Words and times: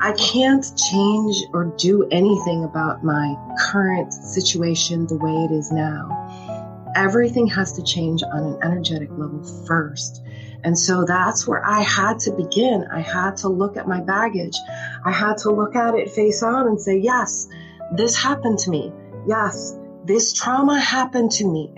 I 0.00 0.12
can't 0.12 0.64
change 0.90 1.36
or 1.52 1.74
do 1.76 2.06
anything 2.10 2.62
about 2.62 3.02
my 3.02 3.34
current 3.58 4.12
situation 4.12 5.06
the 5.06 5.16
way 5.16 5.32
it 5.32 5.50
is 5.50 5.72
now. 5.72 6.92
Everything 6.94 7.48
has 7.48 7.72
to 7.72 7.82
change 7.82 8.22
on 8.22 8.44
an 8.44 8.58
energetic 8.62 9.10
level 9.10 9.42
first. 9.66 10.22
And 10.62 10.78
so 10.78 11.04
that's 11.04 11.48
where 11.48 11.64
I 11.64 11.80
had 11.80 12.20
to 12.20 12.32
begin. 12.32 12.86
I 12.92 13.00
had 13.00 13.36
to 13.38 13.48
look 13.48 13.76
at 13.76 13.88
my 13.88 14.00
baggage. 14.00 14.56
I 15.04 15.10
had 15.10 15.38
to 15.38 15.50
look 15.50 15.74
at 15.74 15.94
it 15.94 16.10
face 16.10 16.42
on 16.44 16.68
and 16.68 16.80
say, 16.80 16.98
yes, 16.98 17.48
this 17.92 18.16
happened 18.16 18.58
to 18.60 18.70
me. 18.70 18.92
Yes, 19.26 19.76
this 20.04 20.32
trauma 20.32 20.78
happened 20.78 21.32
to 21.32 21.44
me. 21.44 21.74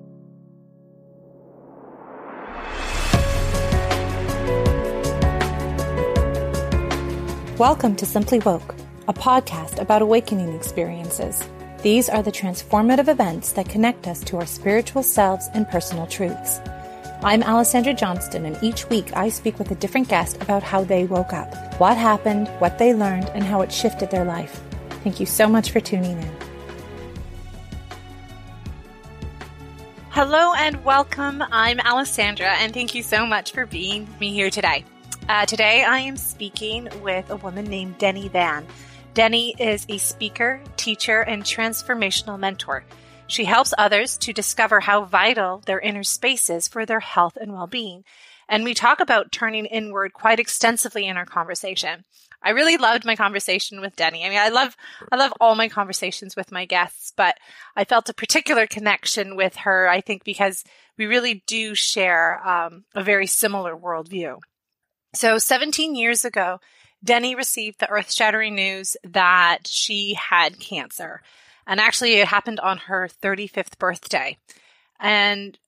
Welcome 7.60 7.94
to 7.96 8.06
Simply 8.06 8.38
Woke, 8.38 8.74
a 9.06 9.12
podcast 9.12 9.82
about 9.82 10.00
awakening 10.00 10.54
experiences. 10.54 11.46
These 11.82 12.08
are 12.08 12.22
the 12.22 12.32
transformative 12.32 13.06
events 13.06 13.52
that 13.52 13.68
connect 13.68 14.06
us 14.06 14.24
to 14.24 14.38
our 14.38 14.46
spiritual 14.46 15.02
selves 15.02 15.46
and 15.52 15.68
personal 15.68 16.06
truths. 16.06 16.58
I'm 17.22 17.42
Alessandra 17.42 17.92
Johnston, 17.92 18.46
and 18.46 18.56
each 18.62 18.88
week 18.88 19.14
I 19.14 19.28
speak 19.28 19.58
with 19.58 19.70
a 19.72 19.74
different 19.74 20.08
guest 20.08 20.40
about 20.40 20.62
how 20.62 20.84
they 20.84 21.04
woke 21.04 21.34
up, 21.34 21.54
what 21.78 21.98
happened, 21.98 22.48
what 22.60 22.78
they 22.78 22.94
learned, 22.94 23.28
and 23.34 23.44
how 23.44 23.60
it 23.60 23.70
shifted 23.70 24.10
their 24.10 24.24
life. 24.24 24.62
Thank 25.04 25.20
you 25.20 25.26
so 25.26 25.46
much 25.46 25.70
for 25.70 25.80
tuning 25.80 26.18
in. 26.18 26.36
Hello 30.08 30.54
and 30.54 30.82
welcome. 30.82 31.44
I'm 31.52 31.78
Alessandra, 31.80 32.52
and 32.52 32.72
thank 32.72 32.94
you 32.94 33.02
so 33.02 33.26
much 33.26 33.52
for 33.52 33.66
being 33.66 34.08
me 34.18 34.32
here 34.32 34.48
today. 34.48 34.86
Uh, 35.28 35.46
today 35.46 35.84
I 35.84 36.00
am 36.00 36.16
speaking 36.16 36.88
with 37.02 37.30
a 37.30 37.36
woman 37.36 37.66
named 37.66 37.98
Denny 37.98 38.28
Van. 38.28 38.66
Denny 39.14 39.54
is 39.58 39.86
a 39.88 39.98
speaker, 39.98 40.60
teacher, 40.76 41.20
and 41.20 41.44
transformational 41.44 42.38
mentor. 42.38 42.84
She 43.26 43.44
helps 43.44 43.72
others 43.78 44.16
to 44.18 44.32
discover 44.32 44.80
how 44.80 45.04
vital 45.04 45.62
their 45.66 45.78
inner 45.78 46.02
space 46.02 46.50
is 46.50 46.66
for 46.66 46.84
their 46.84 47.00
health 47.00 47.38
and 47.40 47.52
well 47.52 47.68
being. 47.68 48.04
And 48.48 48.64
we 48.64 48.74
talk 48.74 48.98
about 48.98 49.30
turning 49.30 49.66
inward 49.66 50.12
quite 50.12 50.40
extensively 50.40 51.06
in 51.06 51.16
our 51.16 51.26
conversation. 51.26 52.04
I 52.42 52.50
really 52.50 52.76
loved 52.76 53.04
my 53.04 53.14
conversation 53.14 53.80
with 53.80 53.94
Denny. 53.94 54.24
I 54.24 54.30
mean, 54.30 54.38
I 54.38 54.48
love, 54.48 54.76
I 55.12 55.16
love 55.16 55.32
all 55.40 55.54
my 55.54 55.68
conversations 55.68 56.34
with 56.34 56.50
my 56.50 56.64
guests, 56.64 57.12
but 57.16 57.36
I 57.76 57.84
felt 57.84 58.08
a 58.08 58.14
particular 58.14 58.66
connection 58.66 59.36
with 59.36 59.54
her, 59.56 59.88
I 59.88 60.00
think, 60.00 60.24
because 60.24 60.64
we 60.98 61.06
really 61.06 61.44
do 61.46 61.76
share 61.76 62.44
um, 62.46 62.84
a 62.94 63.04
very 63.04 63.26
similar 63.26 63.76
worldview. 63.76 64.38
So 65.12 65.38
17 65.38 65.94
years 65.94 66.24
ago, 66.24 66.60
Denny 67.02 67.34
received 67.34 67.80
the 67.80 67.88
earth 67.88 68.12
shattering 68.12 68.54
news 68.54 68.96
that 69.04 69.66
she 69.66 70.14
had 70.14 70.60
cancer. 70.60 71.22
And 71.66 71.80
actually, 71.80 72.14
it 72.14 72.28
happened 72.28 72.60
on 72.60 72.78
her 72.78 73.08
35th 73.22 73.78
birthday. 73.78 74.36
And 74.98 75.58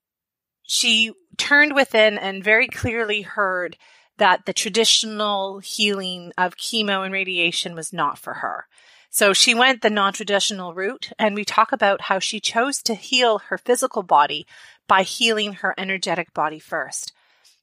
she 0.62 1.12
turned 1.36 1.74
within 1.74 2.18
and 2.18 2.44
very 2.44 2.68
clearly 2.68 3.22
heard 3.22 3.76
that 4.18 4.46
the 4.46 4.52
traditional 4.52 5.58
healing 5.60 6.32
of 6.36 6.56
chemo 6.56 7.04
and 7.04 7.12
radiation 7.12 7.74
was 7.74 7.92
not 7.92 8.18
for 8.18 8.34
her. 8.34 8.66
So 9.10 9.32
she 9.32 9.54
went 9.54 9.82
the 9.82 9.90
non 9.90 10.12
traditional 10.12 10.72
route, 10.72 11.10
and 11.18 11.34
we 11.34 11.44
talk 11.44 11.72
about 11.72 12.02
how 12.02 12.18
she 12.18 12.40
chose 12.40 12.82
to 12.82 12.94
heal 12.94 13.38
her 13.38 13.58
physical 13.58 14.02
body 14.02 14.46
by 14.88 15.02
healing 15.02 15.54
her 15.54 15.74
energetic 15.76 16.32
body 16.32 16.58
first. 16.58 17.12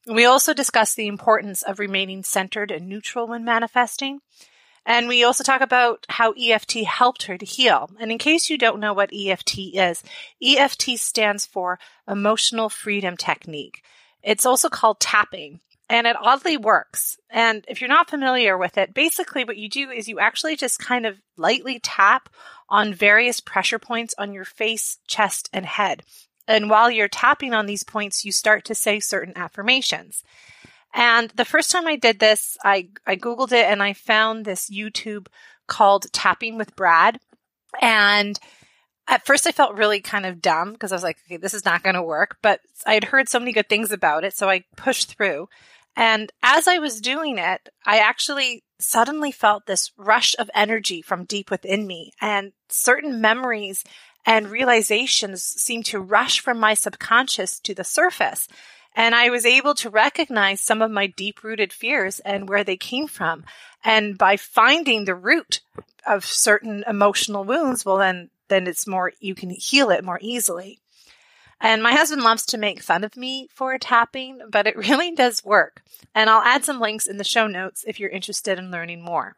We 0.10 0.26
also 0.26 0.56
discuss 0.56 0.96
the 0.96 1.06
importance 1.06 1.62
of 1.62 1.78
remaining 1.78 2.24
centered 2.24 2.72
and 2.72 2.88
neutral 2.88 3.28
when 3.28 3.46
manifesting. 3.46 4.22
And 4.84 5.08
we 5.08 5.24
also 5.24 5.44
talk 5.44 5.62
about 5.62 6.08
how 6.10 6.34
EFT 6.34 6.78
helped 6.86 7.24
her 7.24 7.38
to 7.38 7.46
heal. 7.46 7.92
And 8.00 8.12
in 8.12 8.18
case 8.18 8.50
you 8.50 8.58
don't 8.58 8.80
know 8.80 8.94
what 8.94 9.14
EFT 9.14 9.60
is, 9.76 10.04
EFT 10.42 10.98
stands 10.98 11.46
for 11.46 11.78
Emotional 12.08 12.70
Freedom 12.70 13.16
Technique. 13.16 13.84
It's 14.24 14.48
also 14.48 14.68
called 14.68 15.00
tapping 15.00 15.60
and 15.90 16.08
it 16.08 16.16
oddly 16.20 16.58
works. 16.58 17.20
And 17.30 17.64
if 17.68 17.80
you're 17.80 17.88
not 17.88 18.10
familiar 18.10 18.58
with 18.58 18.80
it, 18.80 18.96
basically 18.96 19.44
what 19.44 19.58
you 19.58 19.70
do 19.70 19.92
is 19.92 20.08
you 20.08 20.20
actually 20.20 20.56
just 20.56 20.80
kind 20.80 21.06
of 21.06 21.18
lightly 21.38 21.80
tap 21.80 22.30
on 22.68 22.96
various 22.96 23.40
pressure 23.40 23.80
points 23.80 24.16
on 24.18 24.34
your 24.34 24.46
face, 24.46 24.98
chest, 25.08 25.50
and 25.54 25.68
head. 25.68 26.04
And 26.50 26.70
while 26.70 26.90
you're 26.90 27.08
tapping 27.08 27.54
on 27.54 27.68
these 27.68 27.84
points, 27.84 28.26
you 28.26 28.32
start 28.32 28.66
to 28.66 28.76
say 28.76 29.00
certain 29.00 29.38
affirmations. 29.38 30.24
And 30.94 31.30
the 31.30 31.46
first 31.46 31.72
time 31.72 31.88
I 31.88 31.96
did 31.96 32.20
this, 32.20 32.58
I, 32.64 32.90
I 33.06 33.16
Googled 33.16 33.52
it 33.52 33.66
and 33.66 33.84
I 33.84 33.94
found 33.94 34.44
this 34.44 34.70
YouTube 34.70 35.28
called 35.68 36.12
Tapping 36.12 36.58
with 36.58 36.76
Brad. 36.76 37.20
And 37.80 38.40
at 39.08 39.26
first 39.28 39.46
I 39.46 39.52
felt 39.52 39.78
really 39.78 40.02
kind 40.02 40.26
of 40.26 40.42
dumb 40.42 40.74
because 40.74 40.92
I 40.92 40.96
was 40.96 41.04
like, 41.04 41.18
okay, 41.28 41.38
this 41.38 41.54
is 41.54 41.66
not 41.66 41.84
going 41.84 41.96
to 41.96 42.02
work. 42.02 42.38
But 42.42 42.62
I 42.88 42.96
had 42.96 43.04
heard 43.04 43.30
so 43.30 43.38
many 43.38 43.52
good 43.52 43.70
things 43.70 43.92
about 43.92 44.24
it. 44.24 44.36
So 44.36 44.50
I 44.50 44.64
pushed 44.76 45.16
through. 45.16 45.50
And 45.96 46.32
as 46.42 46.68
I 46.68 46.80
was 46.80 47.02
doing 47.02 47.38
it, 47.38 47.70
I 47.86 48.00
actually 48.00 48.64
suddenly 48.80 49.32
felt 49.32 49.66
this 49.66 49.92
rush 49.98 50.36
of 50.40 50.50
energy 50.56 51.02
from 51.02 51.26
deep 51.26 51.52
within 51.52 51.86
me 51.86 52.14
and 52.22 52.54
certain 52.70 53.22
memories 53.22 53.84
and 54.26 54.50
realizations 54.50 55.44
seemed 55.44 55.86
to 55.88 56.00
rush 56.00 56.40
from 56.40 56.60
my 56.60 56.74
subconscious 56.74 57.60
to 57.62 57.74
the 57.74 57.84
surface. 57.84 58.48
And 58.96 59.16
I 59.16 59.30
was 59.30 59.46
able 59.46 59.76
to 59.76 59.90
recognize 59.90 60.62
some 60.62 60.82
of 60.82 60.92
my 60.92 61.08
deep 61.08 61.44
rooted 61.44 61.72
fears 61.72 62.20
and 62.20 62.50
where 62.50 62.64
they 62.64 62.78
came 62.78 63.08
from. 63.08 63.46
And 63.84 64.18
by 64.18 64.36
finding 64.36 65.06
the 65.06 65.16
root 65.16 65.62
of 66.08 66.26
certain 66.26 66.84
emotional 66.88 67.44
wounds, 67.44 67.86
well, 67.86 67.98
then, 67.98 68.30
then 68.50 68.68
it's 68.68 68.88
more, 68.88 69.14
you 69.20 69.36
can 69.36 69.52
heal 69.52 69.90
it 69.90 70.04
more 70.04 70.20
easily. 70.22 70.80
And 71.62 71.84
my 71.84 71.94
husband 71.94 72.24
loves 72.24 72.46
to 72.48 72.58
make 72.58 72.82
fun 72.82 73.04
of 73.04 73.18
me 73.18 73.50
for 73.54 73.78
tapping, 73.78 74.42
but 74.50 74.66
it 74.66 74.78
really 74.90 75.12
does 75.12 75.44
work. 75.44 75.82
And 76.16 76.30
I'll 76.30 76.42
add 76.42 76.66
some 76.66 76.80
links 76.80 77.08
in 77.08 77.18
the 77.18 77.24
show 77.24 77.48
notes 77.48 77.84
if 77.88 78.00
you're 78.00 78.10
interested 78.10 78.58
in 78.58 78.72
learning 78.72 79.04
more. 79.04 79.36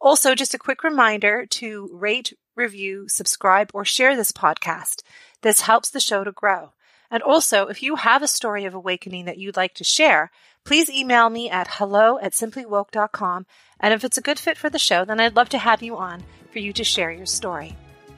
Also, 0.00 0.34
just 0.34 0.54
a 0.54 0.58
quick 0.58 0.84
reminder 0.84 1.46
to 1.46 1.88
rate, 1.92 2.32
review, 2.56 3.08
subscribe, 3.08 3.70
or 3.74 3.84
share 3.84 4.16
this 4.16 4.32
podcast. 4.32 5.02
This 5.42 5.62
helps 5.62 5.90
the 5.90 6.00
show 6.00 6.24
to 6.24 6.32
grow. 6.32 6.72
And 7.10 7.22
also, 7.22 7.66
if 7.66 7.82
you 7.82 7.96
have 7.96 8.22
a 8.22 8.28
story 8.28 8.64
of 8.64 8.74
awakening 8.74 9.26
that 9.26 9.38
you'd 9.38 9.56
like 9.56 9.74
to 9.74 9.84
share, 9.84 10.30
please 10.64 10.90
email 10.90 11.30
me 11.30 11.50
at 11.50 11.68
hello 11.70 12.18
at 12.18 12.32
simplywoke.com. 12.32 13.46
And 13.78 13.94
if 13.94 14.04
it's 14.04 14.18
a 14.18 14.22
good 14.22 14.38
fit 14.38 14.56
for 14.56 14.70
the 14.70 14.78
show, 14.78 15.04
then 15.04 15.20
I'd 15.20 15.36
love 15.36 15.50
to 15.50 15.58
have 15.58 15.82
you 15.82 15.96
on 15.96 16.22
for 16.52 16.58
you 16.58 16.72
to 16.72 16.84
share 16.84 17.10
your 17.10 17.26
story. 17.26 17.76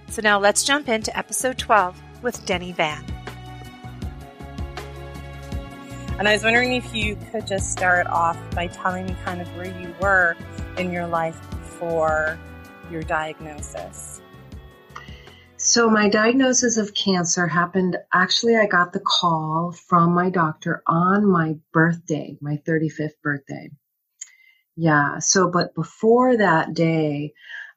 So 0.09 0.23
now 0.23 0.39
let's 0.39 0.65
jump 0.65 0.89
into 0.89 1.17
episode 1.17 1.59
12 1.59 2.01
with 2.23 2.47
Denny 2.47 2.73
Van. 2.73 3.05
And 6.19 6.27
I 6.27 6.33
was 6.33 6.45
wondering 6.45 6.73
if 6.73 6.95
you 6.95 7.19
could 7.31 7.47
just 7.47 7.73
start 7.73 8.07
off 8.07 8.39
by 8.55 8.69
telling 8.69 9.07
me 9.07 9.17
kind 9.25 9.43
of 9.43 9.49
where 9.57 9.79
you 9.79 9.95
were 10.01 10.37
in 10.79 10.91
your 10.91 11.07
life 11.07 11.39
before 11.51 12.39
your 12.91 13.03
diagnosis. 13.03 14.16
So 15.67 15.91
my 15.91 16.09
diagnosis 16.09 16.77
of 16.77 16.95
cancer 16.95 17.49
happened 17.49 17.97
actually 18.15 18.55
I 18.55 18.67
got 18.67 18.93
the 18.93 19.01
call 19.01 19.73
from 19.73 20.15
my 20.15 20.31
doctor 20.31 20.85
on 20.87 21.27
my 21.27 21.57
birthday, 21.73 22.39
my 22.41 22.63
35th 22.65 23.21
birthday. 23.21 23.71
Yeah, 24.77 25.19
so 25.19 25.51
but 25.51 25.75
before 25.75 26.37
that 26.37 26.73
day, 26.73 27.33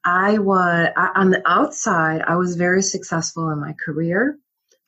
I 0.06 0.38
was 0.38 0.90
on 1.16 1.32
the 1.32 1.42
outside, 1.48 2.22
I 2.22 2.36
was 2.36 2.58
very 2.58 2.84
successful 2.84 3.50
in 3.50 3.60
my 3.60 3.74
career. 3.84 4.38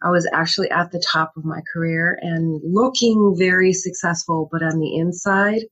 I 0.04 0.12
was 0.12 0.30
actually 0.32 0.70
at 0.70 0.92
the 0.92 1.04
top 1.04 1.34
of 1.36 1.44
my 1.44 1.62
career 1.74 2.20
and 2.22 2.62
looking 2.64 3.36
very 3.36 3.74
successful, 3.74 4.48
but 4.52 4.62
on 4.62 4.80
the 4.80 4.96
inside, 4.96 5.64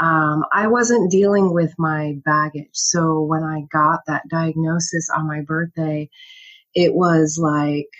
um, 0.00 0.44
I 0.52 0.66
wasn't 0.66 1.10
dealing 1.10 1.52
with 1.52 1.74
my 1.78 2.16
baggage. 2.24 2.70
So 2.72 3.22
when 3.22 3.42
I 3.42 3.62
got 3.72 4.00
that 4.06 4.28
diagnosis 4.28 5.08
on 5.14 5.28
my 5.28 5.42
birthday, 5.42 6.10
it 6.74 6.94
was 6.94 7.38
like 7.40 7.90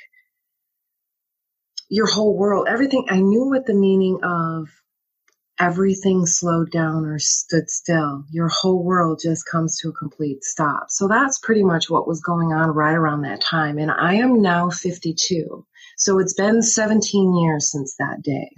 your 1.89 2.07
whole 2.07 2.37
world, 2.37 2.67
everything. 2.69 3.07
I 3.09 3.21
knew 3.21 3.49
what 3.49 3.67
the 3.67 3.75
meaning 3.75 4.19
of 4.25 4.69
everything 5.61 6.27
slowed 6.27 6.73
down 6.73 7.07
or 7.07 7.21
stood 7.21 7.71
still. 7.71 8.25
Your 8.31 8.49
whole 8.49 8.83
world 8.83 9.21
just 9.23 9.47
comes 9.47 9.79
to 9.81 9.91
a 9.91 9.93
complete 9.93 10.43
stop. 10.43 10.91
So 10.91 11.07
that's 11.07 11.39
pretty 11.39 11.63
much 11.63 11.89
what 11.89 12.09
was 12.09 12.21
going 12.21 12.53
on 12.53 12.71
right 12.71 12.95
around 12.95 13.23
that 13.23 13.41
time. 13.41 13.79
And 13.79 13.93
I 13.93 14.15
am 14.15 14.43
now 14.43 14.71
52. 14.71 15.65
So 15.97 16.19
it's 16.19 16.35
been 16.35 16.61
17 16.61 17.37
years 17.37 17.71
since 17.71 17.95
that 18.01 18.23
day 18.23 18.51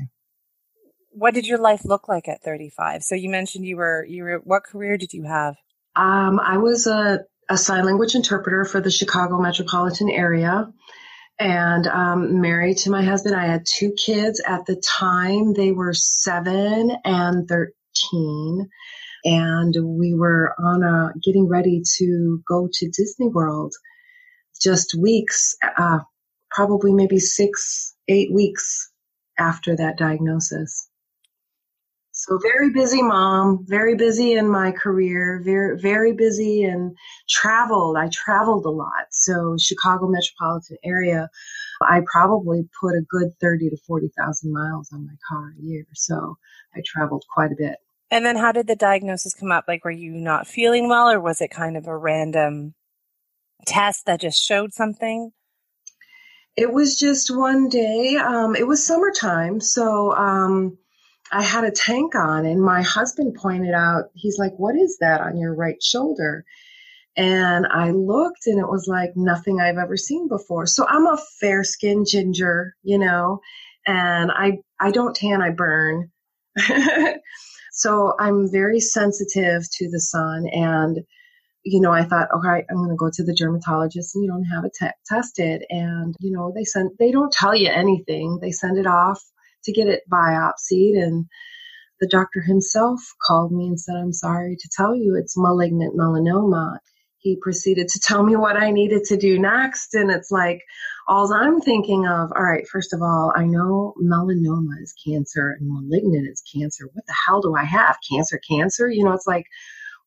what 1.17 1.33
did 1.33 1.47
your 1.47 1.59
life 1.59 1.85
look 1.85 2.09
like 2.09 2.29
at 2.29 2.43
35? 2.43 3.03
So 3.03 3.15
you 3.15 3.31
mentioned 3.31 3.65
you 3.65 3.79
were 3.79 4.05
you 4.05 4.23
were 4.25 4.41
what 4.45 4.65
career 4.65 4.99
did 4.99 5.15
you 5.15 5.25
have? 5.25 5.57
Um, 5.97 6.39
I 6.39 6.59
was 6.59 6.87
a, 6.87 7.21
a 7.49 7.57
sign 7.57 7.87
language 7.87 8.15
interpreter 8.15 8.67
for 8.67 8.81
the 8.81 8.91
Chicago 8.91 9.39
metropolitan 9.39 10.11
area 10.11 10.71
and 11.39 11.87
um, 11.87 12.43
married 12.43 12.77
to 12.79 12.91
my 12.91 13.03
husband. 13.03 13.35
I 13.35 13.47
had 13.47 13.65
two 13.67 13.93
kids 13.93 14.43
at 14.47 14.67
the 14.67 14.77
time. 14.77 15.55
They 15.55 15.73
were 15.73 15.95
seven 15.95 16.95
and 17.05 17.49
13. 17.49 18.69
and 19.25 19.75
we 19.99 20.15
were 20.15 20.55
on 20.59 20.83
a 20.83 21.19
getting 21.25 21.49
ready 21.49 21.81
to 21.97 22.43
go 22.47 22.69
to 22.71 22.91
Disney 22.91 23.29
World 23.29 23.75
just 24.61 24.95
weeks, 24.95 25.55
uh, 25.79 26.01
probably 26.51 26.93
maybe 26.93 27.19
six, 27.19 27.95
eight 28.07 28.33
weeks 28.33 28.91
after 29.39 29.75
that 29.77 29.97
diagnosis. 29.97 30.91
So 32.27 32.41
very 32.43 32.71
busy 32.71 33.03
mom, 33.03 33.65
very 33.69 33.95
busy 33.95 34.33
in 34.33 34.49
my 34.49 34.73
career, 34.73 35.41
very 35.45 35.79
very 35.79 36.13
busy 36.13 36.65
and 36.65 36.97
traveled. 37.29 37.97
I 37.97 38.09
traveled 38.13 38.65
a 38.65 38.71
lot. 38.71 39.07
So 39.13 39.55
Chicago 39.61 40.09
metropolitan 40.09 40.77
area, 40.83 41.31
I 41.83 42.01
probably 42.11 42.69
put 42.81 42.97
a 42.97 43.03
good 43.09 43.29
30 43.41 43.71
to 43.71 43.77
40,000 43.87 44.53
miles 44.53 44.91
on 44.93 45.07
my 45.07 45.13
car 45.29 45.53
a 45.57 45.63
year. 45.63 45.87
So 45.95 46.37
I 46.75 46.83
traveled 46.85 47.25
quite 47.33 47.53
a 47.53 47.57
bit. 47.57 47.77
And 48.11 48.27
then 48.27 48.35
how 48.35 48.51
did 48.51 48.67
the 48.67 48.75
diagnosis 48.75 49.33
come 49.33 49.53
up? 49.53 49.67
Like 49.69 49.85
were 49.85 49.93
you 49.93 50.11
not 50.11 50.49
feeling 50.49 50.89
well 50.89 51.09
or 51.09 51.21
was 51.21 51.41
it 51.41 51.53
kind 51.53 51.77
of 51.77 51.87
a 51.87 51.97
random 51.97 52.75
test 53.67 54.07
that 54.07 54.21
just 54.21 54.45
showed 54.45 54.73
something? 54.73 55.31
It 56.57 56.73
was 56.73 56.99
just 56.99 57.31
one 57.31 57.69
day. 57.69 58.17
Um, 58.17 58.57
it 58.57 58.67
was 58.67 58.85
summertime, 58.85 59.61
so 59.61 60.13
um, 60.13 60.79
I 61.33 61.43
had 61.43 61.65
a 61.65 61.71
tank 61.71 62.15
on, 62.15 62.47
and 62.47 62.63
my 62.63 62.83
husband 62.83 63.35
pointed 63.35 63.75
out, 63.75 64.05
he's 64.15 64.39
like, 64.39 64.53
What 64.57 64.77
is 64.77 64.99
that 65.01 65.21
on 65.21 65.37
your 65.37 65.55
right 65.55 65.83
shoulder? 65.83 66.45
And 67.17 67.67
I 67.67 67.93
looked, 67.93 68.47
and 68.47 68.61
it 68.61 68.69
was 68.69 68.87
like 68.89 69.13
nothing 69.17 69.61
I've 69.61 69.79
ever 69.79 69.97
seen 69.97 70.29
before. 70.29 70.67
So 70.67 70.87
I'm 70.87 71.07
a 71.07 71.19
fair 71.41 71.65
skinned 71.65 72.07
ginger, 72.09 72.75
you 72.83 72.99
know, 72.99 73.41
and 73.87 74.31
I, 74.31 74.59
I 74.79 74.91
don't 74.91 75.17
tan, 75.17 75.41
I 75.41 75.51
burn. 75.51 76.11
so 77.73 78.15
I'm 78.21 78.51
very 78.51 78.81
sensitive 78.81 79.63
to 79.79 79.91
the 79.91 80.01
sun. 80.01 80.47
And, 80.53 80.99
you 81.65 81.81
know, 81.81 81.93
I 81.93 82.05
thought, 82.05 82.29
okay, 82.37 82.67
I'm 82.69 82.77
going 82.77 82.91
to 82.91 82.97
go 82.97 83.11
to 83.11 83.25
the 83.25 83.35
dermatologist 83.35 84.15
and, 84.15 84.25
you 84.25 84.31
don't 84.31 84.45
have 84.45 84.65
it 84.65 84.73
t- 84.79 84.87
tested. 85.07 85.65
And, 85.71 86.15
you 86.21 86.33
know, 86.33 86.53
they 86.55 86.65
send, 86.65 86.91
they 86.99 87.13
don't 87.13 87.33
tell 87.33 87.55
you 87.57 87.71
anything. 87.71 88.41
They 88.43 88.53
send 88.53 88.77
it 88.77 88.87
off 88.87 89.23
to 89.67 89.73
get 89.73 89.89
it 89.89 90.03
biopsied. 90.11 90.97
And 91.03 91.27
the 92.01 92.09
doctor 92.09 92.43
himself 92.43 93.01
called 93.27 93.53
me 93.53 93.69
and 93.69 93.81
said, 93.81 93.97
I'm 93.97 94.13
sorry 94.13 94.57
to 94.57 94.71
tell 94.77 94.95
you 94.95 95.17
it's 95.17 95.37
malignant 95.37 95.97
melanoma. 95.97 96.79
He 97.19 97.39
proceeded 97.41 97.89
to 97.89 98.01
tell 98.01 98.23
me 98.23 98.37
what 98.37 98.57
I 98.57 98.71
needed 98.71 99.05
to 99.07 99.17
do 99.17 99.39
next. 99.39 99.95
And 99.95 100.11
it's 100.11 100.31
like, 100.31 100.61
all 101.09 101.33
I'm 101.33 101.61
thinking 101.61 102.07
of, 102.07 102.33
all 102.35 102.43
right, 102.43 102.67
first 102.69 102.93
of 102.93 103.01
all, 103.03 103.33
I 103.37 103.45
know 103.47 103.95
melanoma 104.03 104.83
is 104.83 104.95
cancer 105.07 105.57
and 105.59 105.69
malignant 105.69 106.29
is 106.29 106.43
cancer. 106.55 106.89
What 106.93 107.07
the 107.07 107.15
hell 107.27 107.41
do 107.41 107.55
I 107.57 107.65
have? 107.65 107.97
Cancer, 108.11 108.41
cancer? 108.49 108.89
You 108.89 109.05
know, 109.05 109.13
it's 109.13 109.27
like, 109.27 109.47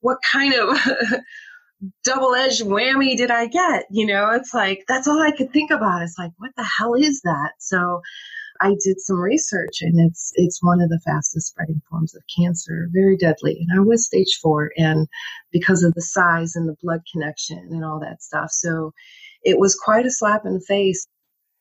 what 0.02 0.18
kind 0.30 0.54
of 0.54 0.78
double 2.04 2.36
edged 2.36 2.64
whammy 2.64 3.18
did 3.18 3.32
I 3.32 3.48
get? 3.48 3.86
You 3.92 4.08
know, 4.08 4.32
it's 4.32 4.54
like, 4.54 4.84
that's 4.88 5.08
all 5.08 5.22
I 5.22 5.32
could 5.32 5.54
think 5.54 5.72
about. 5.72 6.04
It's 6.04 6.18
like, 6.18 6.32
what 6.38 6.52
the 6.58 6.64
hell 6.64 6.96
is 6.96 7.22
that? 7.24 7.54
So 7.60 8.02
I 8.62 8.76
did 8.84 9.00
some 9.00 9.20
research 9.20 9.82
and 9.82 10.00
it's 10.00 10.32
it's 10.36 10.62
one 10.62 10.82
of 10.82 10.90
the 10.90 11.00
fastest 11.06 11.48
spreading 11.48 11.82
forms 11.90 12.16
of 12.16 12.24
cancer, 12.36 12.90
very 12.92 13.16
deadly. 13.16 13.58
And 13.60 13.80
I 13.80 13.84
was 13.84 14.06
stage 14.06 14.40
4 14.42 14.72
and 14.78 15.08
because 15.52 15.84
of 15.84 15.94
the 15.94 16.02
size 16.02 16.56
and 16.56 16.68
the 16.68 16.76
blood 16.82 17.02
connection 17.12 17.68
and 17.72 17.86
all 17.86 18.00
that 18.00 18.22
stuff. 18.22 18.52
So 18.52 18.94
it 19.44 19.60
was 19.60 19.76
quite 19.76 20.06
a 20.06 20.12
slap 20.12 20.46
in 20.46 20.56
the 20.56 20.66
face. 20.68 21.08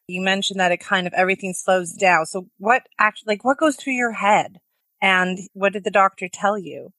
You 0.08 0.22
mentioned 0.22 0.58
that 0.58 0.72
it 0.72 0.80
kind 0.80 1.06
of 1.06 1.12
everything 1.12 1.52
slows 1.52 1.92
down. 1.92 2.26
So 2.26 2.48
what 2.58 2.82
actually 2.98 3.34
like 3.34 3.44
what 3.44 3.58
goes 3.58 3.76
through 3.76 3.94
your 3.94 4.12
head? 4.12 4.58
And 5.00 5.38
what 5.52 5.72
did 5.72 5.84
the 5.84 5.90
doctor 5.90 6.28
tell 6.28 6.58
you? 6.58 6.90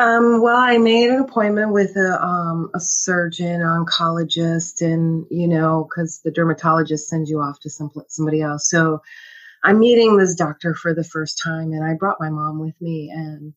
Um, 0.00 0.40
well, 0.40 0.56
I 0.56 0.78
made 0.78 1.10
an 1.10 1.20
appointment 1.20 1.74
with 1.74 1.94
a, 1.94 2.18
um, 2.24 2.70
a 2.74 2.80
surgeon, 2.80 3.60
oncologist, 3.60 4.80
and 4.80 5.26
you 5.30 5.46
know, 5.46 5.86
because 5.86 6.22
the 6.24 6.30
dermatologist 6.30 7.06
sends 7.06 7.28
you 7.28 7.40
off 7.40 7.60
to 7.60 7.70
some 7.70 7.90
somebody 8.08 8.40
else. 8.40 8.70
So 8.70 9.02
I'm 9.62 9.78
meeting 9.78 10.16
this 10.16 10.34
doctor 10.36 10.72
for 10.72 10.94
the 10.94 11.04
first 11.04 11.38
time, 11.44 11.72
and 11.72 11.84
I 11.84 11.96
brought 11.98 12.16
my 12.18 12.30
mom 12.30 12.60
with 12.60 12.80
me, 12.80 13.12
and 13.14 13.52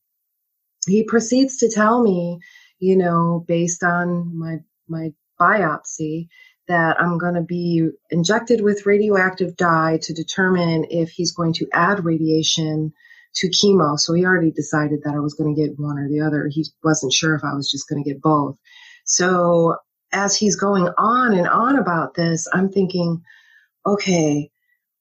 he 0.85 1.05
proceeds 1.05 1.59
to 1.59 1.69
tell 1.69 2.03
me, 2.03 2.39
you 2.77 2.97
know, 2.97 3.45
based 3.47 3.81
on 3.81 4.37
my 4.37 4.57
my 4.89 5.13
biopsy, 5.39 6.27
that 6.67 6.99
I'm 6.99 7.19
going 7.19 7.35
to 7.35 7.41
be 7.41 7.87
injected 8.09 8.59
with 8.59 8.85
radioactive 8.85 9.55
dye 9.55 9.99
to 10.03 10.13
determine 10.13 10.87
if 10.89 11.11
he's 11.11 11.31
going 11.31 11.53
to 11.53 11.69
add 11.71 12.03
radiation 12.03 12.91
to 13.35 13.49
chemo. 13.49 13.97
So 13.97 14.13
he 14.13 14.25
already 14.25 14.51
decided 14.51 15.01
that 15.03 15.15
I 15.15 15.19
was 15.19 15.33
going 15.33 15.55
to 15.55 15.61
get 15.61 15.79
one 15.79 15.97
or 15.97 16.07
the 16.07 16.21
other. 16.21 16.47
He 16.49 16.65
wasn't 16.83 17.13
sure 17.13 17.35
if 17.35 17.43
I 17.43 17.53
was 17.53 17.69
just 17.69 17.89
going 17.89 18.03
to 18.03 18.09
get 18.09 18.21
both. 18.21 18.57
So 19.05 19.77
as 20.11 20.35
he's 20.35 20.55
going 20.55 20.87
on 20.97 21.33
and 21.33 21.47
on 21.47 21.77
about 21.77 22.13
this, 22.13 22.47
I'm 22.53 22.69
thinking, 22.69 23.23
okay, 23.85 24.49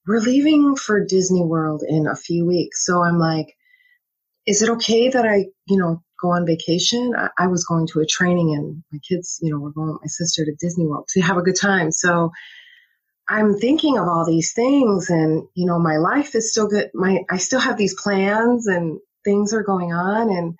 we're 0.07 0.19
leaving 0.19 0.75
for 0.75 1.05
Disney 1.05 1.43
World 1.43 1.83
in 1.87 2.07
a 2.07 2.15
few 2.15 2.45
weeks. 2.45 2.85
So 2.85 3.01
I'm 3.01 3.19
like, 3.19 3.55
is 4.45 4.61
it 4.61 4.69
okay 4.69 5.09
that 5.09 5.25
I, 5.25 5.45
you 5.67 5.77
know, 5.77 6.03
go 6.21 6.31
on 6.31 6.45
vacation? 6.45 7.13
I, 7.15 7.29
I 7.37 7.47
was 7.47 7.63
going 7.63 7.87
to 7.87 7.99
a 8.01 8.05
training 8.05 8.53
and 8.55 8.83
my 8.91 8.99
kids, 9.07 9.39
you 9.41 9.51
know, 9.51 9.59
were 9.59 9.71
going 9.71 9.93
with 9.93 10.01
my 10.01 10.07
sister 10.07 10.43
to 10.43 10.55
Disney 10.59 10.85
World 10.85 11.07
to 11.09 11.21
have 11.21 11.37
a 11.37 11.43
good 11.43 11.59
time. 11.59 11.91
So 11.91 12.31
I'm 13.27 13.57
thinking 13.57 13.97
of 13.97 14.07
all 14.07 14.25
these 14.25 14.53
things 14.53 15.09
and, 15.09 15.43
you 15.53 15.65
know, 15.65 15.79
my 15.79 15.97
life 15.97 16.35
is 16.35 16.51
still 16.51 16.67
good. 16.67 16.89
My, 16.93 17.19
I 17.29 17.37
still 17.37 17.59
have 17.59 17.77
these 17.77 17.99
plans 17.99 18.67
and 18.67 18.99
things 19.23 19.53
are 19.53 19.63
going 19.63 19.93
on. 19.93 20.29
And, 20.29 20.55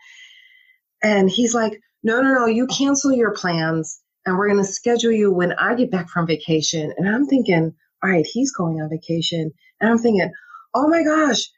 and 1.04 1.30
he's 1.30 1.54
like, 1.54 1.80
no, 2.04 2.22
no, 2.22 2.34
no, 2.34 2.46
you 2.46 2.68
cancel 2.68 3.12
your 3.12 3.34
plans 3.34 4.02
and 4.26 4.38
we're 4.38 4.48
going 4.48 4.64
to 4.64 4.72
schedule 4.72 5.12
you 5.12 5.32
when 5.32 5.54
I 5.54 5.76
get 5.76 5.92
back 5.92 6.10
from 6.10 6.28
vacation. 6.28 6.94
And 6.98 7.08
I'm 7.08 7.26
thinking, 7.26 7.74
all 8.02 8.10
right, 8.10 8.26
he's 8.26 8.54
going 8.54 8.82
on 8.82 8.90
vacation. 8.90 9.52
And 9.82 9.90
I'm 9.90 9.98
thinking, 9.98 10.32
oh 10.74 10.88
my 10.88 11.04
gosh. 11.04 11.50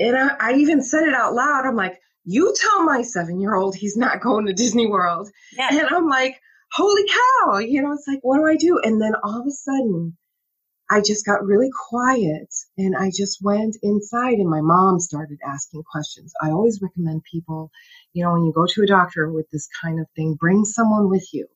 And 0.00 0.16
I, 0.16 0.36
I 0.40 0.52
even 0.54 0.82
said 0.82 1.04
it 1.04 1.14
out 1.14 1.34
loud. 1.34 1.64
I'm 1.64 1.76
like, 1.76 1.98
you 2.24 2.54
tell 2.60 2.84
my 2.84 3.02
seven 3.02 3.40
year 3.40 3.54
old 3.54 3.74
he's 3.74 3.96
not 3.96 4.20
going 4.20 4.46
to 4.46 4.52
Disney 4.52 4.86
World. 4.86 5.30
Yeah. 5.56 5.68
And 5.70 5.88
I'm 5.88 6.08
like, 6.08 6.40
holy 6.72 7.04
cow, 7.08 7.58
you 7.58 7.82
know, 7.82 7.92
it's 7.92 8.06
like, 8.06 8.20
what 8.22 8.38
do 8.38 8.46
I 8.46 8.56
do? 8.56 8.80
And 8.82 9.00
then 9.00 9.14
all 9.22 9.40
of 9.40 9.46
a 9.46 9.50
sudden, 9.50 10.16
I 10.90 11.02
just 11.02 11.26
got 11.26 11.44
really 11.44 11.68
quiet 11.88 12.48
and 12.78 12.96
I 12.96 13.10
just 13.14 13.40
went 13.42 13.76
inside 13.82 14.38
and 14.38 14.48
my 14.48 14.62
mom 14.62 15.00
started 15.00 15.38
asking 15.46 15.82
questions. 15.82 16.32
I 16.42 16.50
always 16.50 16.80
recommend 16.80 17.22
people, 17.30 17.70
you 18.14 18.24
know, 18.24 18.32
when 18.32 18.44
you 18.44 18.52
go 18.54 18.66
to 18.66 18.82
a 18.82 18.86
doctor 18.86 19.30
with 19.30 19.50
this 19.50 19.68
kind 19.82 20.00
of 20.00 20.06
thing, 20.16 20.36
bring 20.40 20.64
someone 20.64 21.10
with 21.10 21.28
you 21.32 21.46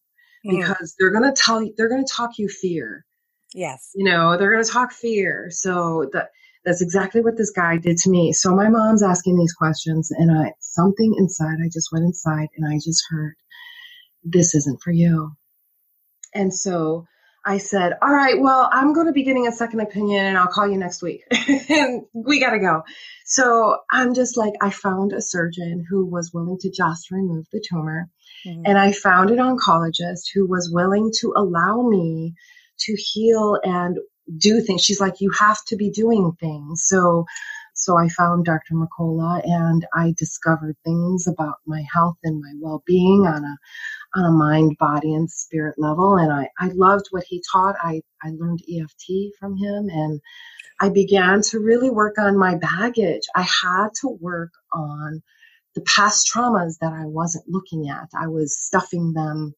mm. 0.45 0.59
because 0.59 0.95
they're 0.99 1.13
going 1.13 1.25
to 1.25 1.41
tell 1.41 1.63
you, 1.63 1.73
they're 1.77 1.89
going 1.89 2.05
to 2.05 2.13
talk 2.13 2.33
you 2.37 2.49
fear. 2.49 3.07
Yes. 3.55 3.93
You 3.95 4.05
know, 4.05 4.37
they're 4.37 4.53
going 4.53 4.65
to 4.65 4.71
talk 4.71 4.93
fear. 4.93 5.49
So 5.51 6.11
that, 6.13 6.29
that's 6.65 6.83
exactly 6.83 7.23
what 7.23 7.39
this 7.39 7.51
guy 7.51 7.79
did 7.79 7.97
to 7.99 8.11
me. 8.11 8.33
So 8.33 8.55
my 8.55 8.69
mom's 8.69 9.03
asking 9.03 9.39
these 9.39 9.55
questions 9.55 10.11
and 10.11 10.31
I, 10.31 10.53
something 10.61 11.15
inside, 11.19 11.57
I 11.65 11.69
just 11.73 11.91
went 11.91 12.05
inside 12.05 12.49
and 12.57 12.71
I 12.71 12.77
just 12.77 13.03
heard, 13.09 13.35
this 14.25 14.55
isn't 14.55 14.81
for 14.83 14.93
you. 14.93 15.33
And 16.35 16.53
so 16.53 17.07
I 17.45 17.59
said, 17.59 17.95
all 18.01 18.13
right, 18.13 18.41
well, 18.41 18.69
I'm 18.73 18.93
going 18.93 19.07
to 19.07 19.13
be 19.13 19.25
getting 19.25 19.49
a 19.49 19.53
second 19.53 19.81
opinion 19.81 20.27
and 20.27 20.39
I'll 20.39 20.47
call 20.47 20.69
you 20.69 20.79
next 20.79 21.03
week. 21.03 21.25
and 21.69 22.03
we 22.13 22.39
got 22.39 22.51
to 22.51 22.61
go. 22.61 22.83
So 23.27 23.79
I'm 23.91 24.15
just 24.15 24.37
like, 24.37 24.53
I 24.61 24.71
found 24.71 25.13
a 25.13 25.21
surgeon 25.21 25.85
who 25.89 26.07
was 26.07 26.33
willing 26.33 26.59
to 26.61 26.71
just 26.71 27.11
remove 27.11 27.47
the 27.53 27.65
tumor. 27.69 28.09
Mm-hmm. 28.47 28.63
And 28.65 28.79
I 28.79 28.93
found 28.93 29.31
an 29.31 29.39
oncologist 29.39 30.27
who 30.33 30.47
was 30.47 30.71
willing 30.73 31.11
to 31.21 31.35
allow 31.37 31.83
me 31.83 32.35
to 32.81 32.97
heal 32.97 33.59
and 33.63 33.99
do 34.37 34.61
things. 34.61 34.83
She's 34.83 35.01
like, 35.01 35.21
you 35.21 35.31
have 35.33 35.59
to 35.67 35.77
be 35.77 35.91
doing 35.91 36.33
things. 36.39 36.85
So, 36.87 37.27
so 37.75 37.99
I 37.99 38.09
found 38.09 38.45
Dr. 38.45 38.75
Mercola 38.75 39.41
and 39.45 39.85
I 39.93 40.15
discovered 40.17 40.77
things 40.85 41.27
about 41.27 41.57
my 41.67 41.83
health 41.93 42.19
and 42.23 42.41
my 42.41 42.53
well-being 42.61 43.27
on 43.27 43.45
a 43.45 43.57
on 44.15 44.25
a 44.25 44.31
mind, 44.31 44.77
body, 44.79 45.15
and 45.15 45.31
spirit 45.31 45.77
level. 45.79 46.17
And 46.17 46.33
I, 46.33 46.49
I 46.59 46.69
loved 46.75 47.07
what 47.11 47.25
he 47.25 47.43
taught. 47.51 47.77
I, 47.83 48.03
I 48.23 48.31
learned 48.31 48.61
EFT 48.69 49.35
from 49.39 49.57
him 49.57 49.89
and 49.89 50.21
I 50.81 50.89
began 50.89 51.43
to 51.43 51.61
really 51.61 51.91
work 51.91 52.19
on 52.19 52.37
my 52.37 52.57
baggage. 52.57 53.23
I 53.35 53.43
had 53.43 53.89
to 54.01 54.09
work 54.21 54.51
on 54.73 55.23
the 55.75 55.81
past 55.83 56.31
traumas 56.33 56.79
that 56.81 56.93
I 56.93 57.07
wasn't 57.07 57.49
looking 57.49 57.89
at. 57.89 58.09
I 58.15 58.27
was 58.27 58.59
stuffing 58.59 59.13
them 59.13 59.55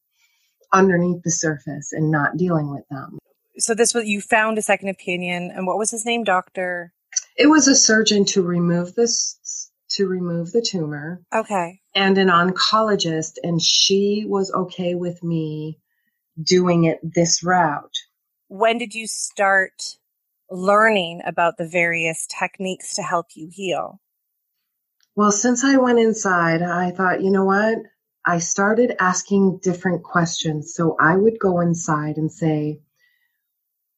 underneath 0.72 1.22
the 1.22 1.30
surface 1.30 1.92
and 1.92 2.10
not 2.10 2.36
dealing 2.36 2.70
with 2.70 2.84
them. 2.90 3.18
So 3.58 3.74
this 3.74 3.94
was 3.94 4.06
you 4.06 4.20
found 4.20 4.58
a 4.58 4.62
second 4.62 4.88
opinion 4.88 5.50
and 5.54 5.66
what 5.66 5.78
was 5.78 5.90
his 5.90 6.04
name, 6.04 6.24
doctor? 6.24 6.92
It 7.36 7.46
was 7.46 7.68
a 7.68 7.76
surgeon 7.76 8.24
to 8.26 8.42
remove 8.42 8.94
this 8.94 9.70
to 9.96 10.06
remove 10.06 10.52
the 10.52 10.62
tumor. 10.62 11.22
Okay. 11.34 11.80
And 11.94 12.18
an 12.18 12.28
oncologist, 12.28 13.38
and 13.42 13.60
she 13.60 14.24
was 14.26 14.52
okay 14.52 14.94
with 14.94 15.22
me 15.22 15.78
doing 16.42 16.84
it 16.84 16.98
this 17.02 17.42
route. 17.44 17.96
When 18.48 18.78
did 18.78 18.94
you 18.94 19.06
start 19.06 19.96
learning 20.50 21.22
about 21.24 21.56
the 21.56 21.68
various 21.68 22.26
techniques 22.26 22.94
to 22.94 23.02
help 23.02 23.26
you 23.34 23.48
heal? 23.50 24.00
Well, 25.16 25.32
since 25.32 25.64
I 25.64 25.76
went 25.76 25.98
inside, 25.98 26.62
I 26.62 26.90
thought, 26.90 27.22
you 27.22 27.30
know 27.30 27.44
what? 27.44 27.78
I 28.26 28.38
started 28.38 28.96
asking 28.98 29.60
different 29.62 30.02
questions. 30.02 30.74
So 30.74 30.96
I 31.00 31.16
would 31.16 31.38
go 31.38 31.60
inside 31.60 32.16
and 32.16 32.32
say, 32.32 32.80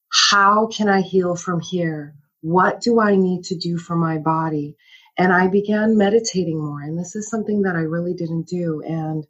how 0.09 0.67
can 0.67 0.89
I 0.89 1.01
heal 1.01 1.35
from 1.35 1.59
here? 1.59 2.15
What 2.41 2.81
do 2.81 2.99
I 2.99 3.15
need 3.15 3.45
to 3.45 3.55
do 3.55 3.77
for 3.77 3.95
my 3.95 4.17
body? 4.17 4.77
And 5.17 5.33
I 5.33 5.47
began 5.47 5.97
meditating 5.97 6.59
more. 6.63 6.81
And 6.81 6.97
this 6.97 7.15
is 7.15 7.29
something 7.29 7.63
that 7.63 7.75
I 7.75 7.81
really 7.81 8.13
didn't 8.13 8.47
do. 8.47 8.81
And 8.85 9.25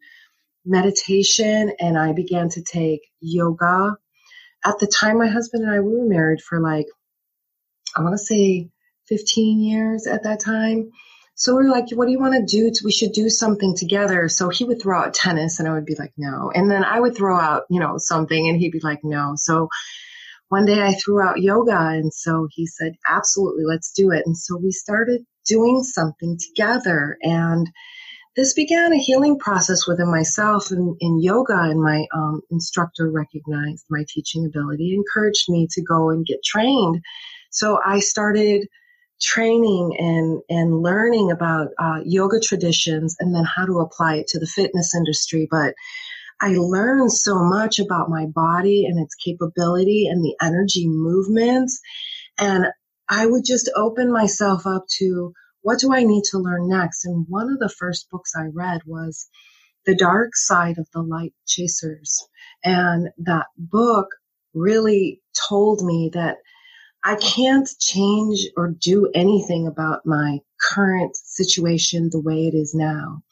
meditation, 0.65 1.71
and 1.79 1.97
I 1.97 2.13
began 2.13 2.49
to 2.49 2.61
take 2.61 3.01
yoga. 3.21 3.95
At 4.65 4.79
the 4.79 4.87
time, 4.87 5.17
my 5.17 5.27
husband 5.27 5.63
and 5.63 5.71
I, 5.71 5.79
we 5.79 5.95
were 5.95 6.07
married 6.07 6.41
for 6.41 6.59
like, 6.59 6.87
I 7.95 8.01
want 8.01 8.13
to 8.13 8.17
say 8.17 8.69
15 9.07 9.61
years 9.61 10.07
at 10.07 10.23
that 10.23 10.41
time. 10.41 10.91
So 11.35 11.55
we 11.55 11.65
are 11.65 11.69
like, 11.69 11.85
what 11.91 12.05
do 12.05 12.11
you 12.11 12.19
want 12.19 12.33
to 12.33 12.43
do? 12.43 12.71
We 12.83 12.91
should 12.91 13.11
do 13.11 13.29
something 13.29 13.75
together. 13.75 14.27
So 14.27 14.49
he 14.49 14.65
would 14.65 14.81
throw 14.81 14.99
out 14.99 15.13
tennis 15.13 15.59
and 15.59 15.69
I 15.69 15.73
would 15.73 15.85
be 15.85 15.95
like, 15.95 16.11
no. 16.17 16.51
And 16.53 16.69
then 16.69 16.83
I 16.83 16.99
would 16.99 17.15
throw 17.15 17.39
out, 17.39 17.63
you 17.69 17.79
know, 17.79 17.97
something 17.97 18.49
and 18.49 18.57
he'd 18.57 18.71
be 18.71 18.81
like, 18.81 19.01
no. 19.03 19.33
So 19.35 19.69
one 20.49 20.65
day 20.65 20.81
I 20.81 20.93
threw 20.93 21.21
out 21.21 21.39
yoga. 21.39 21.77
And 21.77 22.11
so 22.11 22.47
he 22.51 22.65
said, 22.65 22.93
absolutely, 23.07 23.65
let's 23.65 23.91
do 23.91 24.11
it. 24.11 24.23
And 24.25 24.35
so 24.35 24.57
we 24.57 24.71
started 24.71 25.21
doing 25.47 25.83
something 25.83 26.37
together. 26.37 27.17
And 27.21 27.67
this 28.35 28.53
began 28.53 28.93
a 28.93 28.97
healing 28.97 29.39
process 29.39 29.87
within 29.87 30.11
myself 30.11 30.71
and 30.71 30.95
in 30.99 31.19
yoga. 31.21 31.59
And 31.59 31.81
my 31.81 32.05
um, 32.13 32.41
instructor 32.51 33.09
recognized 33.09 33.85
my 33.89 34.05
teaching 34.07 34.45
ability, 34.45 34.93
encouraged 34.93 35.49
me 35.49 35.67
to 35.71 35.81
go 35.81 36.09
and 36.09 36.25
get 36.25 36.43
trained. 36.43 37.01
So 37.49 37.79
I 37.83 37.99
started 37.99 38.67
training 39.21 39.95
and 39.97 40.41
and 40.49 40.81
learning 40.81 41.31
about 41.31 41.69
uh, 41.79 41.99
yoga 42.05 42.39
traditions 42.39 43.15
and 43.19 43.33
then 43.33 43.43
how 43.43 43.65
to 43.65 43.79
apply 43.79 44.17
it 44.17 44.27
to 44.27 44.39
the 44.39 44.45
fitness 44.45 44.93
industry 44.93 45.47
but 45.49 45.73
i 46.39 46.49
learned 46.49 47.11
so 47.11 47.39
much 47.39 47.79
about 47.79 48.09
my 48.09 48.25
body 48.27 48.85
and 48.85 49.03
its 49.03 49.15
capability 49.15 50.07
and 50.07 50.23
the 50.23 50.35
energy 50.39 50.87
movements 50.87 51.79
and 52.37 52.67
i 53.09 53.25
would 53.25 53.43
just 53.45 53.69
open 53.75 54.11
myself 54.11 54.67
up 54.67 54.85
to 54.89 55.33
what 55.61 55.79
do 55.79 55.93
i 55.93 56.03
need 56.03 56.23
to 56.23 56.39
learn 56.39 56.67
next 56.69 57.05
and 57.05 57.25
one 57.29 57.51
of 57.51 57.59
the 57.59 57.73
first 57.79 58.09
books 58.11 58.33
i 58.37 58.45
read 58.53 58.81
was 58.85 59.29
the 59.85 59.95
dark 59.95 60.35
side 60.35 60.77
of 60.77 60.87
the 60.93 61.01
light 61.01 61.33
chasers 61.47 62.27
and 62.63 63.09
that 63.19 63.47
book 63.57 64.07
really 64.53 65.21
told 65.49 65.83
me 65.83 66.11
that 66.13 66.37
I 67.03 67.15
can't 67.15 67.69
change 67.79 68.47
or 68.57 68.69
do 68.79 69.09
anything 69.15 69.67
about 69.67 70.05
my 70.05 70.39
current 70.61 71.15
situation 71.15 72.09
the 72.11 72.21
way 72.21 72.47
it 72.47 72.55
is 72.55 72.75
now. 72.75 73.23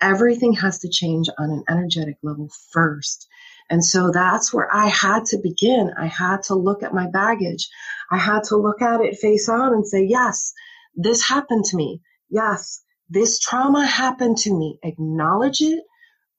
Everything 0.00 0.54
has 0.54 0.80
to 0.80 0.90
change 0.90 1.28
on 1.38 1.50
an 1.50 1.64
energetic 1.68 2.16
level 2.22 2.50
first. 2.72 3.28
And 3.70 3.84
so 3.84 4.10
that's 4.10 4.52
where 4.52 4.68
I 4.74 4.88
had 4.88 5.26
to 5.26 5.38
begin. 5.38 5.92
I 5.96 6.06
had 6.06 6.42
to 6.44 6.54
look 6.56 6.82
at 6.82 6.92
my 6.92 7.08
baggage. 7.08 7.68
I 8.10 8.18
had 8.18 8.42
to 8.44 8.56
look 8.56 8.82
at 8.82 9.00
it 9.00 9.18
face 9.18 9.48
on 9.48 9.72
and 9.72 9.86
say, 9.86 10.04
yes, 10.04 10.52
this 10.96 11.22
happened 11.22 11.64
to 11.66 11.76
me. 11.76 12.00
Yes, 12.28 12.82
this 13.08 13.38
trauma 13.38 13.86
happened 13.86 14.38
to 14.38 14.52
me. 14.52 14.78
Acknowledge 14.82 15.60
it, 15.60 15.84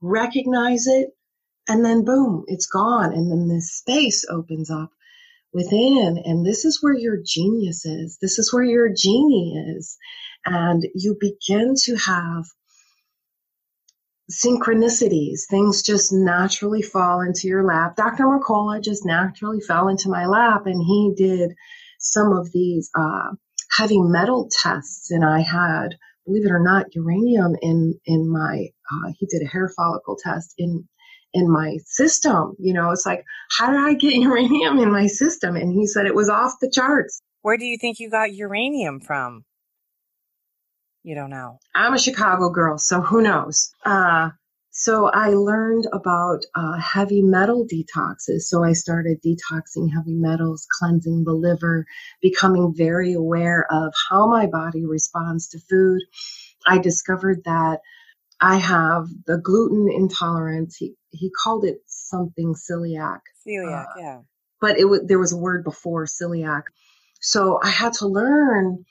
recognize 0.01 0.87
it, 0.87 1.09
and 1.69 1.85
then 1.85 2.03
boom, 2.03 2.43
it's 2.47 2.65
gone. 2.65 3.13
And 3.13 3.31
then 3.31 3.47
this 3.47 3.71
space 3.71 4.25
opens 4.29 4.69
up 4.69 4.91
within. 5.53 6.21
And 6.25 6.45
this 6.45 6.65
is 6.65 6.79
where 6.81 6.95
your 6.95 7.17
genius 7.25 7.85
is. 7.85 8.17
This 8.21 8.39
is 8.39 8.53
where 8.53 8.63
your 8.63 8.89
genie 8.89 9.75
is. 9.77 9.97
And 10.45 10.83
you 10.95 11.15
begin 11.19 11.75
to 11.83 11.95
have 11.95 12.45
synchronicities. 14.31 15.41
Things 15.49 15.83
just 15.83 16.11
naturally 16.11 16.81
fall 16.81 17.21
into 17.21 17.47
your 17.47 17.63
lap. 17.63 17.95
Dr. 17.95 18.23
Mercola 18.23 18.81
just 18.81 19.05
naturally 19.05 19.59
fell 19.59 19.87
into 19.87 20.09
my 20.09 20.25
lap 20.25 20.65
and 20.65 20.81
he 20.81 21.13
did 21.15 21.51
some 21.99 22.31
of 22.31 22.51
these 22.51 22.89
uh, 22.97 23.35
heavy 23.71 23.99
metal 23.99 24.49
tests. 24.51 25.11
And 25.11 25.23
I 25.25 25.41
had, 25.41 25.95
believe 26.25 26.45
it 26.45 26.51
or 26.51 26.63
not, 26.63 26.95
uranium 26.95 27.55
in, 27.61 27.95
in 28.05 28.31
my, 28.31 28.67
uh, 28.91 29.11
he 29.17 29.27
did 29.27 29.41
a 29.43 29.49
hair 29.49 29.71
follicle 29.75 30.17
test 30.23 30.53
in 30.57 30.87
in 31.33 31.49
my 31.49 31.77
system. 31.85 32.55
You 32.59 32.73
know, 32.73 32.91
it's 32.91 33.05
like, 33.05 33.23
how 33.57 33.71
did 33.71 33.79
I 33.79 33.93
get 33.93 34.13
uranium 34.15 34.79
in 34.79 34.91
my 34.91 35.07
system? 35.07 35.55
And 35.55 35.71
he 35.71 35.87
said 35.87 36.05
it 36.05 36.15
was 36.15 36.29
off 36.29 36.53
the 36.59 36.69
charts. 36.69 37.21
Where 37.41 37.57
do 37.57 37.65
you 37.65 37.77
think 37.77 37.99
you 37.99 38.09
got 38.09 38.33
uranium 38.33 38.99
from? 38.99 39.45
You 41.03 41.15
don't 41.15 41.29
know. 41.29 41.59
I'm 41.73 41.93
a 41.93 41.99
Chicago 41.99 42.49
girl, 42.49 42.77
so 42.77 43.01
who 43.01 43.21
knows? 43.21 43.71
Uh, 43.85 44.29
so 44.71 45.07
I 45.07 45.29
learned 45.29 45.87
about 45.93 46.41
uh, 46.55 46.77
heavy 46.77 47.21
metal 47.21 47.65
detoxes. 47.65 48.41
So 48.43 48.63
I 48.63 48.73
started 48.73 49.21
detoxing 49.21 49.91
heavy 49.93 50.15
metals, 50.15 50.67
cleansing 50.79 51.23
the 51.25 51.33
liver, 51.33 51.85
becoming 52.21 52.73
very 52.75 53.13
aware 53.13 53.65
of 53.71 53.93
how 54.09 54.27
my 54.27 54.47
body 54.47 54.85
responds 54.85 55.49
to 55.49 55.59
food. 55.59 56.01
I 56.67 56.77
discovered 56.77 57.43
that 57.45 57.79
I 58.39 58.57
have 58.57 59.07
the 59.25 59.37
gluten 59.37 59.89
intolerance. 59.91 60.77
He, 60.77 60.95
he 61.11 61.31
called 61.43 61.65
it 61.65 61.79
something 61.87 62.53
celiac. 62.55 63.19
Celiac, 63.47 63.85
uh, 63.97 63.99
yeah. 63.99 64.19
But 64.59 64.77
it 64.77 64.83
w- 64.83 65.05
there 65.05 65.19
was 65.19 65.33
a 65.33 65.37
word 65.37 65.63
before 65.63 66.05
celiac. 66.05 66.63
So 67.21 67.59
I 67.63 67.69
had 67.69 67.93
to 67.93 68.07
learn 68.07 68.85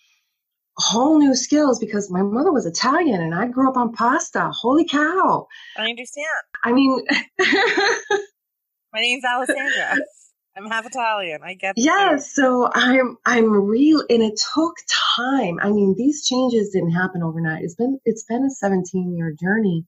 whole 0.80 1.18
new 1.18 1.34
skills 1.34 1.78
because 1.78 2.10
my 2.10 2.22
mother 2.22 2.52
was 2.52 2.66
Italian 2.66 3.20
and 3.20 3.34
I 3.34 3.46
grew 3.46 3.68
up 3.68 3.76
on 3.76 3.92
pasta. 3.92 4.50
Holy 4.52 4.86
cow. 4.86 5.46
I 5.76 5.90
understand. 5.90 6.26
I 6.64 6.72
mean, 6.72 7.00
my 8.92 9.00
name's 9.00 9.24
Alessandra. 9.24 9.96
I'm 10.56 10.66
half 10.66 10.84
Italian. 10.84 11.40
I 11.42 11.54
get. 11.54 11.74
Yeah. 11.76 12.16
so 12.16 12.70
I'm 12.74 13.16
I'm 13.24 13.50
real, 13.50 14.02
and 14.10 14.22
it 14.22 14.38
took 14.54 14.74
time. 15.16 15.58
I 15.62 15.70
mean, 15.70 15.94
these 15.96 16.26
changes 16.26 16.70
didn't 16.70 16.90
happen 16.90 17.22
overnight. 17.22 17.62
It's 17.62 17.76
been 17.76 17.98
it's 18.04 18.24
been 18.24 18.44
a 18.44 18.50
17 18.50 19.16
year 19.16 19.34
journey. 19.40 19.86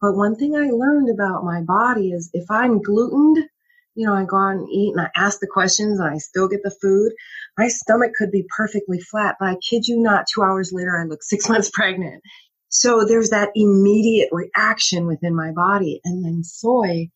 But 0.00 0.16
one 0.16 0.36
thing 0.36 0.54
I 0.54 0.70
learned 0.70 1.08
about 1.08 1.44
my 1.44 1.62
body 1.62 2.10
is 2.10 2.30
if 2.34 2.50
I'm 2.50 2.82
glutened, 2.82 3.48
you 3.96 4.06
know, 4.06 4.14
I 4.14 4.24
go 4.24 4.36
out 4.36 4.56
and 4.56 4.68
eat 4.70 4.92
and 4.96 5.00
I 5.00 5.10
ask 5.16 5.40
the 5.40 5.48
questions 5.50 5.98
and 5.98 6.08
I 6.08 6.18
still 6.18 6.48
get 6.48 6.62
the 6.62 6.76
food. 6.82 7.12
My 7.58 7.68
stomach 7.68 8.12
could 8.16 8.30
be 8.30 8.46
perfectly 8.56 9.00
flat, 9.00 9.36
but 9.40 9.48
I 9.48 9.56
kid 9.56 9.86
you 9.86 9.98
not, 10.00 10.26
two 10.32 10.42
hours 10.42 10.70
later 10.72 10.98
I 10.98 11.04
look 11.04 11.22
six 11.24 11.48
months 11.48 11.70
pregnant. 11.70 12.22
So 12.68 13.04
there's 13.04 13.30
that 13.30 13.50
immediate 13.54 14.28
reaction 14.32 15.06
within 15.06 15.34
my 15.34 15.52
body. 15.52 16.00
And 16.04 16.24
then 16.24 16.44
soy 16.44 17.08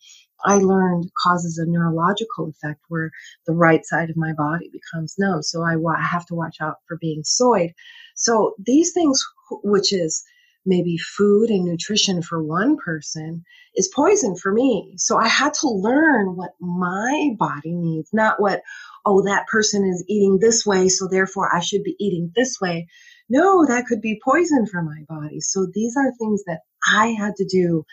I 0.45 0.57
learned 0.57 1.11
causes 1.23 1.59
a 1.59 1.71
neurological 1.71 2.49
effect 2.49 2.81
where 2.89 3.11
the 3.47 3.53
right 3.53 3.85
side 3.85 4.11
of 4.11 4.17
my 4.17 4.33
body 4.33 4.71
becomes 4.73 5.17
numb. 5.19 5.43
So 5.43 5.63
I, 5.63 5.75
I 5.75 6.03
have 6.03 6.27
to 6.27 6.35
watch 6.35 6.57
out 6.61 6.77
for 6.89 6.97
being 7.01 7.23
soyed. 7.25 7.73
So 8.15 8.55
these 8.59 8.93
things, 8.93 9.23
which 9.63 9.93
is 9.93 10.23
maybe 10.67 10.97
food 10.97 11.51
and 11.51 11.65
nutrition 11.65 12.23
for 12.23 12.43
one 12.43 12.77
person, 12.77 13.45
is 13.75 13.89
poison 13.89 14.37
for 14.37 14.53
me. 14.53 14.95
So 14.97 15.17
I 15.17 15.29
had 15.29 15.55
to 15.55 15.69
learn 15.69 16.37
what 16.37 16.51
my 16.61 17.31
body 17.39 17.75
needs, 17.75 18.11
not 18.13 18.41
what, 18.41 18.63
oh, 19.05 19.23
that 19.23 19.47
person 19.47 19.85
is 19.85 20.05
eating 20.09 20.39
this 20.39 20.67
way, 20.67 20.89
so 20.89 21.09
therefore 21.09 21.55
I 21.55 21.61
should 21.61 21.83
be 21.83 21.97
eating 21.99 22.33
this 22.35 22.59
way. 22.61 22.89
No, 23.29 23.65
that 23.67 23.87
could 23.87 24.01
be 24.01 24.21
poison 24.23 24.67
for 24.67 24.83
my 24.83 25.05
body. 25.09 25.41
So 25.41 25.67
these 25.73 25.97
are 25.97 26.13
things 26.19 26.43
that 26.45 26.61
I 26.87 27.09
had 27.19 27.37
to 27.37 27.45
do 27.45 27.85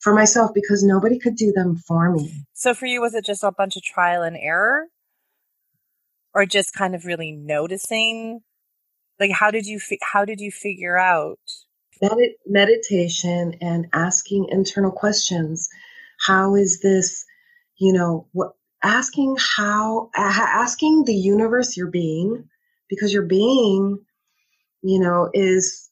for 0.00 0.14
myself 0.14 0.52
because 0.54 0.82
nobody 0.82 1.18
could 1.18 1.36
do 1.36 1.52
them 1.52 1.76
for 1.76 2.10
me. 2.10 2.44
So 2.54 2.74
for 2.74 2.86
you, 2.86 3.00
was 3.00 3.14
it 3.14 3.24
just 3.24 3.44
a 3.44 3.52
bunch 3.52 3.76
of 3.76 3.82
trial 3.82 4.22
and 4.22 4.36
error? 4.36 4.86
Or 6.34 6.44
just 6.44 6.74
kind 6.74 6.94
of 6.94 7.06
really 7.06 7.32
noticing? 7.32 8.40
Like 9.18 9.30
how 9.30 9.50
did 9.50 9.66
you 9.66 9.80
fi- 9.80 9.98
how 10.02 10.24
did 10.26 10.40
you 10.40 10.50
figure 10.50 10.98
out 10.98 11.38
Medi- 12.02 12.36
meditation 12.46 13.56
and 13.60 13.88
asking 13.92 14.48
internal 14.50 14.92
questions. 14.92 15.68
How 16.26 16.56
is 16.56 16.80
this, 16.80 17.24
you 17.78 17.92
know, 17.92 18.28
what 18.32 18.52
asking 18.82 19.36
how 19.38 20.10
asking 20.16 21.04
the 21.04 21.14
universe 21.14 21.76
your 21.76 21.88
being 21.90 22.48
because 22.88 23.12
your 23.12 23.26
being, 23.26 23.98
you 24.82 25.00
know, 25.00 25.30
is 25.34 25.90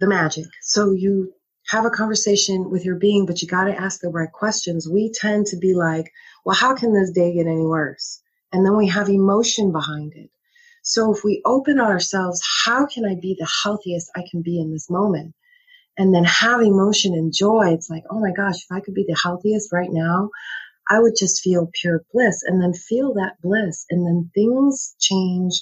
the 0.00 0.08
magic. 0.08 0.46
So 0.62 0.92
you 0.92 1.32
have 1.68 1.86
a 1.86 1.90
conversation 1.90 2.70
with 2.70 2.84
your 2.84 2.96
being, 2.96 3.26
but 3.26 3.42
you 3.42 3.48
got 3.48 3.64
to 3.64 3.80
ask 3.80 4.00
the 4.00 4.08
right 4.10 4.30
questions. 4.32 4.88
We 4.88 5.12
tend 5.12 5.46
to 5.48 5.58
be 5.58 5.74
like, 5.74 6.12
well, 6.44 6.56
how 6.56 6.76
can 6.76 6.92
this 6.94 7.12
day 7.12 7.34
get 7.34 7.46
any 7.46 7.66
worse? 7.66 8.22
And 8.52 8.64
then 8.64 8.76
we 8.76 8.88
have 8.88 9.08
emotion 9.08 9.72
behind 9.72 10.14
it. 10.14 10.30
So 10.86 11.12
if 11.12 11.24
we 11.24 11.42
open 11.44 11.80
ourselves, 11.80 12.40
how 12.64 12.86
can 12.86 13.04
I 13.04 13.16
be 13.20 13.34
the 13.36 13.50
healthiest 13.64 14.08
I 14.14 14.22
can 14.30 14.42
be 14.42 14.60
in 14.60 14.72
this 14.72 14.88
moment? 14.88 15.34
And 15.98 16.14
then 16.14 16.22
have 16.24 16.60
emotion 16.60 17.12
and 17.14 17.34
joy. 17.34 17.72
It's 17.72 17.90
like, 17.90 18.04
oh 18.08 18.20
my 18.20 18.30
gosh, 18.30 18.58
if 18.58 18.70
I 18.70 18.78
could 18.78 18.94
be 18.94 19.04
the 19.06 19.18
healthiest 19.20 19.72
right 19.72 19.90
now, 19.90 20.30
I 20.88 21.00
would 21.00 21.14
just 21.18 21.42
feel 21.42 21.70
pure 21.72 22.04
bliss 22.12 22.44
and 22.46 22.62
then 22.62 22.72
feel 22.72 23.14
that 23.14 23.32
bliss. 23.42 23.84
And 23.90 24.06
then 24.06 24.30
things 24.32 24.94
change 25.00 25.60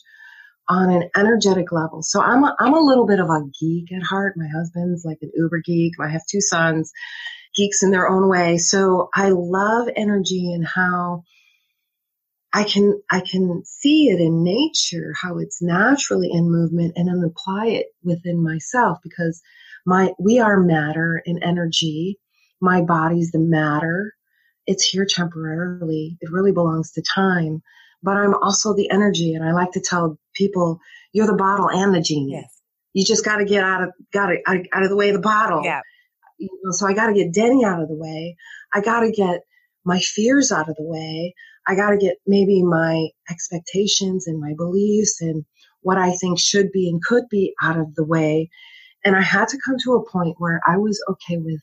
on 0.68 0.90
an 0.90 1.08
energetic 1.16 1.72
level. 1.72 2.02
So 2.02 2.20
I'm 2.20 2.44
a, 2.44 2.54
I'm 2.60 2.74
a 2.74 2.80
little 2.80 3.06
bit 3.06 3.20
of 3.20 3.30
a 3.30 3.40
geek 3.58 3.92
at 3.92 4.02
heart. 4.02 4.34
My 4.36 4.48
husband's 4.54 5.06
like 5.06 5.18
an 5.22 5.30
uber 5.34 5.62
geek. 5.64 5.94
I 6.02 6.10
have 6.10 6.26
two 6.30 6.42
sons, 6.42 6.92
geeks 7.54 7.82
in 7.82 7.92
their 7.92 8.10
own 8.10 8.28
way. 8.28 8.58
So 8.58 9.08
I 9.14 9.30
love 9.30 9.88
energy 9.96 10.52
and 10.52 10.66
how 10.66 11.24
I 12.54 12.62
can 12.62 13.02
I 13.10 13.20
can 13.20 13.62
see 13.64 14.10
it 14.10 14.20
in 14.20 14.44
nature, 14.44 15.12
how 15.20 15.38
it's 15.38 15.60
naturally 15.60 16.30
in 16.30 16.52
movement 16.52 16.92
and 16.94 17.08
then 17.08 17.24
apply 17.24 17.66
it 17.66 17.86
within 18.04 18.42
myself 18.42 18.98
because 19.02 19.42
my 19.84 20.12
we 20.20 20.38
are 20.38 20.60
matter 20.60 21.20
and 21.26 21.42
energy. 21.42 22.20
My 22.60 22.80
body's 22.80 23.32
the 23.32 23.40
matter. 23.40 24.14
It's 24.68 24.88
here 24.88 25.04
temporarily. 25.04 26.16
It 26.20 26.30
really 26.30 26.52
belongs 26.52 26.92
to 26.92 27.02
time. 27.02 27.60
But 28.04 28.18
I'm 28.18 28.34
also 28.34 28.72
the 28.72 28.88
energy 28.88 29.34
and 29.34 29.44
I 29.44 29.52
like 29.52 29.72
to 29.72 29.80
tell 29.80 30.16
people 30.34 30.78
you're 31.12 31.26
the 31.26 31.34
bottle 31.34 31.68
and 31.68 31.92
the 31.92 32.00
genie. 32.00 32.34
Yes. 32.34 32.60
You 32.92 33.04
just 33.04 33.24
got 33.24 33.38
to 33.38 33.44
get 33.44 33.64
out 33.64 33.82
of 33.82 33.90
got 34.12 34.26
to 34.26 34.38
out 34.46 34.82
of 34.84 34.90
the 34.90 34.96
way 34.96 35.08
of 35.08 35.14
the 35.14 35.20
bottle. 35.20 35.62
Yeah. 35.64 35.80
You 36.38 36.50
know, 36.62 36.70
so 36.70 36.86
I 36.86 36.94
got 36.94 37.08
to 37.08 37.14
get 37.14 37.34
Denny 37.34 37.64
out 37.64 37.82
of 37.82 37.88
the 37.88 37.96
way. 37.96 38.36
I 38.72 38.80
got 38.80 39.00
to 39.00 39.10
get 39.10 39.40
my 39.84 39.98
fears 39.98 40.52
out 40.52 40.68
of 40.68 40.76
the 40.76 40.84
way. 40.84 41.34
I 41.66 41.74
got 41.74 41.90
to 41.90 41.96
get 41.96 42.16
maybe 42.26 42.62
my 42.62 43.08
expectations 43.30 44.26
and 44.26 44.40
my 44.40 44.52
beliefs 44.56 45.20
and 45.20 45.44
what 45.80 45.98
I 45.98 46.12
think 46.12 46.38
should 46.38 46.72
be 46.72 46.88
and 46.88 47.02
could 47.02 47.24
be 47.30 47.54
out 47.62 47.78
of 47.78 47.94
the 47.94 48.04
way. 48.04 48.50
And 49.04 49.16
I 49.16 49.22
had 49.22 49.48
to 49.48 49.58
come 49.64 49.76
to 49.84 49.94
a 49.94 50.10
point 50.10 50.36
where 50.38 50.60
I 50.66 50.76
was 50.78 51.02
okay 51.10 51.36
with 51.36 51.60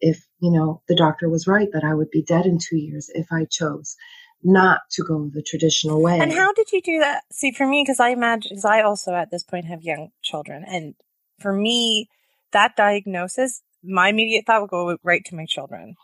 if, 0.00 0.24
you 0.40 0.50
know, 0.50 0.82
the 0.88 0.96
doctor 0.96 1.28
was 1.28 1.46
right 1.46 1.68
that 1.72 1.84
I 1.84 1.94
would 1.94 2.10
be 2.10 2.22
dead 2.22 2.46
in 2.46 2.58
two 2.58 2.76
years 2.76 3.10
if 3.14 3.26
I 3.32 3.46
chose 3.50 3.96
not 4.42 4.80
to 4.92 5.02
go 5.02 5.30
the 5.32 5.42
traditional 5.42 6.02
way. 6.02 6.18
And 6.20 6.32
how 6.32 6.52
did 6.52 6.70
you 6.72 6.82
do 6.82 6.98
that? 7.00 7.24
See, 7.32 7.50
for 7.50 7.66
me, 7.66 7.82
because 7.82 8.00
I 8.00 8.10
imagine, 8.10 8.50
because 8.50 8.64
I 8.64 8.82
also 8.82 9.14
at 9.14 9.30
this 9.30 9.42
point 9.42 9.64
have 9.66 9.82
young 9.82 10.10
children, 10.22 10.64
and 10.66 10.94
for 11.40 11.52
me, 11.52 12.08
that 12.52 12.76
diagnosis, 12.76 13.62
my 13.82 14.08
immediate 14.10 14.46
thought 14.46 14.60
would 14.60 14.70
go 14.70 14.96
right 15.02 15.24
to 15.24 15.34
my 15.34 15.46
children. 15.46 15.94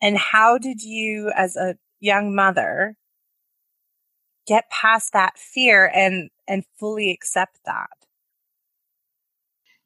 And 0.00 0.16
how 0.16 0.56
did 0.56 0.82
you, 0.82 1.32
as 1.36 1.56
a 1.56 1.76
young 2.00 2.34
mother, 2.34 2.96
get 4.46 4.70
past 4.70 5.12
that 5.12 5.38
fear 5.38 5.90
and 5.94 6.30
and 6.48 6.64
fully 6.78 7.10
accept 7.10 7.60
that? 7.66 7.90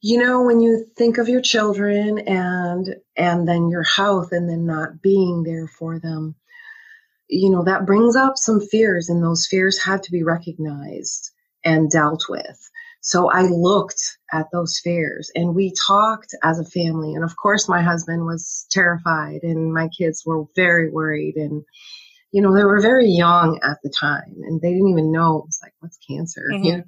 You 0.01 0.19
know, 0.19 0.43
when 0.43 0.61
you 0.61 0.87
think 0.97 1.19
of 1.19 1.29
your 1.29 1.41
children 1.43 2.19
and 2.21 2.97
and 3.17 3.49
then 3.49 3.69
your 3.71 3.85
health 3.85 4.33
and 4.33 4.49
then 4.49 4.67
not 4.67 5.03
being 5.03 5.43
there 5.45 5.67
for 5.67 5.99
them, 5.99 6.35
you 7.29 7.51
know, 7.51 7.65
that 7.65 7.87
brings 7.87 8.17
up 8.17 8.37
some 8.37 8.61
fears, 8.61 9.09
and 9.09 9.23
those 9.23 9.47
fears 9.47 9.83
had 9.83 10.03
to 10.05 10.13
be 10.13 10.23
recognized 10.23 11.31
and 11.65 11.91
dealt 11.91 12.27
with. 12.29 12.71
So 13.01 13.31
I 13.31 13.43
looked 13.43 14.19
at 14.33 14.47
those 14.53 14.79
fears 14.79 15.31
and 15.35 15.55
we 15.55 15.75
talked 15.75 16.35
as 16.43 16.59
a 16.59 16.65
family. 16.65 17.15
And 17.15 17.23
of 17.23 17.37
course, 17.37 17.69
my 17.69 17.83
husband 17.83 18.25
was 18.25 18.67
terrified 18.71 19.41
and 19.43 19.75
my 19.75 19.89
kids 19.89 20.25
were 20.25 20.45
very 20.57 20.91
worried. 20.91 21.37
And, 21.37 21.65
you 22.35 22.43
know, 22.43 22.53
they 22.53 22.65
were 22.65 22.81
very 22.81 23.07
young 23.07 23.61
at 23.63 23.79
the 23.85 23.89
time 23.89 24.35
and 24.43 24.61
they 24.61 24.73
didn't 24.73 24.89
even 24.89 25.13
know. 25.13 25.39
it 25.39 25.47
was 25.47 25.61
like, 25.63 25.73
what's 25.79 25.99
cancer? 25.99 26.49
Mm-hmm. 26.51 26.65
You, 26.65 26.73
know, 26.79 26.83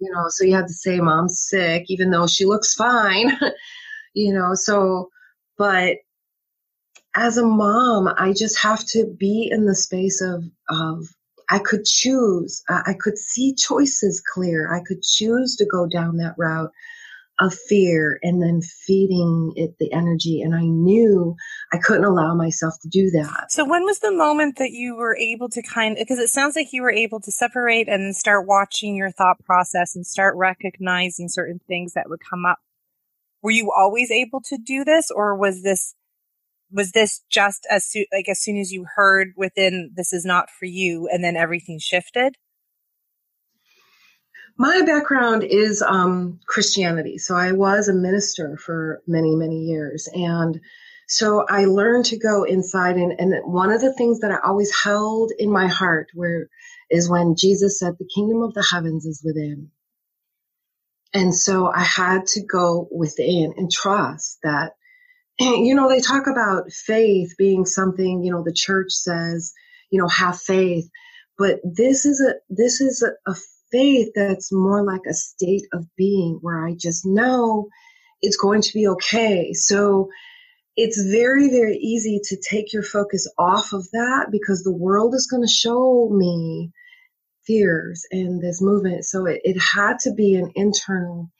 you 0.00 0.10
know, 0.10 0.24
so 0.26 0.44
you 0.44 0.56
had 0.56 0.66
to 0.66 0.72
say 0.72 0.98
mom's 0.98 1.38
sick, 1.38 1.84
even 1.86 2.10
though 2.10 2.26
she 2.26 2.46
looks 2.46 2.74
fine, 2.74 3.30
you 4.14 4.34
know, 4.34 4.54
so, 4.54 5.08
but 5.56 5.98
as 7.14 7.38
a 7.38 7.46
mom, 7.46 8.12
I 8.18 8.32
just 8.32 8.58
have 8.58 8.84
to 8.86 9.06
be 9.16 9.48
in 9.52 9.66
the 9.66 9.76
space 9.76 10.20
of, 10.20 10.42
of 10.68 11.06
I 11.48 11.60
could 11.60 11.84
choose. 11.84 12.64
I 12.68 12.94
could 12.98 13.18
see 13.18 13.54
choices 13.54 14.20
clear. 14.34 14.74
I 14.74 14.82
could 14.84 15.04
choose 15.04 15.54
to 15.56 15.64
go 15.64 15.86
down 15.86 16.16
that 16.16 16.34
route 16.36 16.72
of 17.40 17.54
fear 17.54 18.18
and 18.22 18.42
then 18.42 18.60
feeding 18.62 19.52
it 19.56 19.76
the 19.78 19.92
energy. 19.92 20.40
And 20.42 20.54
I 20.54 20.64
knew 20.64 21.36
I 21.72 21.78
couldn't 21.78 22.04
allow 22.04 22.34
myself 22.34 22.74
to 22.82 22.88
do 22.88 23.10
that. 23.10 23.50
So 23.50 23.64
when 23.64 23.84
was 23.84 24.00
the 24.00 24.12
moment 24.12 24.56
that 24.58 24.70
you 24.70 24.96
were 24.96 25.16
able 25.16 25.48
to 25.50 25.62
kind 25.62 25.92
of, 25.92 25.98
because 25.98 26.18
it 26.18 26.28
sounds 26.28 26.56
like 26.56 26.72
you 26.72 26.82
were 26.82 26.92
able 26.92 27.20
to 27.20 27.30
separate 27.30 27.88
and 27.88 28.16
start 28.16 28.46
watching 28.46 28.96
your 28.96 29.10
thought 29.10 29.42
process 29.44 29.94
and 29.94 30.06
start 30.06 30.36
recognizing 30.36 31.28
certain 31.28 31.60
things 31.66 31.94
that 31.94 32.08
would 32.08 32.20
come 32.28 32.44
up. 32.44 32.58
Were 33.42 33.52
you 33.52 33.72
always 33.76 34.10
able 34.10 34.40
to 34.42 34.58
do 34.58 34.84
this 34.84 35.10
or 35.10 35.36
was 35.36 35.62
this 35.62 35.94
was 36.70 36.92
this 36.92 37.22
just 37.30 37.66
as 37.70 37.84
soon 37.86 38.04
like 38.12 38.28
as 38.28 38.40
soon 38.40 38.58
as 38.58 38.72
you 38.72 38.84
heard 38.96 39.32
within 39.36 39.90
this 39.94 40.12
is 40.12 40.24
not 40.24 40.50
for 40.50 40.66
you 40.66 41.08
and 41.10 41.24
then 41.24 41.36
everything 41.36 41.78
shifted 41.78 42.34
my 44.56 44.82
background 44.82 45.44
is 45.44 45.82
um, 45.82 46.40
christianity. 46.46 47.18
So 47.18 47.34
i 47.36 47.52
was 47.52 47.88
a 47.88 47.94
minister 47.94 48.56
for 48.56 49.02
many 49.06 49.34
many 49.36 49.60
years. 49.62 50.08
And 50.12 50.60
so 51.08 51.44
i 51.48 51.64
learned 51.64 52.06
to 52.06 52.18
go 52.18 52.44
inside 52.44 52.96
and, 52.96 53.12
and 53.18 53.34
one 53.52 53.70
of 53.70 53.80
the 53.80 53.94
things 53.94 54.20
that 54.20 54.30
i 54.30 54.38
always 54.46 54.72
held 54.84 55.32
in 55.38 55.50
my 55.50 55.66
heart 55.66 56.08
where 56.14 56.48
is 56.90 57.10
when 57.10 57.36
jesus 57.38 57.78
said 57.78 57.94
the 57.98 58.08
kingdom 58.14 58.42
of 58.42 58.54
the 58.54 58.66
heavens 58.70 59.06
is 59.06 59.22
within. 59.24 59.70
And 61.14 61.34
so 61.34 61.68
i 61.68 61.82
had 61.82 62.26
to 62.28 62.44
go 62.44 62.88
within 62.92 63.54
and 63.56 63.70
trust 63.70 64.38
that 64.42 64.72
you 65.40 65.74
know, 65.74 65.88
they 65.90 66.00
talk 66.00 66.26
about 66.28 66.72
faith 66.72 67.34
being 67.38 67.66
something, 67.66 68.24
you 68.24 68.32
know, 68.32 68.44
the 68.44 68.54
church 68.54 68.92
says, 68.92 69.52
you 69.90 70.00
know, 70.00 70.08
have 70.08 70.40
faith. 70.40 70.88
But 71.38 71.60
this 71.64 72.06
is 72.06 72.22
a, 72.22 72.34
this 72.50 72.80
is 72.80 73.04
a, 73.04 73.30
a 73.30 73.36
faith 73.70 74.10
that's 74.14 74.52
more 74.52 74.84
like 74.84 75.02
a 75.08 75.14
state 75.14 75.66
of 75.72 75.86
being 75.96 76.38
where 76.42 76.66
I 76.66 76.74
just 76.74 77.04
know 77.06 77.68
it's 78.22 78.36
going 78.36 78.62
to 78.62 78.74
be 78.74 78.88
okay. 78.88 79.52
So 79.52 80.08
it's 80.76 81.02
very, 81.02 81.50
very 81.50 81.76
easy 81.76 82.20
to 82.24 82.36
take 82.36 82.72
your 82.72 82.82
focus 82.82 83.30
off 83.38 83.72
of 83.72 83.88
that 83.92 84.28
because 84.30 84.62
the 84.62 84.76
world 84.76 85.14
is 85.14 85.26
going 85.30 85.42
to 85.42 85.52
show 85.52 86.08
me 86.10 86.70
fears 87.46 88.06
and 88.12 88.40
this 88.40 88.62
movement. 88.62 89.04
So 89.04 89.26
it, 89.26 89.40
it 89.44 89.58
had 89.58 89.98
to 90.00 90.12
be 90.12 90.34
an 90.34 90.52
internal 90.54 91.30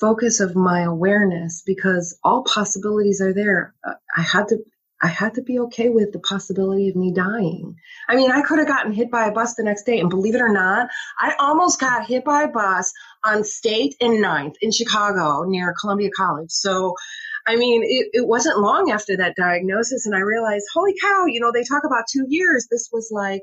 focus 0.00 0.40
of 0.40 0.54
my 0.56 0.82
awareness 0.82 1.62
because 1.64 2.18
all 2.22 2.44
possibilities 2.44 3.20
are 3.20 3.32
there. 3.32 3.74
Uh, 3.86 3.94
I 4.16 4.22
had 4.22 4.48
to 4.48 4.58
I 5.02 5.08
had 5.08 5.34
to 5.34 5.42
be 5.42 5.58
okay 5.58 5.88
with 5.88 6.12
the 6.12 6.20
possibility 6.20 6.88
of 6.88 6.94
me 6.94 7.12
dying. 7.12 7.76
I 8.08 8.14
mean, 8.14 8.30
I 8.30 8.42
could 8.42 8.60
have 8.60 8.68
gotten 8.68 8.92
hit 8.92 9.10
by 9.10 9.26
a 9.26 9.32
bus 9.32 9.54
the 9.54 9.64
next 9.64 9.82
day, 9.84 9.98
and 9.98 10.08
believe 10.08 10.36
it 10.36 10.40
or 10.40 10.52
not, 10.52 10.88
I 11.18 11.34
almost 11.40 11.80
got 11.80 12.06
hit 12.06 12.24
by 12.24 12.42
a 12.42 12.48
bus 12.48 12.92
on 13.24 13.42
State 13.42 13.96
and 14.00 14.20
Ninth 14.20 14.54
in 14.60 14.70
Chicago 14.70 15.42
near 15.42 15.74
Columbia 15.80 16.10
College. 16.16 16.52
So, 16.52 16.94
I 17.46 17.56
mean, 17.56 17.82
it, 17.82 18.10
it 18.12 18.28
wasn't 18.28 18.60
long 18.60 18.92
after 18.92 19.16
that 19.16 19.34
diagnosis, 19.36 20.06
and 20.06 20.14
I 20.14 20.20
realized, 20.20 20.66
holy 20.72 20.94
cow, 21.00 21.24
you 21.26 21.40
know, 21.40 21.50
they 21.50 21.64
talk 21.64 21.82
about 21.84 22.04
two 22.08 22.26
years. 22.28 22.68
This 22.70 22.88
was 22.92 23.10
like 23.10 23.42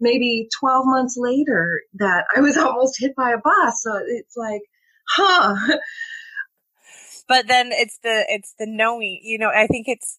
maybe 0.00 0.48
12 0.58 0.84
months 0.84 1.16
later 1.16 1.82
that 1.94 2.24
I 2.34 2.40
was 2.40 2.56
almost 2.56 2.98
hit 2.98 3.14
by 3.14 3.30
a 3.30 3.38
bus. 3.38 3.82
So 3.82 4.00
it's 4.04 4.36
like, 4.36 4.62
huh. 5.08 5.78
But 7.28 7.46
then 7.46 7.68
it's 7.72 7.98
the 8.02 8.24
it's 8.28 8.54
the 8.58 8.66
knowing. 8.66 9.20
You 9.22 9.38
know, 9.38 9.50
I 9.50 9.66
think 9.66 9.86
it's 9.86 10.18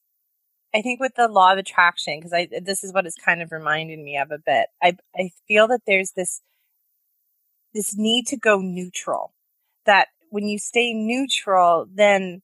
I 0.74 0.82
think 0.82 1.00
with 1.00 1.16
the 1.16 1.28
law 1.28 1.52
of 1.52 1.58
attraction 1.58 2.20
because 2.20 2.34
I 2.34 2.48
this 2.62 2.84
is 2.84 2.94
what 2.94 3.06
it's 3.06 3.16
kind 3.16 3.42
of 3.42 3.52
reminding 3.52 4.04
me 4.04 4.18
of 4.18 4.32
a 4.32 4.38
bit. 4.38 4.68
I 4.82 4.98
I 5.16 5.32
feel 5.48 5.68
that 5.68 5.82
there's 5.88 6.12
this 6.12 6.42
this 7.74 7.96
need 7.98 8.28
to 8.28 8.38
go 8.38 8.60
neutral. 8.60 9.34
That 9.86 10.10
when 10.30 10.48
you 10.48 10.60
stay 10.60 10.94
neutral, 10.94 11.88
then 11.92 12.42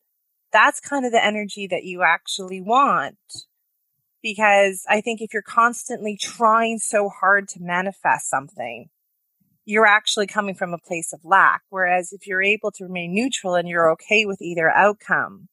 that's 0.52 0.80
kind 0.80 1.06
of 1.06 1.12
the 1.12 1.24
energy 1.24 1.68
that 1.68 1.84
you 1.84 2.02
actually 2.04 2.62
want. 2.62 3.18
Because 4.24 4.84
I 4.90 5.02
think 5.02 5.22
if 5.22 5.34
you're 5.34 5.44
constantly 5.44 6.18
trying 6.18 6.80
so 6.80 7.10
hard 7.10 7.48
to 7.50 7.62
manifest 7.62 8.28
something, 8.28 8.90
you're 9.66 9.86
actually 9.86 10.26
coming 10.26 10.56
from 10.56 10.74
a 10.74 10.80
place 10.80 11.14
of 11.14 11.24
lack. 11.24 11.62
Whereas 11.70 12.12
if 12.12 12.26
you're 12.26 12.42
able 12.42 12.72
to 12.72 12.86
remain 12.86 13.14
neutral 13.14 13.54
and 13.54 13.68
you're 13.68 13.92
okay 13.92 14.26
with 14.26 14.42
either 14.42 14.70
outcome 14.72 15.50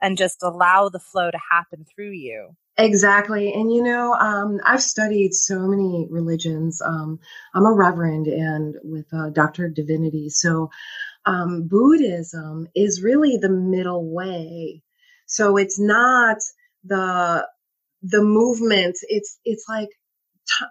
and 0.00 0.16
just 0.16 0.42
allow 0.42 0.88
the 0.88 1.00
flow 1.00 1.30
to 1.30 1.38
happen 1.50 1.84
through 1.84 2.12
you. 2.12 2.56
Exactly. 2.78 3.52
And 3.52 3.72
you 3.72 3.82
know, 3.82 4.14
um, 4.14 4.60
I've 4.64 4.82
studied 4.82 5.34
so 5.34 5.58
many 5.60 6.06
religions. 6.10 6.80
Um, 6.80 7.20
I'm 7.54 7.66
a 7.66 7.72
reverend 7.72 8.26
and 8.26 8.76
with 8.82 9.12
a 9.12 9.30
doctor 9.30 9.66
of 9.66 9.74
divinity. 9.74 10.30
So 10.30 10.70
um, 11.26 11.68
Buddhism 11.68 12.68
is 12.74 13.02
really 13.02 13.36
the 13.36 13.50
middle 13.50 14.10
way. 14.10 14.82
So 15.26 15.56
it's 15.58 15.78
not 15.78 16.38
the 16.84 17.46
the 18.02 18.22
movement. 18.22 18.96
It's 19.02 19.38
it's 19.44 19.66
like 19.68 19.90
t- 20.48 20.66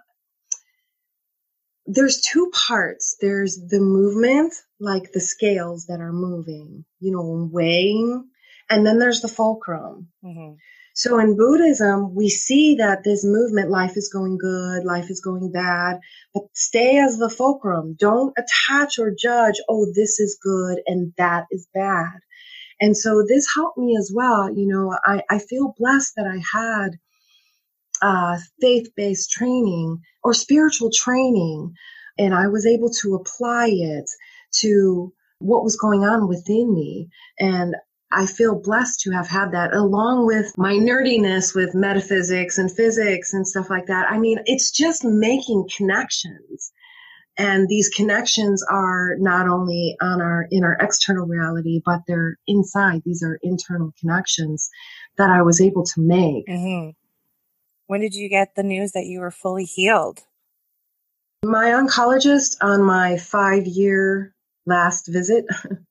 there's 1.86 2.20
two 2.20 2.50
parts. 2.52 3.16
There's 3.20 3.60
the 3.68 3.80
movement, 3.80 4.54
like 4.80 5.12
the 5.12 5.20
scales 5.20 5.86
that 5.86 6.00
are 6.00 6.12
moving, 6.12 6.84
you 7.00 7.12
know, 7.12 7.48
weighing, 7.52 8.28
and 8.70 8.86
then 8.86 8.98
there's 8.98 9.20
the 9.20 9.28
fulcrum. 9.28 10.08
Mm-hmm. 10.24 10.54
So 10.94 11.18
in 11.18 11.36
Buddhism, 11.36 12.14
we 12.14 12.28
see 12.28 12.76
that 12.76 13.04
this 13.04 13.24
movement, 13.24 13.70
life 13.70 13.96
is 13.96 14.10
going 14.12 14.38
good, 14.38 14.84
life 14.84 15.10
is 15.10 15.20
going 15.20 15.52
bad, 15.52 16.00
but 16.34 16.44
stay 16.52 16.98
as 16.98 17.16
the 17.16 17.30
fulcrum. 17.30 17.96
Don't 17.98 18.34
attach 18.36 18.98
or 18.98 19.10
judge, 19.10 19.54
oh, 19.68 19.86
this 19.94 20.20
is 20.20 20.38
good 20.42 20.78
and 20.86 21.12
that 21.16 21.46
is 21.50 21.68
bad. 21.72 22.18
And 22.80 22.96
so 22.96 23.24
this 23.26 23.46
helped 23.54 23.78
me 23.78 23.96
as 23.96 24.10
well. 24.14 24.54
You 24.54 24.66
know, 24.66 24.96
I, 25.04 25.22
I 25.30 25.38
feel 25.38 25.74
blessed 25.78 26.14
that 26.16 26.26
I 26.26 26.58
had 26.58 26.98
uh, 28.02 28.38
faith 28.60 28.88
based 28.96 29.30
training 29.30 30.00
or 30.24 30.34
spiritual 30.34 30.90
training, 30.90 31.74
and 32.18 32.34
I 32.34 32.48
was 32.48 32.66
able 32.66 32.90
to 33.02 33.14
apply 33.14 33.68
it 33.70 34.10
to 34.60 35.12
what 35.38 35.64
was 35.64 35.76
going 35.76 36.04
on 36.04 36.28
within 36.28 36.74
me. 36.74 37.08
And 37.38 37.74
I 38.12 38.26
feel 38.26 38.60
blessed 38.60 39.00
to 39.00 39.12
have 39.12 39.28
had 39.28 39.52
that 39.52 39.72
along 39.72 40.26
with 40.26 40.58
my 40.58 40.74
nerdiness 40.74 41.54
with 41.54 41.74
metaphysics 41.74 42.58
and 42.58 42.70
physics 42.70 43.32
and 43.32 43.46
stuff 43.46 43.70
like 43.70 43.86
that. 43.86 44.10
I 44.10 44.18
mean, 44.18 44.40
it's 44.46 44.72
just 44.72 45.04
making 45.04 45.68
connections. 45.76 46.72
And 47.38 47.68
these 47.68 47.88
connections 47.88 48.64
are 48.68 49.16
not 49.18 49.48
only 49.48 49.96
on 50.02 50.20
our, 50.20 50.46
in 50.50 50.64
our 50.64 50.76
external 50.80 51.26
reality, 51.26 51.80
but 51.84 52.00
they're 52.08 52.36
inside. 52.48 53.02
These 53.04 53.22
are 53.22 53.38
internal 53.42 53.92
connections 54.00 54.68
that 55.16 55.30
I 55.30 55.42
was 55.42 55.60
able 55.60 55.84
to 55.84 56.00
make. 56.00 56.46
Mm-hmm. 56.48 56.90
When 57.86 58.00
did 58.00 58.14
you 58.14 58.28
get 58.28 58.56
the 58.56 58.62
news 58.62 58.92
that 58.92 59.06
you 59.06 59.20
were 59.20 59.30
fully 59.30 59.64
healed? 59.64 60.20
My 61.44 61.66
oncologist 61.70 62.56
on 62.60 62.82
my 62.82 63.16
five 63.16 63.66
year 63.66 64.34
last 64.66 65.08
visit 65.08 65.46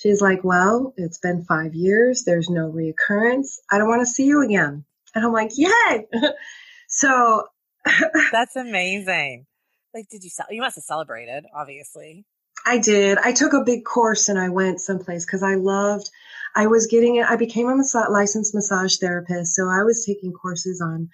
She's 0.00 0.22
like, 0.22 0.42
Well, 0.42 0.94
it's 0.96 1.18
been 1.18 1.44
five 1.44 1.74
years. 1.74 2.24
There's 2.24 2.48
no 2.48 2.72
reoccurrence. 2.72 3.58
I 3.70 3.76
don't 3.76 3.88
want 3.88 4.00
to 4.00 4.06
see 4.06 4.24
you 4.24 4.42
again. 4.42 4.84
And 5.14 5.24
I'm 5.24 5.32
like, 5.32 5.50
Yay. 5.56 6.06
so 6.88 7.44
that's 8.32 8.56
amazing. 8.56 9.46
Like, 9.92 10.08
did 10.08 10.24
you, 10.24 10.30
you 10.50 10.62
must 10.62 10.76
have 10.76 10.84
celebrated, 10.84 11.44
obviously. 11.54 12.24
I 12.64 12.78
did. 12.78 13.18
I 13.18 13.32
took 13.32 13.52
a 13.52 13.64
big 13.64 13.84
course 13.84 14.28
and 14.28 14.38
I 14.38 14.48
went 14.48 14.80
someplace 14.80 15.26
because 15.26 15.42
I 15.42 15.56
loved, 15.56 16.10
I 16.54 16.66
was 16.66 16.86
getting 16.86 17.16
it. 17.16 17.28
I 17.28 17.36
became 17.36 17.68
a 17.68 17.76
massage, 17.76 18.08
licensed 18.10 18.54
massage 18.54 18.96
therapist. 18.98 19.54
So 19.54 19.64
I 19.64 19.82
was 19.82 20.04
taking 20.06 20.32
courses 20.32 20.80
on 20.80 21.08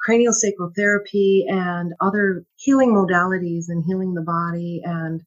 cranial 0.00 0.32
sacral 0.32 0.72
therapy 0.74 1.44
and 1.48 1.92
other 2.00 2.44
healing 2.56 2.92
modalities 2.92 3.66
and 3.68 3.84
healing 3.84 4.14
the 4.14 4.22
body 4.22 4.80
and 4.84 5.22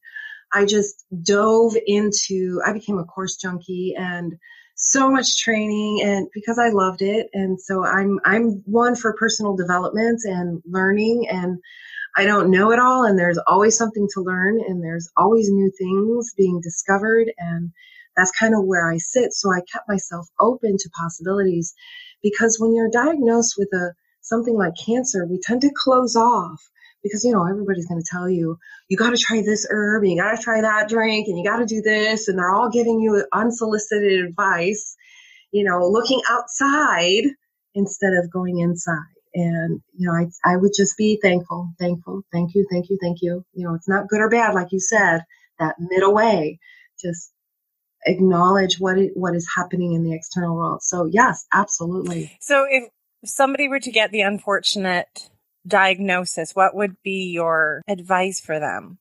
I 0.52 0.64
just 0.64 1.04
dove 1.22 1.76
into, 1.86 2.60
I 2.64 2.72
became 2.72 2.98
a 2.98 3.04
course 3.04 3.36
junkie 3.36 3.94
and 3.96 4.34
so 4.74 5.10
much 5.10 5.38
training 5.42 6.02
and 6.04 6.28
because 6.34 6.58
I 6.58 6.68
loved 6.68 7.02
it. 7.02 7.28
And 7.32 7.60
so 7.60 7.84
I'm, 7.84 8.20
I'm 8.24 8.62
one 8.66 8.94
for 8.94 9.14
personal 9.14 9.56
development 9.56 10.20
and 10.24 10.62
learning 10.66 11.28
and 11.28 11.58
I 12.16 12.24
don't 12.24 12.50
know 12.50 12.72
it 12.72 12.78
all 12.78 13.04
and 13.04 13.18
there's 13.18 13.38
always 13.46 13.76
something 13.76 14.08
to 14.14 14.22
learn 14.22 14.60
and 14.66 14.82
there's 14.82 15.10
always 15.16 15.50
new 15.50 15.70
things 15.78 16.32
being 16.36 16.60
discovered 16.62 17.30
and 17.38 17.72
that's 18.16 18.32
kind 18.32 18.54
of 18.54 18.64
where 18.64 18.90
I 18.90 18.96
sit. 18.96 19.32
So 19.34 19.50
I 19.52 19.60
kept 19.70 19.88
myself 19.88 20.26
open 20.40 20.76
to 20.78 20.90
possibilities 20.90 21.74
because 22.22 22.58
when 22.58 22.74
you're 22.74 22.90
diagnosed 22.90 23.54
with 23.58 23.68
a 23.74 23.92
something 24.22 24.56
like 24.56 24.72
cancer, 24.84 25.26
we 25.26 25.38
tend 25.38 25.60
to 25.62 25.70
close 25.74 26.16
off 26.16 26.62
because 27.06 27.24
you 27.24 27.32
know 27.32 27.46
everybody's 27.46 27.86
going 27.86 28.00
to 28.00 28.08
tell 28.10 28.28
you 28.28 28.58
you 28.88 28.96
got 28.96 29.10
to 29.10 29.16
try 29.16 29.42
this 29.42 29.66
herb 29.70 30.02
and 30.02 30.12
you 30.12 30.20
got 30.20 30.36
to 30.36 30.42
try 30.42 30.60
that 30.60 30.88
drink 30.88 31.28
and 31.28 31.38
you 31.38 31.44
got 31.44 31.58
to 31.58 31.66
do 31.66 31.80
this 31.80 32.28
and 32.28 32.38
they're 32.38 32.50
all 32.50 32.70
giving 32.70 33.00
you 33.00 33.24
unsolicited 33.32 34.24
advice 34.24 34.96
you 35.52 35.64
know 35.64 35.86
looking 35.88 36.20
outside 36.30 37.24
instead 37.76 38.14
of 38.14 38.30
going 38.30 38.58
inside. 38.58 38.98
And 39.34 39.80
you 39.96 40.08
know 40.08 40.14
I, 40.14 40.52
I 40.52 40.56
would 40.56 40.72
just 40.74 40.96
be 40.96 41.18
thankful 41.22 41.70
thankful 41.78 42.22
thank 42.32 42.54
you 42.54 42.66
thank 42.70 42.88
you 42.88 42.98
thank 43.00 43.18
you. 43.20 43.44
You 43.52 43.68
know 43.68 43.74
it's 43.74 43.88
not 43.88 44.08
good 44.08 44.20
or 44.20 44.30
bad 44.30 44.54
like 44.54 44.72
you 44.72 44.80
said 44.80 45.20
that 45.58 45.76
middle 45.78 46.14
way 46.14 46.58
just 47.00 47.32
acknowledge 48.06 48.76
what 48.78 48.98
it, 48.98 49.12
what 49.14 49.34
is 49.34 49.46
happening 49.54 49.92
in 49.92 50.04
the 50.04 50.14
external 50.14 50.56
world. 50.56 50.82
So 50.82 51.04
yes 51.04 51.46
absolutely. 51.52 52.36
So 52.40 52.66
if 52.68 52.84
somebody 53.24 53.68
were 53.68 53.80
to 53.80 53.90
get 53.90 54.10
the 54.10 54.22
unfortunate 54.22 55.28
diagnosis, 55.66 56.52
what 56.54 56.74
would 56.74 56.96
be 57.02 57.30
your 57.32 57.82
advice 57.88 58.40
for 58.40 58.58
them? 58.58 58.98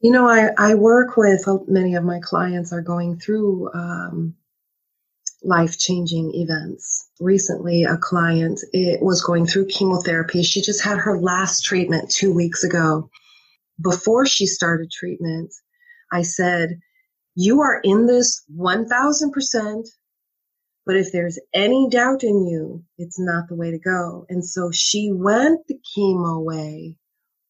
You 0.00 0.10
know, 0.10 0.28
I, 0.28 0.50
I 0.58 0.74
work 0.74 1.16
with 1.16 1.46
many 1.66 1.94
of 1.94 2.04
my 2.04 2.20
clients 2.20 2.72
are 2.72 2.82
going 2.82 3.18
through 3.18 3.72
um, 3.72 4.34
life 5.42 5.78
changing 5.78 6.32
events. 6.34 7.08
Recently, 7.20 7.84
a 7.84 7.96
client 7.96 8.60
it 8.72 9.00
was 9.02 9.22
going 9.22 9.46
through 9.46 9.68
chemotherapy. 9.68 10.42
She 10.42 10.60
just 10.60 10.82
had 10.82 10.98
her 10.98 11.18
last 11.18 11.64
treatment 11.64 12.10
two 12.10 12.34
weeks 12.34 12.64
ago. 12.64 13.08
Before 13.82 14.26
she 14.26 14.46
started 14.46 14.90
treatment, 14.90 15.52
I 16.12 16.22
said, 16.22 16.80
You 17.34 17.60
are 17.62 17.80
in 17.82 18.06
this 18.06 18.42
1000%. 18.54 19.88
But 20.86 20.96
if 20.96 21.12
there's 21.12 21.38
any 21.54 21.88
doubt 21.90 22.24
in 22.24 22.46
you, 22.46 22.84
it's 22.98 23.18
not 23.18 23.48
the 23.48 23.54
way 23.54 23.70
to 23.70 23.78
go. 23.78 24.26
And 24.28 24.44
so 24.44 24.70
she 24.70 25.10
went 25.12 25.66
the 25.66 25.78
chemo 25.96 26.42
way 26.44 26.96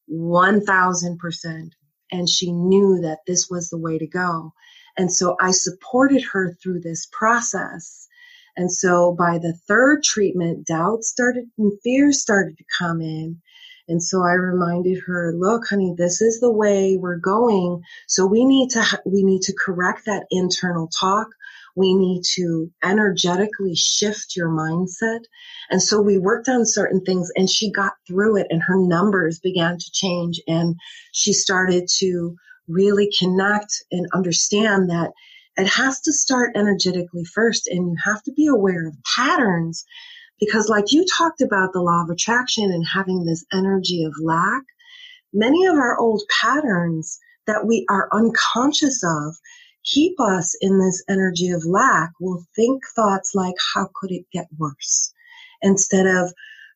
1000%. 0.09 1.69
And 2.11 2.29
she 2.29 2.51
knew 2.51 3.01
that 3.01 3.19
this 3.27 3.49
was 3.49 3.69
the 3.69 3.79
way 3.79 3.97
to 3.97 4.07
go. 4.07 4.53
And 4.97 5.11
so 5.11 5.35
I 5.41 5.51
supported 5.51 6.23
her 6.31 6.53
through 6.53 6.81
this 6.81 7.07
process. 7.11 8.07
And 8.55 8.71
so 8.71 9.13
by 9.17 9.39
the 9.39 9.53
third 9.67 10.03
treatment, 10.03 10.67
doubt 10.67 11.03
started 11.03 11.45
and 11.57 11.73
fears 11.83 12.21
started 12.21 12.57
to 12.57 12.63
come 12.79 13.01
in. 13.01 13.41
And 13.87 14.01
so 14.01 14.23
I 14.23 14.33
reminded 14.33 15.03
her, 15.05 15.33
look, 15.35 15.67
honey, 15.69 15.93
this 15.97 16.21
is 16.21 16.39
the 16.39 16.51
way 16.51 16.97
we're 16.97 17.17
going. 17.17 17.81
So 18.07 18.25
we 18.25 18.45
need 18.45 18.69
to, 18.71 18.83
we 19.05 19.23
need 19.23 19.41
to 19.43 19.53
correct 19.53 20.05
that 20.05 20.25
internal 20.31 20.87
talk. 20.87 21.27
We 21.75 21.93
need 21.93 22.23
to 22.35 22.71
energetically 22.83 23.75
shift 23.75 24.35
your 24.35 24.49
mindset. 24.49 25.21
And 25.69 25.81
so 25.81 26.01
we 26.01 26.17
worked 26.17 26.47
on 26.47 26.65
certain 26.65 27.01
things 27.01 27.29
and 27.35 27.49
she 27.49 27.71
got 27.71 27.93
through 28.07 28.37
it 28.37 28.47
and 28.49 28.61
her 28.63 28.77
numbers 28.77 29.39
began 29.39 29.77
to 29.77 29.91
change 29.91 30.41
and 30.47 30.75
she 31.11 31.33
started 31.33 31.87
to 31.99 32.35
really 32.67 33.09
connect 33.19 33.83
and 33.91 34.07
understand 34.13 34.89
that 34.89 35.11
it 35.57 35.67
has 35.67 36.01
to 36.01 36.11
start 36.11 36.55
energetically 36.55 37.23
first 37.23 37.67
and 37.67 37.87
you 37.87 37.95
have 38.03 38.21
to 38.23 38.31
be 38.33 38.47
aware 38.47 38.87
of 38.87 38.95
patterns 39.15 39.85
because 40.39 40.67
like 40.67 40.85
you 40.89 41.05
talked 41.17 41.41
about 41.41 41.71
the 41.73 41.81
law 41.81 42.03
of 42.03 42.09
attraction 42.09 42.65
and 42.65 42.85
having 42.85 43.23
this 43.23 43.45
energy 43.53 44.03
of 44.03 44.13
lack, 44.21 44.63
many 45.33 45.65
of 45.65 45.75
our 45.75 45.97
old 45.97 46.23
patterns 46.41 47.19
that 47.47 47.65
we 47.65 47.85
are 47.89 48.09
unconscious 48.11 49.01
of 49.03 49.35
keep 49.85 50.19
us 50.19 50.57
in 50.59 50.79
this 50.79 51.03
energy 51.07 51.49
of 51.49 51.65
lack 51.65 52.11
will 52.19 52.45
think 52.55 52.83
thoughts 52.95 53.31
like, 53.33 53.55
how 53.73 53.87
could 53.93 54.11
it 54.11 54.25
get 54.31 54.47
worse? 54.57 55.13
Instead 55.61 56.07
of 56.07 56.33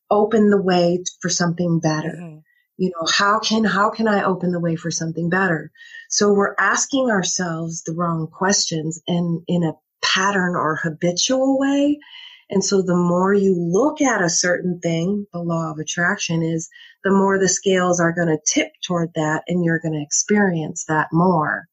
open 0.09 0.49
the 0.49 0.61
way 0.61 1.03
for 1.21 1.29
something 1.29 1.79
better. 1.79 2.17
Mm-hmm. 2.19 2.37
You 2.77 2.91
know, 2.91 3.07
how 3.11 3.39
can, 3.39 3.65
how 3.65 3.89
can 3.89 4.07
I 4.07 4.23
open 4.23 4.51
the 4.51 4.59
way 4.59 4.75
for 4.75 4.89
something 4.89 5.29
better? 5.29 5.69
So 6.09 6.31
we're 6.33 6.55
asking 6.57 7.09
ourselves 7.09 7.83
the 7.83 7.93
wrong 7.93 8.27
questions 8.27 9.01
and 9.05 9.41
in 9.47 9.63
a 9.63 9.73
pattern 10.01 10.55
or 10.55 10.77
habitual 10.77 11.59
way. 11.59 11.99
And 12.49 12.63
so 12.63 12.81
the 12.81 12.95
more 12.95 13.33
you 13.33 13.53
look 13.55 14.01
at 14.01 14.23
a 14.23 14.29
certain 14.29 14.79
thing, 14.79 15.27
the 15.33 15.39
law 15.39 15.71
of 15.71 15.77
attraction 15.77 16.41
is 16.41 16.69
the 17.03 17.11
more 17.11 17.37
the 17.37 17.49
scales 17.49 17.99
are 17.99 18.13
going 18.13 18.29
to 18.29 18.39
tip 18.45 18.71
toward 18.83 19.09
that 19.15 19.43
and 19.47 19.63
you're 19.63 19.79
going 19.79 19.93
to 19.93 20.01
experience 20.01 20.85
that 20.87 21.09
more. 21.11 21.68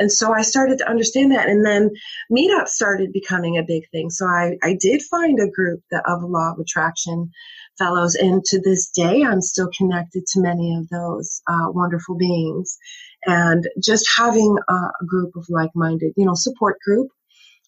And 0.00 0.10
so 0.10 0.32
I 0.32 0.40
started 0.40 0.78
to 0.78 0.88
understand 0.88 1.30
that. 1.32 1.48
And 1.48 1.64
then 1.64 1.90
meetups 2.32 2.68
started 2.68 3.12
becoming 3.12 3.58
a 3.58 3.62
big 3.62 3.88
thing. 3.90 4.08
So 4.10 4.26
I, 4.26 4.56
I 4.62 4.76
did 4.80 5.02
find 5.02 5.38
a 5.38 5.50
group 5.50 5.82
that, 5.90 6.02
of 6.06 6.22
law 6.22 6.52
of 6.52 6.58
attraction 6.58 7.30
fellows. 7.78 8.14
And 8.14 8.42
to 8.46 8.60
this 8.60 8.90
day, 8.90 9.22
I'm 9.22 9.42
still 9.42 9.68
connected 9.76 10.26
to 10.26 10.40
many 10.40 10.74
of 10.74 10.88
those 10.88 11.42
uh, 11.46 11.66
wonderful 11.68 12.16
beings. 12.16 12.78
And 13.26 13.68
just 13.82 14.08
having 14.16 14.56
a, 14.68 14.74
a 14.74 15.04
group 15.06 15.36
of 15.36 15.44
like 15.50 15.70
minded, 15.74 16.14
you 16.16 16.24
know, 16.24 16.34
support 16.34 16.78
group. 16.84 17.08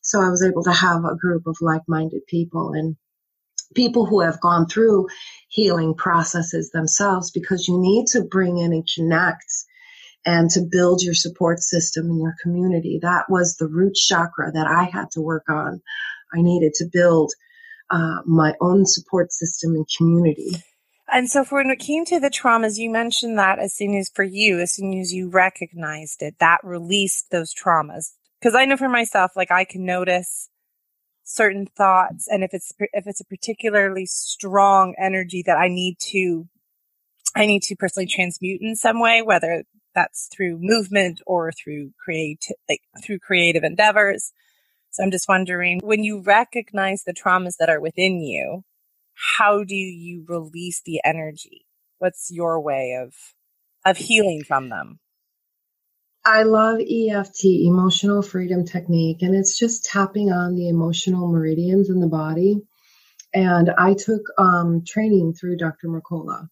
So 0.01 0.21
I 0.21 0.31
was 0.31 0.43
able 0.43 0.65
to 0.65 0.73
have 0.73 1.05
a 1.05 1.15
group 1.15 1.47
of 1.47 1.57
like 1.61 1.83
minded 1.87 2.27
people 2.27 2.73
and 2.73 2.97
people 3.75 4.07
who 4.07 4.21
have 4.21 4.41
gone 4.41 4.67
through 4.67 5.09
healing 5.49 5.95
processes 5.95 6.71
themselves 6.71 7.31
because 7.31 7.69
you 7.69 7.79
need 7.79 8.07
to 8.09 8.23
bring 8.23 8.59
in 8.59 8.73
and 8.73 8.89
connect 8.95 9.45
and 10.25 10.51
to 10.51 10.61
build 10.61 11.03
your 11.03 11.15
support 11.15 11.61
system 11.61 12.07
in 12.07 12.21
your 12.21 12.35
community. 12.43 12.99
That 13.03 13.25
was 13.29 13.57
the 13.57 13.69
root 13.69 13.95
chakra 13.95 14.53
that 14.53 14.67
I 14.67 14.85
had 14.85 15.11
to 15.13 15.21
work 15.21 15.45
on. 15.49 15.83
I 16.33 16.43
needed 16.43 16.75
to 16.75 16.89
build 16.93 17.33
uh, 17.91 18.19
my 18.25 18.55
own 18.61 18.87
support 18.87 19.33
system 19.33 19.75
and 19.75 19.87
community. 19.97 20.63
And 21.13 21.29
so, 21.29 21.45
for 21.45 21.57
when 21.57 21.71
it 21.71 21.79
came 21.79 22.05
to 22.07 22.21
the 22.21 22.31
traumas, 22.31 22.79
you 22.79 22.89
mentioned 22.89 23.39
that 23.39 23.59
as 23.59 23.75
soon 23.75 23.95
as 23.95 24.09
for 24.09 24.23
you, 24.23 24.61
as 24.61 24.73
soon 24.73 24.99
as 24.99 25.13
you 25.13 25.29
recognized 25.29 26.23
it, 26.23 26.37
that 26.39 26.59
released 26.63 27.31
those 27.31 27.53
traumas. 27.53 28.13
Because 28.41 28.55
I 28.55 28.65
know 28.65 28.77
for 28.77 28.89
myself, 28.89 29.33
like 29.37 29.51
I 29.51 29.65
can 29.65 29.85
notice 29.85 30.49
certain 31.25 31.67
thoughts 31.67 32.27
and 32.29 32.43
if 32.43 32.53
it's 32.53 32.73
if 32.93 33.07
it's 33.07 33.21
a 33.21 33.25
particularly 33.25 34.05
strong 34.07 34.95
energy 34.99 35.43
that 35.47 35.57
I 35.57 35.69
need 35.69 35.97
to 36.11 36.49
I 37.35 37.47
need 37.47 37.63
to 37.65 37.77
personally 37.77 38.07
transmute 38.07 38.61
in 38.61 38.77
some 38.77 39.01
way 39.01 39.23
whether 39.23 39.63
that's 39.95 40.29
through 40.33 40.59
movement 40.61 41.21
or 41.27 41.53
through 41.53 41.93
create 42.03 42.47
like 42.69 42.83
through 43.05 43.19
creative 43.21 43.65
endeavors 43.65 44.33
so 44.91 45.03
I'm 45.05 45.13
just 45.13 45.29
wondering 45.29 45.81
when 45.85 46.05
you 46.05 46.21
recognize 46.23 47.05
the 47.05 47.15
traumas 47.15 47.57
that 47.59 47.71
are 47.71 47.81
within 47.81 48.21
you 48.23 48.65
how 49.37 49.65
do 49.65 49.77
you 49.77 50.25
release 50.29 50.83
the 50.85 51.01
energy 51.05 51.67
what's 51.99 52.31
your 52.31 52.61
way 52.61 52.99
of 53.03 53.15
of 53.87 53.99
healing 53.99 54.43
from 54.47 54.71
them 54.71 55.01
I 56.25 56.45
love 56.45 56.81
EFT, 56.81 57.47
emotional 57.67 58.23
freedom 58.23 58.65
technique, 58.67 59.23
and 59.23 59.35
it's 59.35 59.59
just 59.59 59.87
tapping 59.87 60.33
on 60.33 60.57
the 60.57 60.69
emotional 60.71 61.29
meridians 61.33 61.91
in 61.91 62.01
the 62.01 62.09
body. 62.09 62.63
And 63.35 63.71
I 63.79 63.95
took 63.95 64.23
um, 64.39 64.85
training 64.87 65.35
through 65.35 65.59
Dr. 65.59 65.89
Mercola 65.89 66.49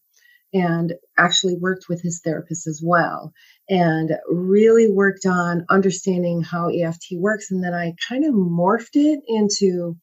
and 0.53 0.93
actually 1.17 1.55
worked 1.55 1.85
with 1.87 2.01
his 2.01 2.21
therapist 2.23 2.67
as 2.67 2.81
well 2.83 3.33
and 3.69 4.11
really 4.29 4.91
worked 4.91 5.25
on 5.25 5.65
understanding 5.69 6.41
how 6.43 6.69
EFT 6.69 7.13
works. 7.17 7.51
And 7.51 7.63
then 7.63 7.73
I 7.73 7.93
kind 8.09 8.25
of 8.25 8.33
morphed 8.33 8.95
it 8.95 9.21
into 9.27 9.97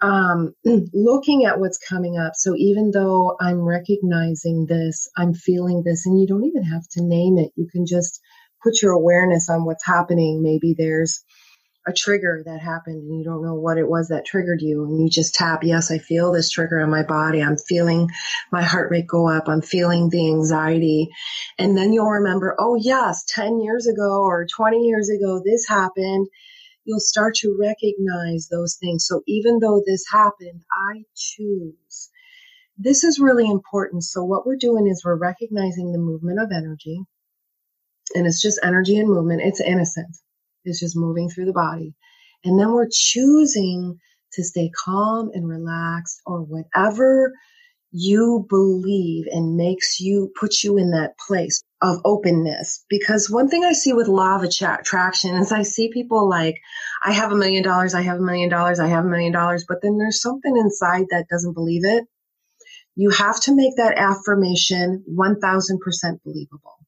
um, 0.00 0.54
looking 0.94 1.44
at 1.44 1.60
what's 1.60 1.78
coming 1.78 2.18
up. 2.18 2.32
So 2.34 2.54
even 2.56 2.90
though 2.90 3.36
I'm 3.40 3.60
recognizing 3.60 4.66
this, 4.66 5.08
I'm 5.16 5.34
feeling 5.34 5.82
this, 5.84 6.06
and 6.06 6.18
you 6.18 6.26
don't 6.26 6.44
even 6.44 6.64
have 6.64 6.88
to 6.92 7.02
name 7.02 7.38
it, 7.38 7.52
you 7.56 7.68
can 7.70 7.86
just 7.86 8.20
put 8.62 8.82
your 8.82 8.92
awareness 8.92 9.48
on 9.48 9.64
what's 9.64 9.84
happening. 9.86 10.42
Maybe 10.42 10.74
there's 10.76 11.22
a 11.90 11.94
trigger 11.94 12.42
that 12.46 12.60
happened 12.60 13.02
and 13.02 13.18
you 13.18 13.24
don't 13.24 13.42
know 13.42 13.54
what 13.54 13.76
it 13.76 13.88
was 13.88 14.08
that 14.08 14.24
triggered 14.24 14.62
you 14.62 14.84
and 14.84 15.02
you 15.02 15.10
just 15.10 15.34
tap, 15.34 15.62
yes, 15.62 15.90
I 15.90 15.98
feel 15.98 16.32
this 16.32 16.50
trigger 16.50 16.78
in 16.80 16.90
my 16.90 17.02
body. 17.02 17.42
I'm 17.42 17.58
feeling 17.58 18.08
my 18.50 18.62
heart 18.62 18.90
rate 18.90 19.06
go 19.06 19.28
up. 19.28 19.48
I'm 19.48 19.60
feeling 19.60 20.08
the 20.08 20.28
anxiety. 20.28 21.08
And 21.58 21.76
then 21.76 21.92
you'll 21.92 22.10
remember, 22.10 22.56
oh 22.58 22.76
yes, 22.76 23.24
10 23.28 23.60
years 23.60 23.86
ago 23.86 24.22
or 24.22 24.46
20 24.46 24.78
years 24.78 25.10
ago, 25.10 25.42
this 25.44 25.66
happened. 25.68 26.28
You'll 26.84 27.00
start 27.00 27.34
to 27.36 27.56
recognize 27.60 28.48
those 28.48 28.76
things. 28.76 29.06
So 29.06 29.22
even 29.26 29.58
though 29.58 29.82
this 29.84 30.04
happened, 30.10 30.62
I 30.72 31.02
choose. 31.14 32.10
This 32.78 33.04
is 33.04 33.18
really 33.20 33.48
important. 33.50 34.04
So 34.04 34.24
what 34.24 34.46
we're 34.46 34.56
doing 34.56 34.86
is 34.86 35.04
we're 35.04 35.16
recognizing 35.16 35.92
the 35.92 35.98
movement 35.98 36.40
of 36.40 36.50
energy 36.50 37.02
and 38.14 38.26
it's 38.26 38.40
just 38.40 38.60
energy 38.62 38.98
and 38.98 39.08
movement. 39.08 39.42
It's 39.44 39.60
innocent. 39.60 40.16
It's 40.64 40.80
just 40.80 40.96
moving 40.96 41.28
through 41.28 41.46
the 41.46 41.52
body. 41.52 41.94
And 42.44 42.58
then 42.58 42.72
we're 42.72 42.88
choosing 42.90 43.98
to 44.34 44.44
stay 44.44 44.70
calm 44.84 45.30
and 45.34 45.48
relaxed 45.48 46.20
or 46.26 46.40
whatever 46.42 47.32
you 47.92 48.46
believe 48.48 49.26
and 49.30 49.56
makes 49.56 50.00
you 50.00 50.32
put 50.38 50.62
you 50.62 50.78
in 50.78 50.92
that 50.92 51.18
place 51.18 51.62
of 51.82 51.98
openness. 52.04 52.84
Because 52.88 53.28
one 53.30 53.48
thing 53.48 53.64
I 53.64 53.72
see 53.72 53.92
with 53.92 54.08
law 54.08 54.36
of 54.36 54.44
attraction 54.44 55.36
is 55.36 55.52
I 55.52 55.62
see 55.62 55.90
people 55.92 56.28
like, 56.28 56.56
I 57.02 57.12
have 57.12 57.32
a 57.32 57.36
million 57.36 57.62
dollars, 57.62 57.94
I 57.94 58.02
have 58.02 58.18
a 58.18 58.22
million 58.22 58.48
dollars, 58.48 58.78
I 58.78 58.86
have 58.88 59.04
a 59.04 59.08
million 59.08 59.32
dollars, 59.32 59.64
but 59.68 59.78
then 59.82 59.98
there's 59.98 60.22
something 60.22 60.56
inside 60.56 61.06
that 61.10 61.26
doesn't 61.30 61.54
believe 61.54 61.84
it. 61.84 62.04
You 62.96 63.10
have 63.10 63.40
to 63.42 63.56
make 63.56 63.76
that 63.76 63.96
affirmation 63.96 65.04
1000% 65.08 66.22
believable. 66.24 66.79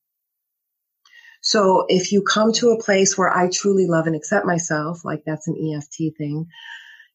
So 1.43 1.87
if 1.89 2.13
you 2.13 2.23
come 2.23 2.53
to 2.55 2.71
a 2.71 2.83
place 2.83 3.19
where 3.19 3.29
I 3.29 3.51
truly 3.53 3.87
love 3.87 4.07
and 4.07 4.15
accept 4.15 4.47
myself, 4.47 5.05
like 5.05 5.23
that's 5.27 5.49
an 5.49 5.57
EFT 5.57 6.17
thing, 6.17 6.47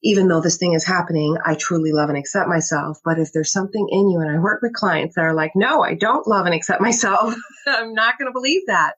even 0.03 0.27
though 0.27 0.41
this 0.41 0.57
thing 0.57 0.73
is 0.73 0.85
happening, 0.85 1.37
I 1.45 1.55
truly 1.55 1.93
love 1.93 2.09
and 2.09 2.17
accept 2.17 2.49
myself. 2.49 2.99
But 3.05 3.19
if 3.19 3.31
there's 3.33 3.51
something 3.51 3.87
in 3.89 4.09
you, 4.09 4.19
and 4.19 4.29
I 4.29 4.39
work 4.39 4.61
with 4.61 4.73
clients 4.73 5.15
that 5.15 5.21
are 5.21 5.33
like, 5.33 5.53
no, 5.55 5.81
I 5.81 5.95
don't 5.95 6.27
love 6.27 6.45
and 6.45 6.53
accept 6.53 6.81
myself, 6.81 7.33
I'm 7.67 7.93
not 7.93 8.17
going 8.17 8.27
to 8.27 8.33
believe 8.33 8.61
that. 8.67 8.93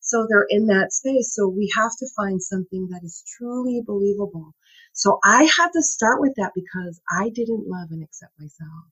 So 0.00 0.26
they're 0.28 0.46
in 0.48 0.66
that 0.66 0.92
space. 0.92 1.34
So 1.34 1.48
we 1.48 1.70
have 1.74 1.90
to 1.98 2.06
find 2.14 2.40
something 2.40 2.88
that 2.90 3.00
is 3.02 3.24
truly 3.38 3.82
believable. 3.84 4.54
So 4.92 5.18
I 5.24 5.44
had 5.44 5.70
to 5.72 5.82
start 5.82 6.20
with 6.20 6.34
that 6.36 6.52
because 6.54 7.00
I 7.10 7.30
didn't 7.30 7.66
love 7.66 7.88
and 7.90 8.04
accept 8.04 8.32
myself. 8.38 8.84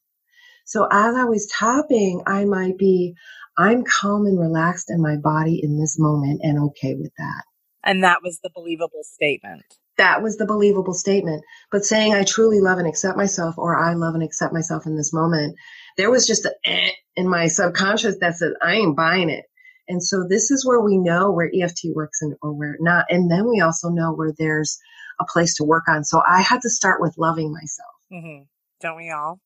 So 0.64 0.86
as 0.90 1.14
I 1.14 1.24
was 1.24 1.46
tapping, 1.58 2.22
I 2.26 2.44
might 2.44 2.78
be, 2.78 3.14
I'm 3.56 3.84
calm 3.84 4.26
and 4.26 4.38
relaxed 4.38 4.90
in 4.90 5.00
my 5.00 5.16
body 5.16 5.60
in 5.62 5.78
this 5.78 5.98
moment 5.98 6.40
and 6.42 6.58
okay 6.70 6.94
with 6.94 7.12
that. 7.18 7.44
And 7.84 8.02
that 8.02 8.22
was 8.22 8.40
the 8.42 8.50
believable 8.54 9.02
statement. 9.02 9.62
That 9.98 10.22
was 10.22 10.36
the 10.36 10.46
believable 10.46 10.94
statement. 10.94 11.44
But 11.70 11.84
saying 11.84 12.14
I 12.14 12.24
truly 12.24 12.60
love 12.60 12.78
and 12.78 12.88
accept 12.88 13.16
myself 13.16 13.56
or 13.58 13.78
I 13.78 13.94
love 13.94 14.14
and 14.14 14.24
accept 14.24 14.52
myself 14.52 14.86
in 14.86 14.96
this 14.96 15.12
moment, 15.12 15.54
there 15.96 16.10
was 16.10 16.26
just 16.26 16.46
a 16.46 16.54
eh 16.64 16.90
in 17.16 17.28
my 17.28 17.46
subconscious 17.46 18.16
that 18.20 18.36
said, 18.36 18.52
I 18.60 18.74
ain't 18.74 18.96
buying 18.96 19.30
it. 19.30 19.44
And 19.86 20.02
so 20.02 20.24
this 20.28 20.50
is 20.50 20.66
where 20.66 20.80
we 20.80 20.96
know 20.96 21.30
where 21.30 21.50
EFT 21.54 21.94
works 21.94 22.22
and 22.22 22.34
or 22.42 22.52
where 22.52 22.76
not. 22.80 23.04
And 23.10 23.30
then 23.30 23.48
we 23.48 23.60
also 23.60 23.90
know 23.90 24.12
where 24.12 24.32
there's 24.36 24.78
a 25.20 25.24
place 25.30 25.54
to 25.56 25.64
work 25.64 25.84
on. 25.88 26.04
So 26.04 26.22
I 26.26 26.40
had 26.40 26.62
to 26.62 26.70
start 26.70 27.00
with 27.00 27.14
loving 27.18 27.52
myself. 27.52 27.94
Mm-hmm. 28.12 28.44
Don't 28.80 28.96
we 28.96 29.10
all? 29.10 29.38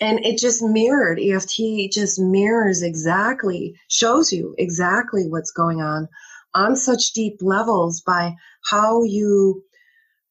And 0.00 0.24
it 0.24 0.38
just 0.38 0.62
mirrored 0.62 1.18
EFT 1.18 1.90
just 1.92 2.20
mirrors 2.20 2.82
exactly 2.82 3.74
shows 3.88 4.32
you 4.32 4.54
exactly 4.58 5.26
what's 5.26 5.50
going 5.50 5.80
on 5.80 6.08
on 6.54 6.76
such 6.76 7.12
deep 7.12 7.38
levels 7.40 8.00
by 8.00 8.34
how 8.70 9.02
you 9.02 9.62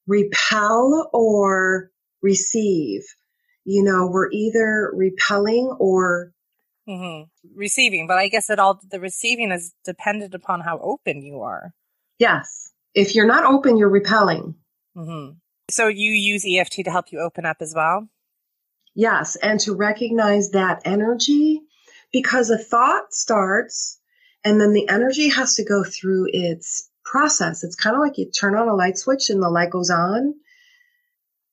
repel 0.07 1.09
or 1.13 1.91
receive. 2.21 3.03
You 3.65 3.83
know 3.83 4.09
we're 4.11 4.31
either 4.31 4.91
repelling 4.93 5.75
or 5.79 6.31
mm-hmm. 6.87 7.23
receiving 7.53 8.07
but 8.07 8.17
i 8.17 8.29
guess 8.29 8.49
it 8.49 8.59
all 8.59 8.79
the 8.89 8.99
receiving 8.99 9.51
is 9.51 9.73
dependent 9.83 10.33
upon 10.33 10.61
how 10.61 10.79
open 10.79 11.21
you 11.21 11.41
are. 11.41 11.73
Yes. 12.19 12.71
If 12.93 13.13
you're 13.13 13.27
not 13.27 13.43
open 13.43 13.77
you're 13.77 13.89
repelling. 13.89 14.55
Mm-hmm. 14.95 15.33
so 15.69 15.87
you 15.87 16.11
use 16.11 16.45
eft 16.47 16.71
to 16.71 16.89
help 16.89 17.11
you 17.11 17.19
open 17.19 17.45
up 17.45 17.57
as 17.59 17.73
well 17.75 18.07
Yes, 18.97 19.35
and 19.35 19.59
to 19.59 19.75
recognize 19.75 20.49
that 20.51 20.81
energy 20.83 21.61
because 22.11 22.49
a 22.49 22.57
thought 22.57 23.13
starts 23.13 23.99
and 24.43 24.59
then 24.59 24.73
the 24.73 24.89
energy 24.89 25.29
has 25.29 25.53
to 25.57 25.63
go 25.63 25.83
through 25.83 26.29
its 26.33 26.89
process. 27.05 27.63
It's 27.63 27.75
kind 27.75 27.95
of 27.95 27.99
like 27.99 28.17
you 28.17 28.31
turn 28.31 28.55
on 28.55 28.67
a 28.67 28.73
light 28.73 28.97
switch 28.97 29.29
and 29.29 29.39
the 29.39 29.51
light 29.51 29.69
goes 29.69 29.91
on. 29.91 30.33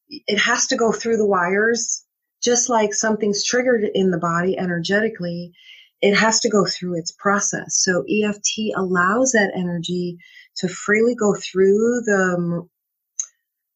It 0.08 0.38
has 0.38 0.68
to 0.68 0.76
go 0.76 0.90
through 0.90 1.18
the 1.18 1.26
wires, 1.26 2.06
just 2.42 2.70
like 2.70 2.94
something's 2.94 3.44
triggered 3.44 3.84
in 3.92 4.10
the 4.10 4.16
body 4.16 4.58
energetically. 4.58 5.52
It 6.00 6.16
has 6.16 6.40
to 6.40 6.48
go 6.48 6.64
through 6.64 6.96
its 6.98 7.12
process. 7.12 7.76
So 7.76 8.06
EFT 8.08 8.72
allows 8.74 9.32
that 9.32 9.52
energy 9.54 10.16
to 10.58 10.68
freely 10.68 11.14
go 11.14 11.34
through 11.34 12.00
the 12.06 12.66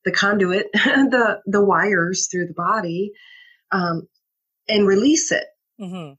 the 0.06 0.12
conduit, 0.12 0.68
the 0.72 1.42
the 1.44 1.62
wires 1.62 2.28
through 2.28 2.46
the 2.46 2.54
body 2.54 3.12
um, 3.72 4.08
and 4.68 4.86
release 4.86 5.32
it. 5.32 5.44
Mm-hmm. 5.80 6.14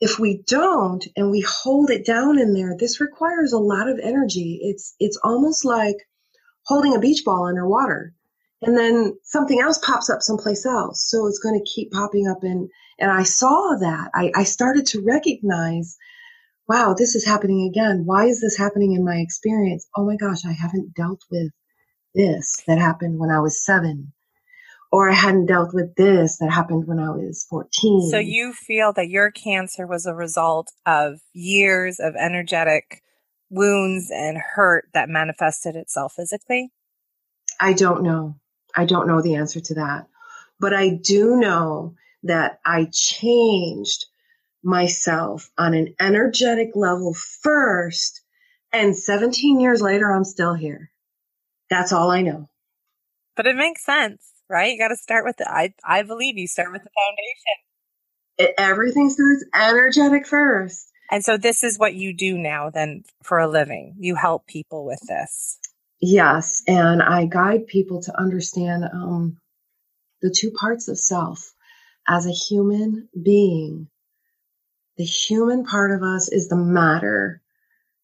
If 0.00 0.18
we 0.18 0.42
don't 0.46 1.06
and 1.16 1.30
we 1.30 1.40
hold 1.40 1.90
it 1.90 2.04
down 2.04 2.38
in 2.38 2.52
there, 2.52 2.76
this 2.78 3.00
requires 3.00 3.52
a 3.52 3.58
lot 3.58 3.88
of 3.88 3.98
energy. 3.98 4.60
It's 4.62 4.94
it's 5.00 5.18
almost 5.24 5.64
like 5.64 5.96
holding 6.64 6.94
a 6.94 7.00
beach 7.00 7.22
ball 7.24 7.46
underwater, 7.46 8.12
and 8.60 8.76
then 8.76 9.16
something 9.22 9.58
else 9.60 9.78
pops 9.78 10.10
up 10.10 10.20
someplace 10.20 10.66
else. 10.66 11.08
So 11.08 11.26
it's 11.26 11.38
going 11.38 11.58
to 11.58 11.70
keep 11.70 11.92
popping 11.92 12.28
up, 12.28 12.42
and 12.42 12.68
and 12.98 13.10
I 13.10 13.22
saw 13.22 13.76
that. 13.80 14.10
I, 14.14 14.32
I 14.34 14.44
started 14.44 14.86
to 14.86 15.02
recognize, 15.02 15.96
wow, 16.68 16.94
this 16.96 17.14
is 17.14 17.24
happening 17.24 17.66
again. 17.66 18.02
Why 18.04 18.26
is 18.26 18.40
this 18.42 18.56
happening 18.56 18.92
in 18.92 19.04
my 19.04 19.16
experience? 19.16 19.86
Oh 19.96 20.04
my 20.04 20.16
gosh, 20.16 20.44
I 20.44 20.52
haven't 20.52 20.94
dealt 20.94 21.22
with 21.30 21.52
this 22.14 22.62
that 22.66 22.78
happened 22.78 23.18
when 23.18 23.30
I 23.30 23.40
was 23.40 23.64
seven 23.64 24.12
or 24.92 25.10
I 25.10 25.14
hadn't 25.14 25.46
dealt 25.46 25.74
with 25.74 25.94
this 25.96 26.38
that 26.38 26.50
happened 26.50 26.86
when 26.86 26.98
I 26.98 27.10
was 27.10 27.46
14. 27.50 28.08
So 28.10 28.18
you 28.18 28.52
feel 28.52 28.92
that 28.94 29.08
your 29.08 29.30
cancer 29.30 29.86
was 29.86 30.06
a 30.06 30.14
result 30.14 30.72
of 30.84 31.20
years 31.32 31.98
of 31.98 32.14
energetic 32.14 33.02
wounds 33.50 34.10
and 34.10 34.38
hurt 34.38 34.88
that 34.94 35.08
manifested 35.08 35.76
itself 35.76 36.14
physically? 36.16 36.72
I 37.60 37.72
don't 37.72 38.02
know. 38.02 38.36
I 38.74 38.84
don't 38.84 39.08
know 39.08 39.22
the 39.22 39.36
answer 39.36 39.60
to 39.60 39.74
that. 39.74 40.06
But 40.60 40.72
I 40.72 40.90
do 40.90 41.36
know 41.36 41.94
that 42.22 42.60
I 42.64 42.88
changed 42.92 44.06
myself 44.62 45.50
on 45.56 45.74
an 45.74 45.94
energetic 46.00 46.70
level 46.74 47.14
first. 47.14 48.22
And 48.72 48.96
17 48.96 49.60
years 49.60 49.80
later, 49.80 50.10
I'm 50.10 50.24
still 50.24 50.54
here. 50.54 50.90
That's 51.70 51.92
all 51.92 52.10
I 52.10 52.22
know. 52.22 52.48
But 53.36 53.46
it 53.46 53.56
makes 53.56 53.84
sense 53.84 54.35
right? 54.48 54.72
You 54.72 54.78
got 54.78 54.88
to 54.88 54.96
start 54.96 55.24
with 55.24 55.36
the, 55.38 55.50
I, 55.50 55.74
I 55.84 56.02
believe 56.02 56.38
you 56.38 56.46
start 56.46 56.72
with 56.72 56.82
the 56.82 56.90
foundation. 56.90 57.56
It, 58.38 58.54
everything 58.58 59.10
starts 59.10 59.44
energetic 59.54 60.26
first. 60.26 60.90
And 61.10 61.24
so 61.24 61.36
this 61.36 61.62
is 61.62 61.78
what 61.78 61.94
you 61.94 62.12
do 62.12 62.36
now 62.36 62.70
then 62.70 63.04
for 63.22 63.38
a 63.38 63.48
living. 63.48 63.94
You 63.98 64.16
help 64.16 64.46
people 64.46 64.84
with 64.84 65.00
this. 65.06 65.58
Yes, 66.00 66.62
and 66.66 67.02
I 67.02 67.26
guide 67.26 67.66
people 67.66 68.02
to 68.02 68.18
understand 68.18 68.84
um, 68.84 69.38
the 70.20 70.34
two 70.36 70.50
parts 70.50 70.88
of 70.88 70.98
self. 70.98 71.52
As 72.08 72.26
a 72.26 72.30
human 72.30 73.08
being, 73.20 73.88
the 74.96 75.04
human 75.04 75.64
part 75.64 75.90
of 75.90 76.02
us 76.02 76.28
is 76.28 76.48
the 76.48 76.56
matter. 76.56 77.42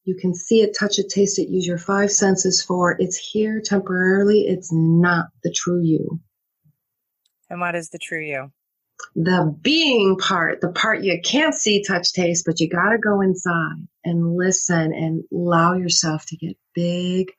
You 0.05 0.17
can 0.17 0.35
see 0.35 0.61
it, 0.63 0.77
touch 0.77 0.99
it, 0.99 1.09
taste 1.09 1.39
it, 1.39 1.49
use 1.49 1.67
your 1.67 1.79
five 1.79 2.11
senses 2.11 2.63
for. 2.63 2.97
It's 2.99 3.17
here 3.17 3.61
temporarily. 3.65 4.47
It's 4.49 4.71
not 4.73 5.27
the 5.45 5.53
true 5.55 5.81
you. 5.83 6.21
And 7.53 7.61
what 7.61 7.75
is 7.75 7.91
the 7.91 7.99
true 7.99 8.23
you? 8.23 8.51
The 9.15 9.55
being 9.61 10.17
part, 10.17 10.63
the 10.63 10.73
part 10.73 11.05
you 11.05 11.21
can't 11.23 11.55
see, 11.55 11.85
touch, 11.85 12.15
taste, 12.15 12.45
but 12.47 12.61
you 12.61 12.69
got 12.71 12.93
to 12.93 12.99
go 12.99 13.21
inside 13.21 13.77
and 14.07 14.39
listen 14.39 14.95
and 14.95 15.23
allow 15.31 15.75
yourself 15.75 16.25
to 16.29 16.37
get 16.39 16.57
big 16.75 17.31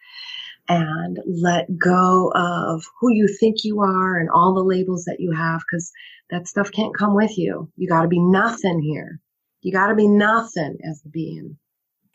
and 0.70 1.18
let 1.26 1.66
go 1.80 2.32
of 2.36 2.84
who 3.00 3.12
you 3.12 3.28
think 3.28 3.64
you 3.64 3.82
are 3.82 4.20
and 4.20 4.30
all 4.30 4.54
the 4.54 4.64
labels 4.64 5.06
that 5.06 5.20
you 5.20 5.32
have 5.32 5.62
because 5.62 5.92
that 6.30 6.48
stuff 6.48 6.72
can't 6.72 6.96
come 6.96 7.16
with 7.16 7.36
you. 7.36 7.72
You 7.76 7.90
got 7.90 8.04
to 8.04 8.08
be 8.08 8.20
nothing 8.20 8.84
here. 8.84 9.20
You 9.62 9.72
got 9.72 9.88
to 9.88 9.96
be 9.96 10.08
nothing 10.08 10.78
as 10.88 11.02
the 11.02 11.10
being. 11.10 11.58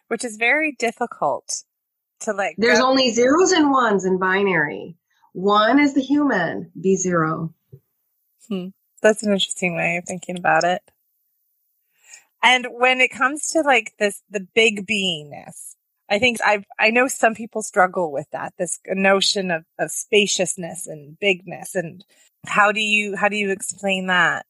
Which 0.07 0.25
is 0.25 0.37
very 0.37 0.77
difficult 0.79 1.65
to 2.21 2.33
like. 2.33 2.55
There's 2.59 2.79
only 2.79 3.11
zeros 3.11 3.51
and 3.51 3.73
ones 3.73 4.05
in 4.05 4.21
binary. 4.21 4.95
One 5.33 5.81
is 5.81 5.95
the 5.95 6.01
human, 6.01 6.71
be 6.81 6.95
zero. 6.95 7.55
Hmm. 8.49 8.69
That's 9.03 9.23
an 9.23 9.33
interesting 9.33 9.77
way 9.77 9.97
of 9.97 10.05
thinking 10.05 10.39
about 10.39 10.65
it. 10.65 10.83
And 12.43 12.67
when 12.71 13.01
it 13.01 13.11
comes 13.11 13.49
to 13.51 13.61
like 13.61 13.93
this, 13.99 14.23
the 14.31 14.47
big 14.55 14.87
beingness, 14.87 15.75
I 16.11 16.19
think 16.19 16.39
I've, 16.45 16.65
I 16.79 16.91
know 16.91 17.07
some 17.07 17.35
people 17.35 17.63
struggle 17.63 18.11
with 18.11 18.27
that, 18.33 18.55
this 18.59 18.81
notion 18.87 19.51
of, 19.51 19.65
of 19.79 19.91
spaciousness 19.91 20.87
and 20.87 21.19
bigness. 21.19 21.75
And 21.75 22.05
how 22.47 22.73
do 22.73 22.81
you, 22.81 23.17
how 23.17 23.29
do 23.29 23.37
you 23.37 23.51
explain 23.51 24.07
that? 24.07 24.47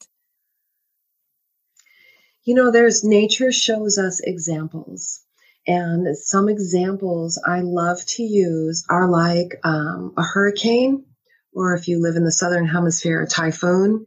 You 2.45 2.55
know, 2.55 2.71
there's 2.71 3.05
nature 3.05 3.53
shows 3.53 3.99
us 3.99 4.21
examples. 4.21 5.25
And 5.67 6.17
some 6.17 6.49
examples 6.49 7.43
I 7.45 7.61
love 7.61 8.05
to 8.07 8.23
use 8.23 8.87
are 8.89 9.09
like 9.09 9.61
um, 9.65 10.15
a 10.17 10.23
hurricane, 10.23 11.05
or 11.59 11.75
if 11.75 11.88
you 11.88 12.01
live 12.01 12.14
in 12.14 12.25
the 12.25 12.31
southern 12.31 12.66
hemisphere, 12.66 13.23
a 13.23 13.27
typhoon. 13.27 14.07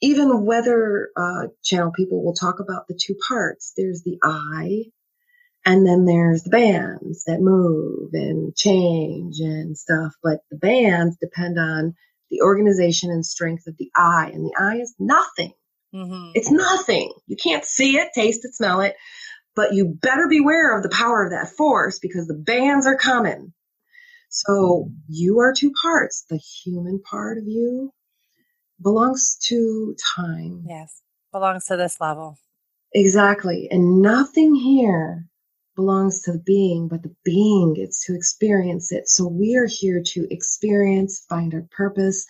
Even 0.00 0.44
weather 0.44 1.10
uh, 1.16 1.48
channel 1.62 1.92
people 1.94 2.24
will 2.24 2.34
talk 2.34 2.58
about 2.58 2.88
the 2.88 2.98
two 3.00 3.14
parts. 3.28 3.74
There's 3.76 4.02
the 4.02 4.18
eye, 4.22 4.84
and 5.64 5.86
then 5.86 6.06
there's 6.06 6.42
the 6.42 6.50
bands 6.50 7.24
that 7.24 7.40
move 7.40 8.10
and 8.14 8.56
change 8.56 9.40
and 9.40 9.76
stuff. 9.76 10.14
But 10.22 10.40
the 10.50 10.56
bands 10.56 11.16
depend 11.20 11.58
on 11.58 11.94
the 12.30 12.40
organization 12.40 13.10
and 13.10 13.24
strength 13.24 13.66
of 13.66 13.76
the 13.78 13.90
eye. 13.94 14.30
And 14.32 14.46
the 14.46 14.54
eye 14.58 14.80
is 14.80 14.94
nothing. 14.98 15.52
Mm-hmm. 15.94 16.32
It's 16.34 16.50
nothing. 16.50 17.12
You 17.26 17.36
can't 17.36 17.64
see 17.64 17.98
it, 17.98 18.08
taste 18.14 18.44
it, 18.44 18.54
smell 18.54 18.80
it. 18.80 18.96
But 19.54 19.74
you 19.74 19.86
better 19.86 20.28
beware 20.28 20.76
of 20.76 20.82
the 20.82 20.88
power 20.88 21.24
of 21.24 21.30
that 21.30 21.50
force 21.56 21.98
because 21.98 22.26
the 22.26 22.34
bands 22.34 22.86
are 22.86 22.96
coming. 22.96 23.52
So 24.34 24.90
you 25.08 25.38
are 25.38 25.54
two 25.56 25.70
parts. 25.70 26.24
The 26.28 26.38
human 26.38 27.00
part 27.00 27.38
of 27.38 27.44
you 27.46 27.92
belongs 28.82 29.38
to 29.44 29.94
time. 30.16 30.64
Yes. 30.66 31.02
Belongs 31.30 31.66
to 31.66 31.76
this 31.76 32.00
level. 32.00 32.36
Exactly. 32.92 33.68
And 33.70 34.02
nothing 34.02 34.56
here 34.56 35.28
belongs 35.76 36.22
to 36.22 36.32
the 36.32 36.40
being, 36.40 36.88
but 36.88 37.04
the 37.04 37.14
being 37.24 37.74
gets 37.74 38.04
to 38.06 38.14
experience 38.16 38.90
it. 38.90 39.08
So 39.08 39.28
we 39.28 39.54
are 39.54 39.68
here 39.68 40.02
to 40.04 40.26
experience, 40.32 41.24
find 41.28 41.54
our 41.54 41.66
purpose, 41.70 42.26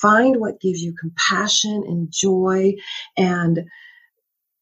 find 0.00 0.38
what 0.38 0.60
gives 0.60 0.80
you 0.80 0.94
compassion 0.94 1.82
and 1.84 2.12
joy 2.12 2.74
and 3.16 3.68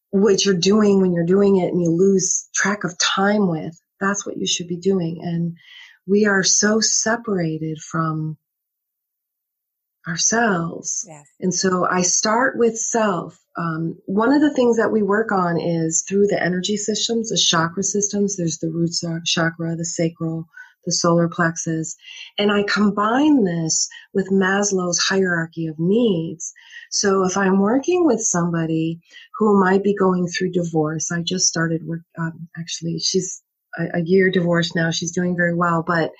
what 0.09 0.43
you're 0.43 0.55
doing 0.55 1.01
when 1.01 1.13
you're 1.13 1.23
doing 1.23 1.57
it 1.57 1.71
and 1.71 1.79
you 1.79 1.91
lose 1.91 2.49
track 2.55 2.83
of 2.83 2.97
time 2.97 3.47
with. 3.47 3.79
That's 4.01 4.25
what 4.25 4.37
you 4.37 4.47
should 4.47 4.67
be 4.67 4.77
doing. 4.77 5.19
And 5.21 5.55
we 6.09 6.25
are 6.25 6.43
so 6.43 6.79
separated 6.79 7.77
from 7.79 8.37
ourselves. 10.07 11.05
Yes. 11.07 11.27
And 11.39 11.53
so 11.53 11.85
I 11.85 12.01
start 12.01 12.57
with 12.57 12.77
self. 12.77 13.39
Um, 13.57 13.97
one 14.05 14.33
of 14.33 14.41
the 14.41 14.53
things 14.53 14.77
that 14.77 14.91
we 14.91 15.03
work 15.03 15.31
on 15.31 15.59
is 15.59 16.03
through 16.07 16.27
the 16.27 16.41
energy 16.41 16.77
systems, 16.77 17.29
the 17.29 17.37
chakra 17.37 17.83
systems. 17.83 18.35
There's 18.35 18.57
the 18.57 18.71
root 18.71 18.91
chakra, 19.25 19.75
the 19.75 19.85
sacral, 19.85 20.47
the 20.85 20.91
solar 20.93 21.27
plexus. 21.27 21.95
And 22.37 22.51
I 22.51 22.63
combine 22.63 23.43
this 23.43 23.87
with 24.13 24.31
Maslow's 24.31 24.99
hierarchy 24.99 25.67
of 25.67 25.75
needs. 25.77 26.53
So 26.89 27.23
if 27.25 27.37
I'm 27.37 27.59
working 27.59 28.05
with 28.05 28.21
somebody 28.21 28.99
who 29.37 29.59
might 29.59 29.83
be 29.83 29.93
going 29.93 30.27
through 30.27 30.51
divorce, 30.51 31.11
I 31.11 31.21
just 31.21 31.47
started 31.47 31.85
work, 31.85 32.01
um, 32.17 32.47
actually, 32.57 32.99
she's 32.99 33.43
a, 33.77 33.97
a 33.99 34.01
year 34.03 34.29
divorced 34.29 34.75
now. 34.75 34.91
She's 34.91 35.11
doing 35.11 35.35
very 35.35 35.55
well. 35.55 35.83
But 35.85 36.11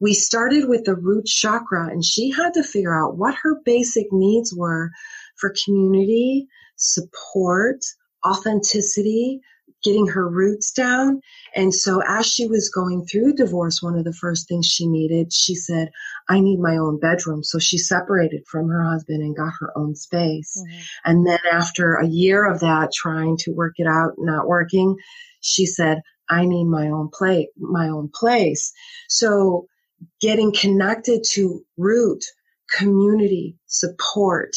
we 0.00 0.14
started 0.14 0.68
with 0.68 0.84
the 0.84 0.94
root 0.94 1.26
chakra 1.26 1.88
and 1.88 2.04
she 2.04 2.30
had 2.30 2.54
to 2.54 2.62
figure 2.62 2.98
out 2.98 3.16
what 3.16 3.34
her 3.42 3.60
basic 3.64 4.06
needs 4.12 4.54
were 4.54 4.90
for 5.36 5.54
community, 5.64 6.46
support, 6.76 7.80
authenticity, 8.26 9.40
getting 9.84 10.08
her 10.08 10.28
roots 10.28 10.72
down. 10.72 11.20
And 11.54 11.72
so 11.72 12.02
as 12.08 12.26
she 12.26 12.46
was 12.46 12.68
going 12.68 13.06
through 13.06 13.34
divorce, 13.34 13.80
one 13.80 13.96
of 13.96 14.04
the 14.04 14.12
first 14.12 14.48
things 14.48 14.66
she 14.66 14.86
needed, 14.86 15.32
she 15.32 15.54
said, 15.54 15.90
I 16.28 16.40
need 16.40 16.58
my 16.58 16.76
own 16.76 16.98
bedroom. 16.98 17.44
So 17.44 17.58
she 17.58 17.78
separated 17.78 18.42
from 18.50 18.68
her 18.68 18.82
husband 18.82 19.22
and 19.22 19.36
got 19.36 19.52
her 19.60 19.70
own 19.76 19.94
space. 19.94 20.60
Mm-hmm. 20.60 20.80
And 21.04 21.26
then 21.26 21.38
after 21.52 21.94
a 21.94 22.06
year 22.06 22.50
of 22.50 22.60
that, 22.60 22.92
trying 22.92 23.36
to 23.40 23.52
work 23.52 23.74
it 23.76 23.86
out, 23.86 24.14
not 24.18 24.48
working, 24.48 24.96
she 25.40 25.66
said, 25.66 26.00
I 26.28 26.44
need 26.44 26.64
my 26.64 26.88
own 26.88 27.10
plate, 27.12 27.48
my 27.56 27.88
own 27.88 28.10
place. 28.14 28.72
So 29.08 29.66
getting 30.20 30.52
connected 30.52 31.24
to 31.32 31.64
root, 31.76 32.24
community, 32.76 33.56
support, 33.66 34.56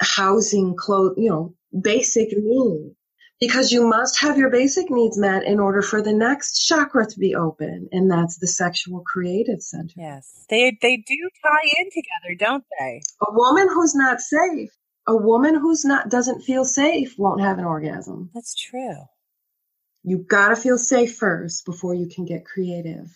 housing, 0.00 0.76
clothes, 0.76 1.14
you 1.16 1.28
know, 1.28 1.54
basic 1.82 2.28
needs. 2.32 2.94
Because 3.40 3.72
you 3.72 3.88
must 3.88 4.20
have 4.20 4.36
your 4.36 4.50
basic 4.50 4.90
needs 4.90 5.16
met 5.16 5.44
in 5.44 5.60
order 5.60 5.80
for 5.80 6.02
the 6.02 6.12
next 6.12 6.66
chakra 6.66 7.06
to 7.06 7.18
be 7.18 7.34
open, 7.34 7.88
and 7.90 8.10
that's 8.10 8.36
the 8.36 8.46
sexual 8.46 9.00
creative 9.06 9.62
center. 9.62 9.94
Yes, 9.96 10.44
they 10.50 10.76
they 10.82 10.98
do 10.98 11.30
tie 11.42 11.70
in 11.78 11.86
together, 11.86 12.34
don't 12.38 12.64
they? 12.78 13.00
A 13.26 13.32
woman 13.32 13.66
who's 13.72 13.94
not 13.94 14.20
safe, 14.20 14.68
a 15.06 15.16
woman 15.16 15.54
who's 15.54 15.86
not 15.86 16.10
doesn't 16.10 16.42
feel 16.42 16.66
safe, 16.66 17.14
won't 17.16 17.40
have 17.40 17.58
an 17.58 17.64
orgasm. 17.64 18.28
That's 18.34 18.54
true. 18.54 19.06
You 20.02 20.24
gotta 20.28 20.56
feel 20.56 20.78
safe 20.78 21.16
first 21.16 21.64
before 21.66 21.94
you 21.94 22.08
can 22.08 22.24
get 22.24 22.44
creative. 22.44 23.06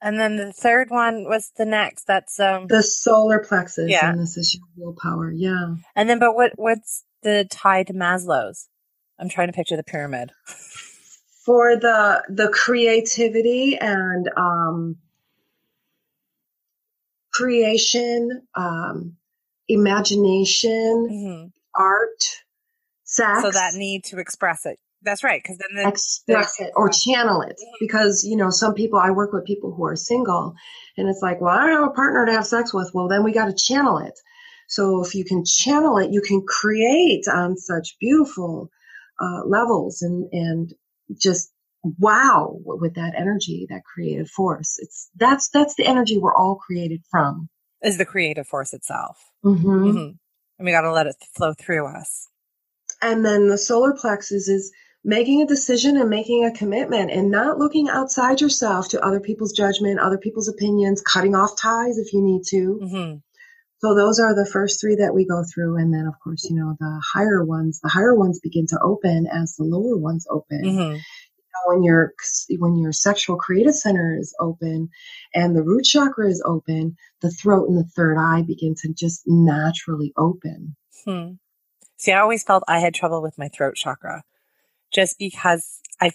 And 0.00 0.20
then 0.20 0.36
the 0.36 0.52
third 0.52 0.90
one 0.90 1.24
was 1.24 1.52
the 1.56 1.64
next. 1.64 2.06
That's 2.06 2.38
um 2.38 2.66
the 2.68 2.82
solar 2.82 3.40
plexus. 3.40 3.90
Yeah. 3.90 4.10
And 4.10 4.20
this 4.20 4.36
is 4.36 4.54
your 4.54 4.66
willpower. 4.76 5.30
Yeah. 5.30 5.74
And 5.94 6.08
then 6.08 6.18
but 6.18 6.34
what 6.34 6.52
what's 6.56 7.04
the 7.22 7.46
tie 7.50 7.82
to 7.84 7.92
Maslow's? 7.92 8.68
I'm 9.18 9.28
trying 9.28 9.48
to 9.48 9.52
picture 9.52 9.76
the 9.76 9.82
pyramid. 9.82 10.30
For 11.44 11.76
the 11.76 12.22
the 12.28 12.48
creativity 12.48 13.76
and 13.76 14.30
um 14.36 14.96
creation, 17.32 18.42
um 18.54 19.16
imagination, 19.68 21.08
mm-hmm. 21.10 21.46
art, 21.74 22.24
sex. 23.04 23.42
So 23.42 23.50
that 23.50 23.74
need 23.74 24.04
to 24.04 24.18
express 24.18 24.66
it. 24.66 24.78
That's 25.02 25.22
right. 25.22 25.40
Because 25.42 25.58
then 25.58 25.82
the, 25.82 25.88
express 25.88 26.60
it 26.60 26.72
or 26.74 26.88
channel 26.88 27.42
it. 27.42 27.56
Mm-hmm. 27.60 27.76
Because 27.80 28.24
you 28.24 28.36
know, 28.36 28.50
some 28.50 28.74
people 28.74 28.98
I 28.98 29.10
work 29.10 29.32
with 29.32 29.44
people 29.44 29.74
who 29.74 29.84
are 29.86 29.96
single, 29.96 30.54
and 30.96 31.08
it's 31.08 31.22
like, 31.22 31.40
well, 31.40 31.56
I 31.56 31.66
don't 31.66 31.82
have 31.82 31.90
a 31.90 31.94
partner 31.94 32.26
to 32.26 32.32
have 32.32 32.46
sex 32.46 32.72
with. 32.72 32.90
Well, 32.94 33.08
then 33.08 33.24
we 33.24 33.32
got 33.32 33.46
to 33.46 33.54
channel 33.54 33.98
it. 33.98 34.18
So 34.68 35.04
if 35.04 35.14
you 35.14 35.24
can 35.24 35.44
channel 35.44 35.98
it, 35.98 36.10
you 36.10 36.20
can 36.20 36.42
create 36.46 37.28
on 37.28 37.56
such 37.56 37.96
beautiful 38.00 38.70
uh, 39.20 39.44
levels 39.46 40.02
and 40.02 40.28
and 40.32 40.74
just 41.20 41.52
wow 41.98 42.58
with 42.64 42.94
that 42.94 43.14
energy, 43.16 43.66
that 43.70 43.82
creative 43.84 44.28
force. 44.28 44.76
It's 44.78 45.10
that's 45.16 45.48
that's 45.50 45.74
the 45.76 45.86
energy 45.86 46.18
we're 46.18 46.34
all 46.34 46.56
created 46.56 47.02
from. 47.10 47.48
Is 47.82 47.98
the 47.98 48.06
creative 48.06 48.46
force 48.46 48.72
itself, 48.72 49.18
mm-hmm. 49.44 49.66
Mm-hmm. 49.66 49.98
and 49.98 50.64
we 50.64 50.72
got 50.72 50.80
to 50.80 50.92
let 50.92 51.06
it 51.06 51.16
flow 51.36 51.54
through 51.54 51.86
us. 51.86 52.28
And 53.02 53.24
then 53.24 53.48
the 53.48 53.58
solar 53.58 53.92
plexus 53.92 54.48
is 54.48 54.72
making 55.06 55.40
a 55.40 55.46
decision 55.46 55.96
and 55.96 56.10
making 56.10 56.44
a 56.44 56.50
commitment 56.50 57.12
and 57.12 57.30
not 57.30 57.58
looking 57.58 57.88
outside 57.88 58.40
yourself 58.40 58.88
to 58.88 59.00
other 59.00 59.20
people's 59.20 59.52
judgment, 59.52 60.00
other 60.00 60.18
people's 60.18 60.48
opinions, 60.48 61.00
cutting 61.00 61.34
off 61.34 61.56
ties 61.56 61.96
if 61.96 62.12
you 62.12 62.20
need 62.20 62.42
to. 62.48 62.80
Mm-hmm. 62.82 63.16
So 63.78 63.94
those 63.94 64.18
are 64.18 64.34
the 64.34 64.50
first 64.52 64.80
three 64.80 64.96
that 64.96 65.14
we 65.14 65.24
go 65.24 65.44
through. 65.44 65.76
And 65.76 65.94
then, 65.94 66.06
of 66.06 66.14
course, 66.24 66.44
you 66.50 66.56
know, 66.56 66.76
the 66.80 67.00
higher 67.14 67.44
ones, 67.44 67.78
the 67.80 67.88
higher 67.88 68.16
ones 68.16 68.40
begin 68.40 68.66
to 68.68 68.80
open 68.82 69.28
as 69.28 69.54
the 69.54 69.62
lower 69.62 69.96
ones 69.96 70.26
open. 70.28 70.62
Mm-hmm. 70.64 70.98
when 71.66 71.84
your 71.84 72.12
when 72.58 72.76
your 72.76 72.92
sexual 72.92 73.36
creative 73.36 73.74
center 73.74 74.16
is 74.18 74.34
open 74.40 74.88
and 75.34 75.54
the 75.54 75.62
root 75.62 75.84
chakra 75.84 76.28
is 76.28 76.42
open, 76.44 76.96
the 77.22 77.30
throat 77.30 77.68
and 77.68 77.78
the 77.78 77.88
third 77.94 78.18
eye 78.18 78.42
begin 78.42 78.74
to 78.82 78.92
just 78.92 79.22
naturally 79.26 80.12
open. 80.18 80.74
Hmm. 81.04 81.34
See, 81.96 82.12
I 82.12 82.20
always 82.20 82.42
felt 82.42 82.64
I 82.66 82.80
had 82.80 82.92
trouble 82.92 83.22
with 83.22 83.38
my 83.38 83.48
throat 83.48 83.76
chakra 83.76 84.24
just 84.96 85.18
because 85.18 85.80
I 86.00 86.10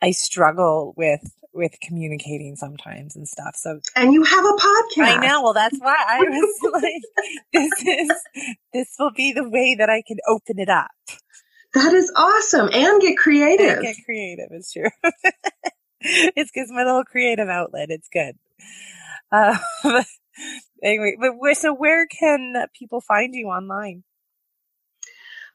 I 0.00 0.12
struggle 0.12 0.94
with 0.96 1.20
with 1.52 1.72
communicating 1.82 2.56
sometimes 2.56 3.14
and 3.16 3.28
stuff. 3.28 3.56
So 3.56 3.80
And 3.94 4.14
you 4.14 4.22
have 4.22 4.44
a 4.44 4.52
podcast. 4.52 5.04
I 5.04 5.26
know. 5.26 5.42
Well, 5.42 5.52
that's 5.52 5.78
why 5.78 5.96
I 5.98 6.20
was 6.20 6.72
like 6.72 7.42
this 7.52 7.72
is 7.86 8.10
this 8.72 8.94
will 8.98 9.12
be 9.12 9.32
the 9.32 9.48
way 9.48 9.74
that 9.78 9.90
I 9.90 10.02
can 10.06 10.16
open 10.26 10.58
it 10.58 10.70
up. 10.70 10.90
That 11.74 11.92
is 11.92 12.10
awesome. 12.16 12.70
And 12.72 13.02
get 13.02 13.18
creative. 13.18 13.78
And 13.78 13.82
get 13.82 13.96
creative. 14.04 14.48
It's 14.50 14.72
true. 14.72 14.90
it's 16.00 16.50
because 16.52 16.70
my 16.70 16.84
little 16.84 17.04
creative 17.04 17.48
outlet. 17.48 17.90
It's 17.90 18.08
good. 18.08 18.36
Uh, 19.30 19.58
anyway, 20.82 21.16
but 21.18 21.54
so 21.56 21.74
where 21.74 22.06
can 22.06 22.66
people 22.78 23.00
find 23.00 23.34
you 23.34 23.46
online? 23.46 24.04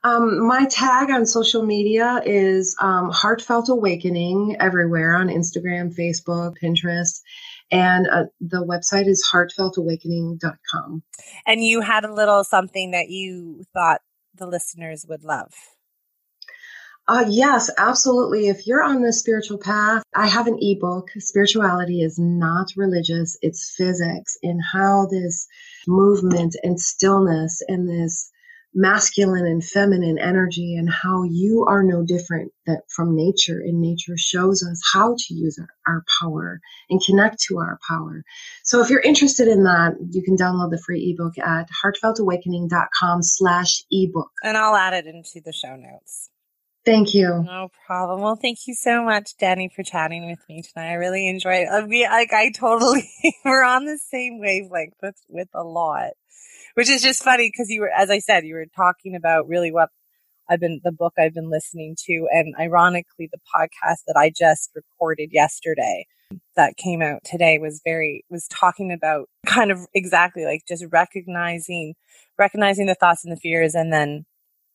Um, 0.03 0.47
my 0.47 0.65
tag 0.65 1.09
on 1.09 1.25
social 1.25 1.63
media 1.63 2.21
is 2.25 2.75
um, 2.79 3.09
Heartfelt 3.09 3.69
Awakening 3.69 4.57
everywhere 4.59 5.15
on 5.15 5.27
Instagram, 5.27 5.95
Facebook, 5.95 6.55
Pinterest. 6.61 7.21
And 7.71 8.07
uh, 8.07 8.25
the 8.39 8.63
website 8.63 9.07
is 9.07 9.27
heartfeltawakening.com. 9.33 11.03
And 11.45 11.63
you 11.63 11.81
had 11.81 12.05
a 12.05 12.13
little 12.13 12.43
something 12.43 12.91
that 12.91 13.09
you 13.09 13.65
thought 13.73 14.01
the 14.35 14.47
listeners 14.47 15.05
would 15.09 15.23
love. 15.23 15.53
Uh, 17.09 17.23
yes, 17.29 17.69
absolutely. 17.77 18.49
If 18.49 18.67
you're 18.67 18.83
on 18.83 19.01
the 19.01 19.13
spiritual 19.13 19.57
path, 19.57 20.03
I 20.13 20.27
have 20.27 20.47
an 20.47 20.57
ebook. 20.61 21.09
Spirituality 21.17 22.01
is 22.01 22.19
not 22.19 22.67
religious. 22.75 23.37
It's 23.41 23.73
physics 23.75 24.37
and 24.43 24.59
how 24.73 25.07
this 25.09 25.47
movement 25.87 26.57
and 26.63 26.79
stillness 26.79 27.61
and 27.67 27.87
this 27.87 28.29
masculine 28.73 29.45
and 29.45 29.63
feminine 29.63 30.19
energy 30.19 30.75
and 30.75 30.89
how 30.89 31.23
you 31.23 31.65
are 31.67 31.83
no 31.83 32.03
different 32.03 32.51
that 32.65 32.81
from 32.89 33.15
nature 33.15 33.59
and 33.59 33.81
nature 33.81 34.17
shows 34.17 34.63
us 34.63 34.81
how 34.93 35.15
to 35.17 35.33
use 35.33 35.59
our, 35.59 35.69
our 35.87 36.03
power 36.21 36.59
and 36.89 37.01
connect 37.03 37.39
to 37.39 37.57
our 37.57 37.79
power. 37.87 38.23
So 38.63 38.81
if 38.81 38.89
you're 38.89 39.01
interested 39.01 39.47
in 39.47 39.63
that, 39.63 39.93
you 40.11 40.21
can 40.21 40.35
download 40.35 40.71
the 40.71 40.81
free 40.85 41.13
ebook 41.13 41.37
at 41.37 41.69
heartfeltawakening.com 41.83 43.23
slash 43.23 43.83
ebook. 43.91 44.31
And 44.43 44.57
I'll 44.57 44.75
add 44.75 44.93
it 44.93 45.07
into 45.07 45.41
the 45.43 45.53
show 45.53 45.75
notes. 45.75 46.29
Thank 46.87 47.13
you. 47.13 47.43
No 47.43 47.69
problem. 47.85 48.21
Well, 48.21 48.37
thank 48.37 48.59
you 48.65 48.73
so 48.73 49.03
much, 49.03 49.35
Danny, 49.37 49.69
for 49.75 49.83
chatting 49.83 50.25
with 50.29 50.39
me 50.47 50.61
tonight. 50.61 50.91
I 50.91 50.93
really 50.93 51.27
enjoyed 51.27 51.63
it. 51.63 51.67
Uh, 51.67 51.79
I 51.79 51.85
mean, 51.85 52.09
like, 52.09 52.31
I 52.31 52.49
totally, 52.49 53.09
we're 53.45 53.65
on 53.65 53.83
the 53.83 53.97
same 53.97 54.39
wavelength 54.39 54.93
with, 55.03 55.17
with 55.27 55.49
a 55.53 55.63
lot, 55.63 56.11
which 56.77 56.91
is 56.91 57.01
just 57.01 57.23
funny 57.23 57.49
because 57.51 57.71
you 57.71 57.81
were, 57.81 57.89
as 57.89 58.11
I 58.11 58.19
said, 58.19 58.45
you 58.45 58.53
were 58.53 58.67
talking 58.75 59.15
about 59.15 59.47
really 59.47 59.71
what 59.71 59.89
I've 60.47 60.59
been, 60.59 60.79
the 60.83 60.91
book 60.91 61.13
I've 61.17 61.33
been 61.33 61.49
listening 61.49 61.95
to. 62.05 62.27
And 62.31 62.53
ironically, 62.59 63.27
the 63.31 63.39
podcast 63.39 64.01
that 64.05 64.15
I 64.15 64.29
just 64.29 64.69
recorded 64.75 65.29
yesterday 65.31 66.05
that 66.55 66.77
came 66.77 67.01
out 67.01 67.23
today 67.23 67.57
was 67.57 67.81
very, 67.83 68.25
was 68.29 68.47
talking 68.47 68.91
about 68.91 69.27
kind 69.47 69.71
of 69.71 69.87
exactly 69.95 70.45
like 70.45 70.65
just 70.67 70.85
recognizing, 70.91 71.95
recognizing 72.37 72.85
the 72.85 72.93
thoughts 72.93 73.25
and 73.25 73.35
the 73.35 73.39
fears 73.39 73.73
and 73.73 73.91
then 73.91 74.27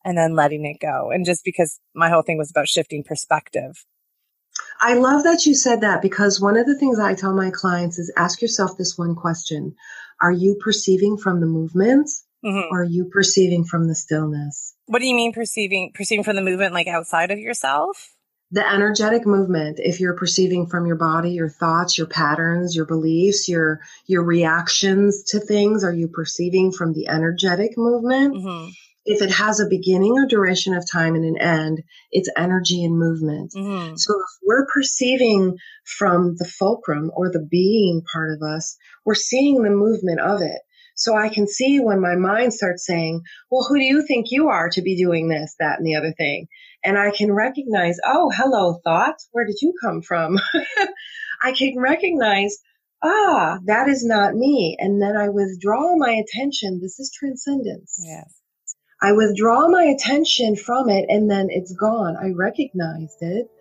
and 0.03 0.17
then 0.17 0.35
letting 0.35 0.65
it 0.65 0.81
go. 0.81 1.09
And 1.09 1.25
just 1.25 1.45
because 1.45 1.79
my 1.95 2.09
whole 2.09 2.21
thing 2.21 2.37
was 2.37 2.51
about 2.51 2.67
shifting 2.67 3.05
perspective. 3.05 3.85
I 4.81 4.95
love 4.95 5.23
that 5.23 5.45
you 5.45 5.55
said 5.55 5.79
that 5.79 6.01
because 6.01 6.41
one 6.41 6.57
of 6.57 6.65
the 6.65 6.77
things 6.77 6.99
I 6.99 7.15
tell 7.15 7.33
my 7.33 7.49
clients 7.49 7.97
is 7.97 8.11
ask 8.17 8.41
yourself 8.41 8.77
this 8.77 8.97
one 8.97 9.15
question. 9.15 9.75
Are 10.23 10.31
you 10.31 10.55
perceiving 10.55 11.17
from 11.17 11.41
the 11.41 11.45
movement 11.45 12.09
mm-hmm. 12.43 12.71
or 12.71 12.81
are 12.81 12.85
you 12.85 13.09
perceiving 13.11 13.65
from 13.65 13.89
the 13.89 13.95
stillness? 13.95 14.73
What 14.85 14.99
do 14.99 15.05
you 15.05 15.15
mean 15.15 15.33
perceiving 15.33 15.91
perceiving 15.93 16.23
from 16.23 16.37
the 16.37 16.41
movement 16.41 16.73
like 16.73 16.87
outside 16.87 17.29
of 17.29 17.39
yourself? 17.39 18.15
The 18.49 18.65
energetic 18.65 19.25
movement, 19.25 19.79
if 19.83 19.99
you're 19.99 20.15
perceiving 20.15 20.67
from 20.67 20.85
your 20.85 20.95
body, 20.95 21.31
your 21.31 21.49
thoughts, 21.49 21.97
your 21.97 22.07
patterns, 22.07 22.73
your 22.73 22.85
beliefs, 22.85 23.49
your 23.49 23.81
your 24.07 24.23
reactions 24.23 25.23
to 25.31 25.41
things, 25.41 25.83
are 25.83 25.93
you 25.93 26.07
perceiving 26.07 26.71
from 26.71 26.93
the 26.93 27.09
energetic 27.09 27.77
movement? 27.77 28.35
Mm-hmm 28.35 28.69
if 29.05 29.21
it 29.21 29.31
has 29.31 29.59
a 29.59 29.69
beginning 29.69 30.13
or 30.13 30.25
duration 30.25 30.73
of 30.73 30.89
time 30.89 31.15
and 31.15 31.25
an 31.25 31.37
end, 31.37 31.83
it's 32.11 32.29
energy 32.37 32.83
and 32.83 32.97
movement. 32.97 33.51
Mm-hmm. 33.53 33.95
So 33.95 34.13
if 34.13 34.39
we're 34.45 34.67
perceiving 34.73 35.57
from 35.97 36.35
the 36.37 36.45
fulcrum 36.45 37.11
or 37.13 37.29
the 37.29 37.45
being 37.49 38.01
part 38.11 38.31
of 38.31 38.41
us, 38.41 38.77
we're 39.05 39.15
seeing 39.15 39.61
the 39.61 39.69
movement 39.69 40.21
of 40.21 40.41
it. 40.41 40.61
So 40.95 41.15
I 41.15 41.29
can 41.29 41.47
see 41.47 41.79
when 41.79 41.99
my 41.99 42.15
mind 42.15 42.53
starts 42.53 42.85
saying, 42.85 43.23
well, 43.49 43.65
who 43.67 43.77
do 43.77 43.83
you 43.83 44.05
think 44.05 44.27
you 44.29 44.49
are 44.49 44.69
to 44.69 44.81
be 44.81 44.95
doing 44.95 45.27
this, 45.27 45.55
that, 45.59 45.79
and 45.79 45.85
the 45.85 45.95
other 45.95 46.13
thing? 46.17 46.47
And 46.85 46.97
I 46.97 47.11
can 47.11 47.31
recognize, 47.31 47.97
oh, 48.05 48.31
hello, 48.33 48.79
thoughts. 48.83 49.27
Where 49.31 49.45
did 49.45 49.57
you 49.61 49.73
come 49.81 50.01
from? 50.01 50.39
I 51.43 51.51
can 51.53 51.79
recognize, 51.79 52.57
ah, 53.03 53.57
that 53.65 53.89
is 53.89 54.05
not 54.05 54.35
me. 54.35 54.77
And 54.79 55.01
then 55.01 55.17
I 55.17 55.29
withdraw 55.29 55.95
my 55.97 56.11
attention. 56.11 56.79
This 56.81 56.99
is 56.99 57.11
transcendence. 57.17 57.99
Yes. 58.05 58.42
I 59.03 59.11
withdraw 59.11 59.67
my 59.67 59.83
attention 59.83 60.55
from 60.55 60.89
it 60.89 61.05
and 61.09 61.29
then 61.29 61.47
it's 61.49 61.73
gone. 61.73 62.15
I 62.15 62.29
recognized 62.29 63.17
it, 63.19 63.51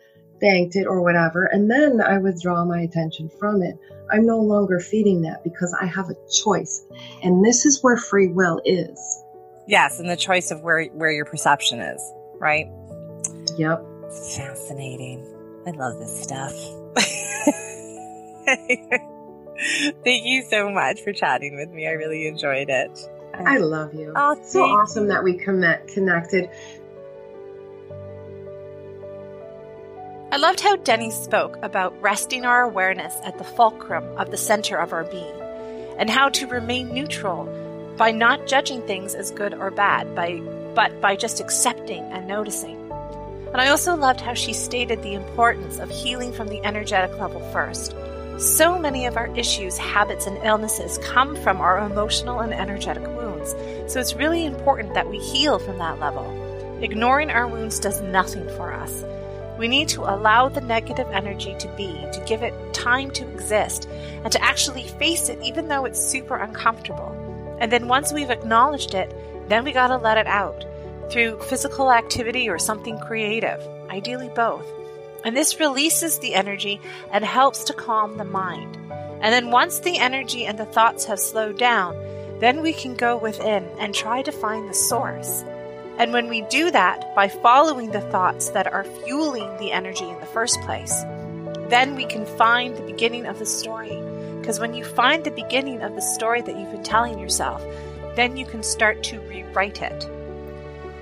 thanked 0.40 0.76
it 0.76 0.86
or 0.86 1.02
whatever, 1.02 1.46
and 1.46 1.68
then 1.68 2.00
I 2.00 2.18
withdraw 2.18 2.64
my 2.64 2.82
attention 2.82 3.28
from 3.40 3.60
it. 3.60 3.76
I'm 4.08 4.24
no 4.24 4.38
longer 4.38 4.78
feeding 4.78 5.22
that 5.22 5.42
because 5.42 5.76
I 5.80 5.86
have 5.86 6.10
a 6.10 6.14
choice. 6.30 6.86
And 7.24 7.44
this 7.44 7.66
is 7.66 7.82
where 7.82 7.96
free 7.96 8.28
will 8.28 8.60
is. 8.64 9.24
Yes, 9.66 9.98
and 9.98 10.08
the 10.08 10.16
choice 10.16 10.52
of 10.52 10.60
where 10.60 10.84
where 10.92 11.10
your 11.10 11.24
perception 11.24 11.80
is, 11.80 12.00
right? 12.38 12.66
Yep. 13.58 13.84
Fascinating. 14.36 15.26
I 15.66 15.70
love 15.70 15.98
this 15.98 16.22
stuff. 16.22 16.54
Thank 20.04 20.24
you 20.24 20.44
so 20.48 20.70
much 20.70 21.00
for 21.00 21.12
chatting 21.12 21.56
with 21.56 21.70
me. 21.70 21.88
I 21.88 21.92
really 21.92 22.28
enjoyed 22.28 22.68
it. 22.68 22.96
I 23.34 23.58
love 23.58 23.94
you. 23.94 24.12
Oh, 24.14 24.32
it's 24.32 24.52
so 24.52 24.62
awesome 24.62 25.08
that 25.08 25.24
we 25.24 25.34
connect 25.34 25.88
connected. 25.88 26.48
I 30.30 30.36
loved 30.36 30.60
how 30.60 30.76
Denny 30.76 31.10
spoke 31.10 31.58
about 31.62 32.00
resting 32.00 32.46
our 32.46 32.62
awareness 32.62 33.14
at 33.24 33.36
the 33.36 33.44
fulcrum 33.44 34.04
of 34.16 34.30
the 34.30 34.38
center 34.38 34.76
of 34.76 34.92
our 34.92 35.04
being, 35.04 35.34
and 35.98 36.08
how 36.08 36.30
to 36.30 36.46
remain 36.46 36.92
neutral 36.92 37.44
by 37.98 38.10
not 38.10 38.46
judging 38.46 38.80
things 38.86 39.14
as 39.14 39.30
good 39.30 39.52
or 39.52 39.70
bad, 39.70 40.14
by 40.14 40.40
but 40.74 41.00
by 41.02 41.16
just 41.16 41.40
accepting 41.40 42.02
and 42.04 42.26
noticing. 42.26 42.78
And 43.52 43.60
I 43.60 43.68
also 43.68 43.94
loved 43.94 44.22
how 44.22 44.32
she 44.32 44.54
stated 44.54 45.02
the 45.02 45.12
importance 45.12 45.78
of 45.78 45.90
healing 45.90 46.32
from 46.32 46.48
the 46.48 46.64
energetic 46.64 47.18
level 47.18 47.40
first, 47.52 47.94
so 48.38 48.78
many 48.78 49.06
of 49.06 49.16
our 49.16 49.28
issues, 49.36 49.78
habits, 49.78 50.26
and 50.26 50.38
illnesses 50.42 50.98
come 50.98 51.36
from 51.36 51.60
our 51.60 51.78
emotional 51.78 52.40
and 52.40 52.52
energetic 52.52 53.06
wounds, 53.06 53.54
so 53.92 54.00
it's 54.00 54.14
really 54.14 54.44
important 54.44 54.94
that 54.94 55.08
we 55.08 55.18
heal 55.18 55.58
from 55.58 55.78
that 55.78 56.00
level. 56.00 56.26
Ignoring 56.82 57.30
our 57.30 57.46
wounds 57.46 57.78
does 57.78 58.00
nothing 58.00 58.46
for 58.56 58.72
us. 58.72 59.04
We 59.58 59.68
need 59.68 59.88
to 59.90 60.02
allow 60.02 60.48
the 60.48 60.60
negative 60.60 61.08
energy 61.12 61.54
to 61.58 61.68
be, 61.76 61.92
to 62.12 62.24
give 62.26 62.42
it 62.42 62.74
time 62.74 63.10
to 63.12 63.28
exist, 63.30 63.88
and 64.24 64.32
to 64.32 64.42
actually 64.42 64.88
face 64.88 65.28
it 65.28 65.40
even 65.42 65.68
though 65.68 65.84
it's 65.84 66.00
super 66.00 66.36
uncomfortable. 66.36 67.16
And 67.60 67.70
then 67.70 67.86
once 67.86 68.12
we've 68.12 68.30
acknowledged 68.30 68.94
it, 68.94 69.14
then 69.48 69.64
we 69.64 69.72
gotta 69.72 69.96
let 69.96 70.18
it 70.18 70.26
out 70.26 70.64
through 71.10 71.38
physical 71.42 71.92
activity 71.92 72.48
or 72.48 72.58
something 72.58 72.98
creative, 72.98 73.60
ideally 73.90 74.30
both. 74.34 74.66
And 75.24 75.36
this 75.36 75.60
releases 75.60 76.18
the 76.18 76.34
energy 76.34 76.80
and 77.10 77.24
helps 77.24 77.64
to 77.64 77.72
calm 77.72 78.16
the 78.16 78.24
mind. 78.24 78.76
And 78.90 79.32
then 79.32 79.50
once 79.50 79.78
the 79.78 79.98
energy 79.98 80.46
and 80.46 80.58
the 80.58 80.66
thoughts 80.66 81.04
have 81.04 81.20
slowed 81.20 81.58
down, 81.58 81.96
then 82.40 82.60
we 82.60 82.72
can 82.72 82.94
go 82.94 83.16
within 83.16 83.64
and 83.78 83.94
try 83.94 84.22
to 84.22 84.32
find 84.32 84.68
the 84.68 84.74
source. 84.74 85.44
And 85.98 86.12
when 86.12 86.28
we 86.28 86.40
do 86.42 86.70
that 86.72 87.14
by 87.14 87.28
following 87.28 87.92
the 87.92 88.00
thoughts 88.00 88.50
that 88.50 88.72
are 88.72 88.82
fueling 88.82 89.56
the 89.58 89.70
energy 89.70 90.08
in 90.08 90.18
the 90.18 90.26
first 90.26 90.60
place, 90.62 91.02
then 91.68 91.94
we 91.94 92.04
can 92.04 92.26
find 92.26 92.76
the 92.76 92.82
beginning 92.82 93.26
of 93.26 93.38
the 93.38 93.46
story. 93.46 94.00
Because 94.40 94.58
when 94.58 94.74
you 94.74 94.84
find 94.84 95.22
the 95.22 95.30
beginning 95.30 95.82
of 95.82 95.94
the 95.94 96.02
story 96.02 96.42
that 96.42 96.58
you've 96.58 96.72
been 96.72 96.82
telling 96.82 97.20
yourself, 97.20 97.62
then 98.16 98.36
you 98.36 98.44
can 98.44 98.64
start 98.64 99.04
to 99.04 99.20
rewrite 99.20 99.80
it. 99.82 100.04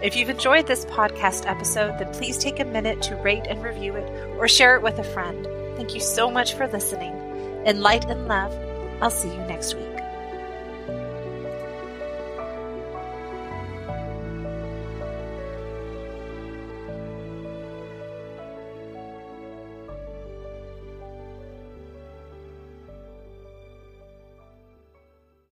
If 0.03 0.17
you've 0.17 0.31
enjoyed 0.31 0.67
this 0.67 0.87
podcast 0.87 1.47
episode, 1.47 1.99
then 1.99 2.11
please 2.15 2.39
take 2.39 2.59
a 2.59 2.65
minute 2.65 3.03
to 3.03 3.17
rate 3.17 3.47
and 3.47 3.63
review 3.63 3.97
it 3.97 4.09
or 4.39 4.49
share 4.49 4.75
it 4.75 4.83
with 4.83 4.99
a 4.99 5.05
friend. 5.05 5.47
Thank 5.77 5.95
you 5.95 6.01
so 6.01 6.31
much 6.31 6.55
for 6.55 6.67
listening. 6.67 7.13
In 7.67 7.83
light 7.83 8.07
and 8.07 8.27
love, 8.27 8.59
I'll 9.03 9.11
see 9.11 9.29
you 9.29 9.41
next 9.41 9.75
week. 9.75 10.00